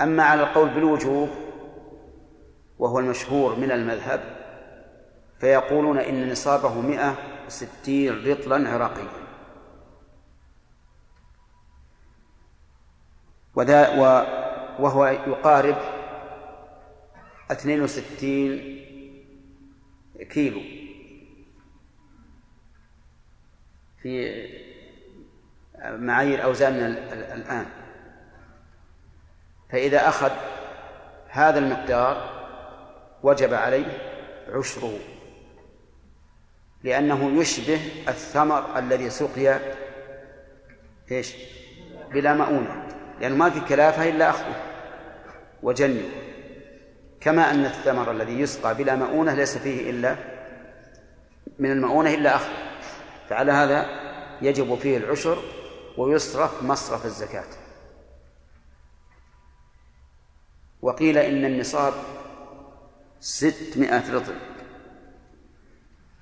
[0.00, 1.28] أما على القول بالوجوب
[2.78, 4.20] وهو المشهور من المذهب
[5.40, 7.14] فيقولون إن نصابه مئة
[7.46, 9.27] وستين رطلا عراقيا.
[13.58, 13.88] وذا
[14.78, 15.76] وهو يقارب
[17.50, 18.84] اثنين وستين
[20.30, 20.60] كيلو.
[24.02, 24.46] في
[25.84, 26.86] معايير أوزاننا
[27.34, 27.66] الآن.
[29.70, 30.30] فإذا أخذ
[31.28, 32.38] هذا المقدار
[33.22, 33.86] وجب عليه
[34.48, 34.98] عشره
[36.82, 39.58] لأنه يشبه الثمر الذي سقي
[41.10, 41.34] إيش؟
[42.12, 42.87] بلا مؤونة.
[43.20, 44.62] لأنه ما في كلافة إلا أخذه
[45.62, 46.08] وجنه.
[47.20, 50.16] كما أن الثمر الذي يسقى بلا مؤونة ليس فيه إلا
[51.58, 52.52] من المؤونة إلا أخذ
[53.28, 53.86] فعلى هذا
[54.42, 55.42] يجب فيه العشر
[55.96, 57.44] ويصرف مصرف الزكاة.
[60.82, 61.94] وقيل إن النصاب
[63.20, 64.34] ستمائة رطل.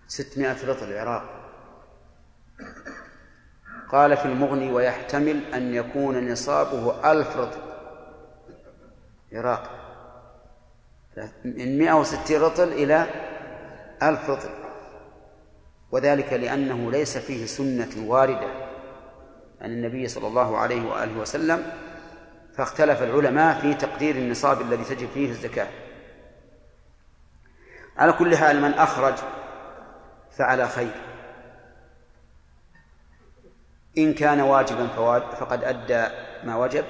[0.09, 1.36] ستمائة رطل العراق.
[3.93, 7.61] قال في المغني ويحتمل أن يكون نصابه ألف رطل
[9.33, 9.71] عراق
[11.45, 13.07] من مائة وستين رطل إلى
[14.03, 14.49] ألف رطل
[15.91, 18.67] وذلك لأنه ليس فيه سنة واردة.
[19.61, 21.73] عن النبي صلى الله عليه وآله وسلم
[22.57, 25.69] فاختلف العلماء في تقدير النصاب الذي تجب فيه الزكاة.
[27.97, 29.15] على كل حال من أخرج
[30.31, 31.16] فعلى خير.
[33.99, 34.87] إن كان واجبا
[35.21, 36.15] فقد أدى
[36.45, 36.85] ما وجب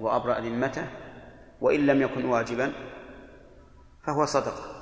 [0.00, 0.86] وأبرأ ذمته
[1.60, 2.72] وإن لم يكن واجبا
[4.06, 4.78] فهو صدقة.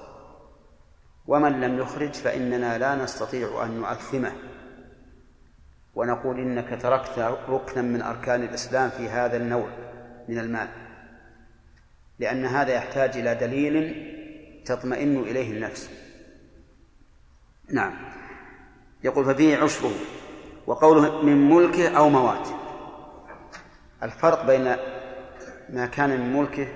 [1.26, 4.32] ومن لم يخرج فإننا لا نستطيع أن نؤثمه.
[5.94, 7.18] ونقول إنك تركت
[7.48, 9.68] ركنا من أركان الإسلام في هذا النوع
[10.28, 10.68] من المال
[12.18, 14.06] لأن هذا يحتاج إلى دليل
[14.64, 15.90] تطمئن إليه النفس.
[17.72, 17.96] نعم.
[19.04, 19.90] يقول ففيه عشره
[20.66, 22.56] وقوله من ملكه أو مواته.
[24.02, 24.76] الفرق بين
[25.68, 26.68] ما كان من ملكه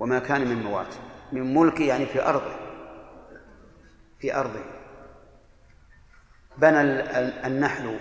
[0.00, 0.96] وما كان من مواته.
[1.32, 2.54] من ملكه يعني في أرضه.
[4.18, 4.60] في أرضه.
[6.58, 6.80] بنى
[7.46, 7.98] النحل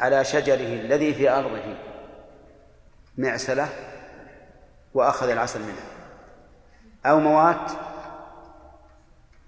[0.00, 1.76] على شجره الذي في أرضه
[3.18, 3.68] معسلة
[4.94, 5.86] وأخذ العسل منها.
[7.06, 7.70] أو موات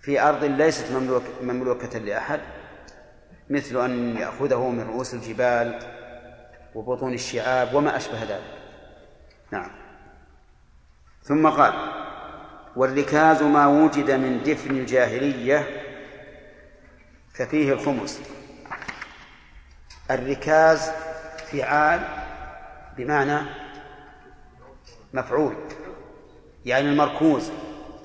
[0.00, 2.40] في أرض ليست مملوك مملوكة لأحد.
[3.50, 5.78] مثل أن يأخذه من رؤوس الجبال
[6.74, 8.58] وبطون الشعاب وما أشبه ذلك.
[9.52, 9.70] نعم.
[11.22, 11.72] ثم قال
[12.76, 15.66] والركاز ما وجد من دفن الجاهلية
[17.34, 18.20] ففيه الخمس.
[20.10, 20.90] الركاز
[21.52, 22.00] فعال
[22.96, 23.38] بمعنى
[25.12, 25.54] مفعول
[26.64, 27.50] يعني المركوز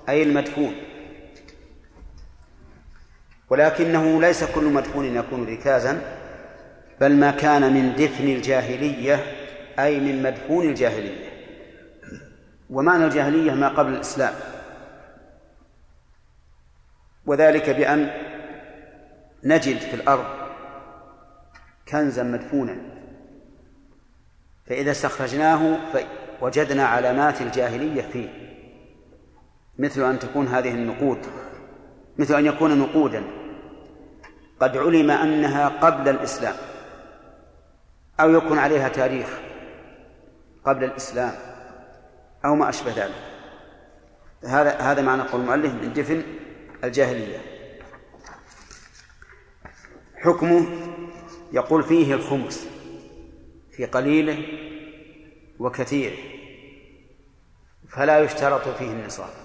[0.10, 0.93] أي المدفون.
[3.54, 6.02] ولكنه ليس كل مدفون يكون ركازا
[7.02, 9.20] بل ما كان من دفن الجاهلية
[9.80, 11.30] أي من مدفون الجاهلية.
[12.70, 14.34] ومعنى الجاهلية ما قبل الإسلام.
[17.26, 18.12] وذلك بأن
[19.44, 20.26] نجد في الأرض
[21.88, 22.78] كنزا مدفونا.
[24.66, 25.78] فإذا استخرجناه
[26.42, 28.30] وجدنا علامات الجاهلية فيه.
[29.80, 31.20] مثل أن تكون هذه النقود
[32.18, 33.43] مثل أن يكون نقودا.
[34.64, 36.56] قد علم أنها قبل الإسلام
[38.20, 39.28] أو يكون عليها تاريخ
[40.66, 41.34] قبل الإسلام
[42.46, 43.16] أو ما أشبه ذلك.
[44.46, 46.24] هذا هذا معنى قول المؤلف من دفن
[46.84, 47.38] الجاهلية.
[50.16, 50.68] حكمه
[51.54, 52.68] يقول فيه الخمس
[53.72, 54.46] في قليله
[55.60, 56.18] وكثيره
[57.90, 59.43] فلا يشترط فيه النصاب.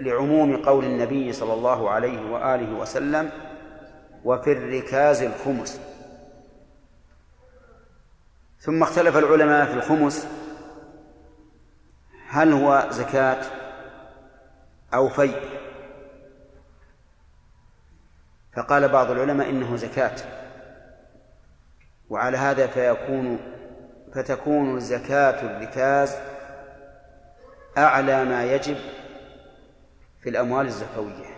[0.00, 3.30] لعموم قول النبي صلى الله عليه وآله وسلم
[4.24, 5.80] وفي الركاز الخمس.
[8.60, 10.28] ثم اختلف العلماء في الخمس.
[12.28, 13.44] هل هو زكاة
[14.94, 15.30] أو في
[18.56, 20.16] فقال بعض العلماء إنه زكاة.
[22.10, 23.38] وعلى هذا فيكون
[24.14, 26.16] فتكون زكاة الركاز
[27.78, 28.76] أعلى ما يجب
[30.22, 31.36] في الأموال الزكوية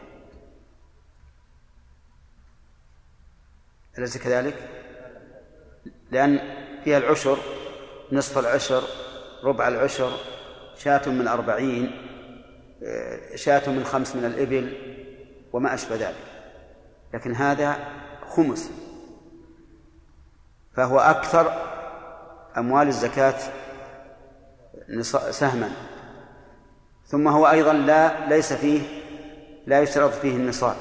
[3.98, 4.68] أليس كذلك؟
[6.10, 6.38] لأن
[6.84, 7.38] فيها العشر
[8.12, 8.82] نصف العشر
[9.44, 10.12] ربع العشر
[10.76, 11.90] شاة من أربعين
[13.34, 14.76] شاة من خمس من الإبل
[15.52, 16.24] وما أشبه ذلك.
[17.14, 17.76] لكن هذا
[18.28, 18.70] خمس.
[20.76, 21.52] فهو أكثر
[22.58, 23.38] أموال الزكاة
[25.30, 25.93] سهما.
[27.06, 28.80] ثم هو أيضا لا ليس فيه
[29.66, 30.76] لا يشترط فيه النصاب.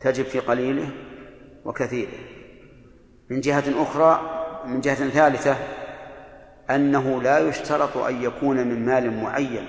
[0.00, 0.90] تجب في قليله
[1.64, 2.18] وكثيره.
[3.30, 4.20] من جهة أخرى
[4.66, 5.56] من جهة ثالثة
[6.70, 9.68] أنه لا يشترط أن يكون من مال معين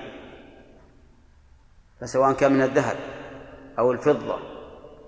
[2.00, 2.96] فسواء كان من الذهب
[3.78, 4.38] أو الفضة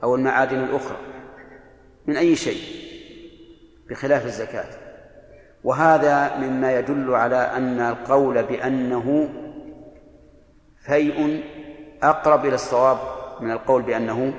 [0.02, 0.96] أو المعادن الأخرى
[2.06, 2.60] من أي شيء
[3.90, 4.66] بخلاف الزكاة.
[5.64, 9.28] وهذا مما يدل على أن القول بأنه
[10.84, 11.44] فيء
[12.02, 12.98] أقرب إلى الصواب
[13.40, 14.34] من القول بأنه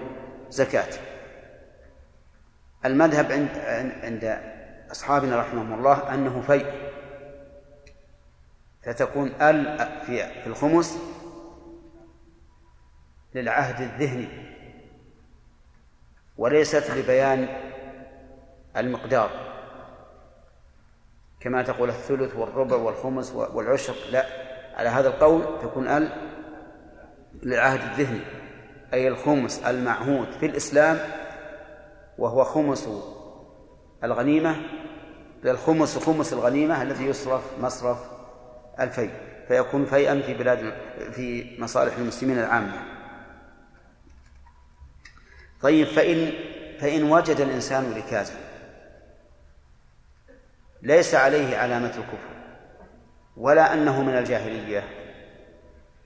[0.49, 0.93] زكاة.
[2.85, 3.49] المذهب عند
[4.03, 4.39] عند
[4.91, 6.65] أصحابنا رحمهم الله أنه فيء.
[8.83, 10.99] فتكون ال في الخمس
[13.35, 14.27] للعهد الذهني
[16.37, 17.47] وليست لبيان
[18.77, 19.29] المقدار.
[21.39, 24.25] كما تقول الثلث والربع والخمس والعشر لا
[24.75, 26.34] على هذا القول تكون ال
[27.45, 28.21] للعهد الذهني
[28.93, 30.99] أي الخمس المعهود في الإسلام
[32.17, 32.89] وهو خمس
[34.03, 34.55] الغنيمة
[35.45, 37.97] الخمس خمس الغنيمة الذي يصرف مصرف
[38.79, 39.11] الفيء
[39.47, 40.73] فيكون فيئا في بلاد
[41.11, 42.83] في مصالح المسلمين العامة.
[45.61, 46.31] طيب فإن
[46.79, 48.33] فإن وجد الإنسان ركازا
[50.81, 52.35] ليس عليه علامة الكفر
[53.37, 54.83] ولا أنه من الجاهلية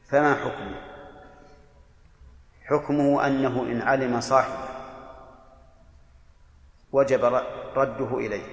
[0.10, 0.89] فما حكمه؟
[2.70, 4.70] حكمه أنه إن علم صاحبه
[6.92, 7.42] وجب
[7.76, 8.44] رده إليه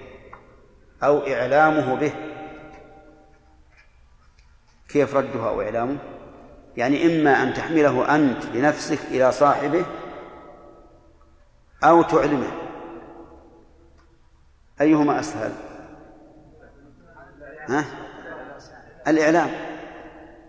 [1.02, 2.12] أو إعلامه به.
[4.88, 5.96] كيف رده أو إعلامه؟
[6.76, 9.84] يعني إما أن تحمله أنت بنفسك إلى صاحبه
[11.84, 12.52] أو تعلمه.
[14.80, 15.52] أيهما أسهل؟
[17.68, 17.84] ها؟
[19.08, 19.50] الإعلام.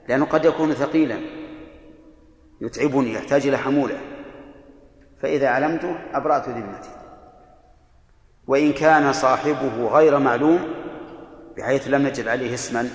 [0.08, 1.37] لأنه قد يكون ثقيلا.
[2.62, 3.98] يتعبني يحتاج إلى حمولة.
[5.22, 6.90] فإذا علمته أبرأت ذمتي.
[8.48, 10.74] وإن كان صاحبه غير معلوم
[11.58, 12.90] بحيث لم نجد عليه اسما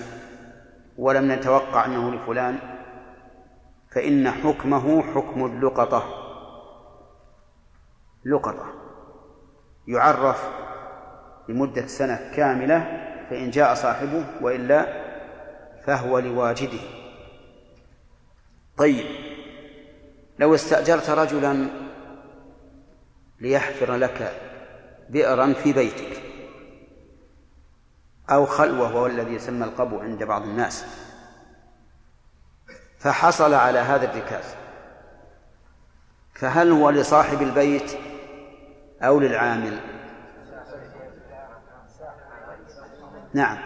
[0.99, 2.59] ولم نتوقع أنه لفلان
[3.95, 6.05] فإن حكمه حكم اللقطة.
[8.25, 8.73] لقطة.
[9.89, 10.49] يعرف
[11.49, 12.79] لمدة سنة كاملة
[13.31, 15.03] فإن جاء صاحبه وإلا
[15.87, 16.81] فهو لواجده.
[18.77, 19.32] طيب.
[20.39, 21.67] لو استأجرت رجلا
[23.41, 24.41] ليحفر لك
[25.09, 26.23] بئرا في بيتك
[28.31, 30.85] أو خلوة وهو الذي يسمى القبو عند بعض الناس.
[32.99, 34.45] فحصل على هذا الركاز.
[36.35, 37.93] فهل هو لصاحب البيت
[39.03, 39.81] أو للعامل؟
[43.35, 43.59] نعم.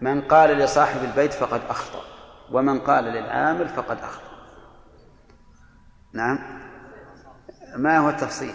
[0.00, 2.02] من قال لصاحب البيت فقد أخطأ
[2.52, 4.31] ومن قال للعامل فقد أخطأ.
[6.12, 6.38] نعم.
[7.76, 8.54] ما هو التفصيل؟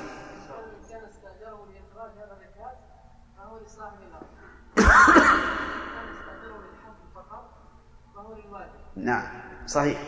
[8.96, 9.28] نعم
[9.66, 10.00] صحيح.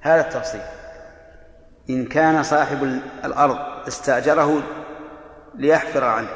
[0.00, 0.60] هذا التفصيل.
[1.90, 2.82] إن كان صاحب
[3.24, 4.62] الأرض استأجره
[5.54, 6.30] ليحفر عنه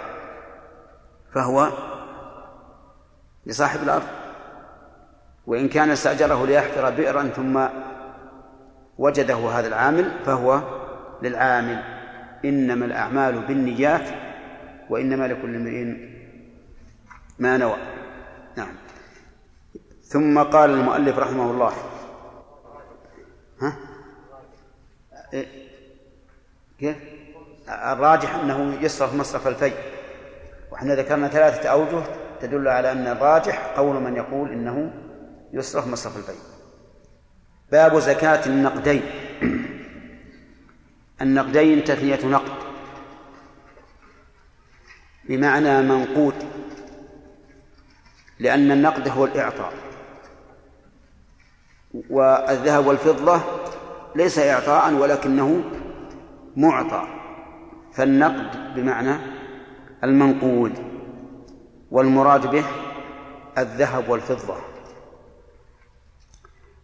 [1.34, 1.68] فهو
[3.47, 4.06] لصاحب الأرض.
[5.47, 7.66] وإن كان استأجره ليحفر بئرا ثم
[9.01, 10.62] وجده هذا العامل فهو
[11.22, 11.82] للعامل.
[12.44, 14.09] إنما الأعمال بالنيات
[14.90, 15.85] وإنما لكل امرئ
[17.39, 17.77] ما نوى.
[18.56, 18.74] نعم.
[20.02, 21.72] ثم قال المؤلف رحمه الله.
[23.60, 23.77] ها؟
[25.32, 25.47] إيه؟
[26.78, 26.97] كيف؟
[27.68, 29.72] الراجح أنه يصرف مصرف الفي
[30.72, 32.02] وإحنا ذكرنا ثلاثة أوجه
[32.40, 34.93] تدل على أن الراجح قول من يقول إنه
[35.52, 36.49] يصرف مصرف الفي
[37.72, 39.02] باب زكاة النقدين.
[41.22, 42.60] النقدين تثنية نقد.
[45.28, 46.34] بمعنى منقود.
[48.38, 49.72] لأن النقد هو الإعطاء.
[52.10, 53.40] والذهب والفضة
[54.16, 55.64] ليس إعطاء ولكنه
[56.56, 57.09] معطى.
[57.92, 59.16] فالنقد بمعنى
[60.05, 60.72] المنقود.
[61.90, 62.64] والمراد به
[63.59, 64.69] الذهب والفضة.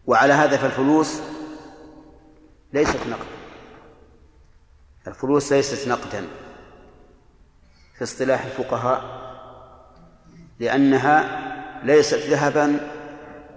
[0.06, 1.20] وعلى هذا فالفلوس
[2.72, 3.26] ليست نقد
[5.06, 6.26] الفلوس ليست نقدا
[7.98, 9.26] في اصطلاح الفقهاء
[10.60, 11.46] لأنها
[11.82, 12.80] ليست ذهبا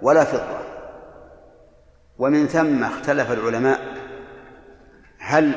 [0.02, 0.60] ولا فضة.
[2.18, 3.80] ومن ثم اختلف العلماء
[5.18, 5.52] هل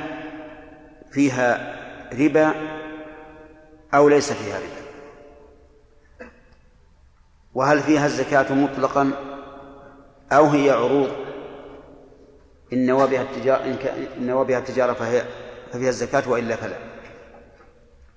[1.11, 1.75] فيها
[2.13, 2.53] ربا
[3.93, 4.83] أو ليس فيها ربا.
[7.53, 9.32] وهل فيها الزكاة مطلقا؟
[10.33, 11.09] أو هي عروض.
[12.73, 13.63] إن نوى التجارة
[14.17, 15.23] إن نوى بها التجارة فهي
[15.71, 16.75] ففيها الزكاة وإلا فلا.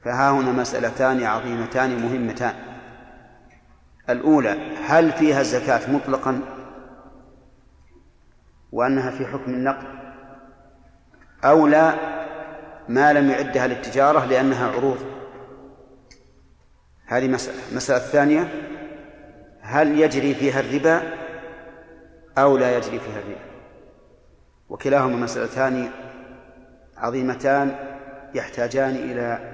[0.04, 2.54] فها هنا مسألتان عظيمتان مهمتان.
[4.10, 6.40] الأولى هل فيها الزكاة مطلقا؟
[8.72, 9.86] وأنها في حكم النقد.
[11.44, 11.94] أو لا
[12.88, 14.98] ما لم يعدها للتجارة لأنها عروض.
[17.06, 17.58] هذه مسألة.
[17.70, 18.48] المسألة الثانية
[19.60, 21.25] هل يجري فيها الربا؟
[22.38, 23.40] أو لا يجري فيها الربا
[24.68, 25.90] وكلاهما مسألتان
[26.96, 27.76] عظيمتان
[28.34, 29.52] يحتاجان إلى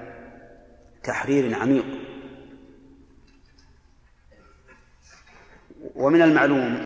[1.05, 1.85] تحرير عميق.
[5.95, 6.81] ومن المعلوم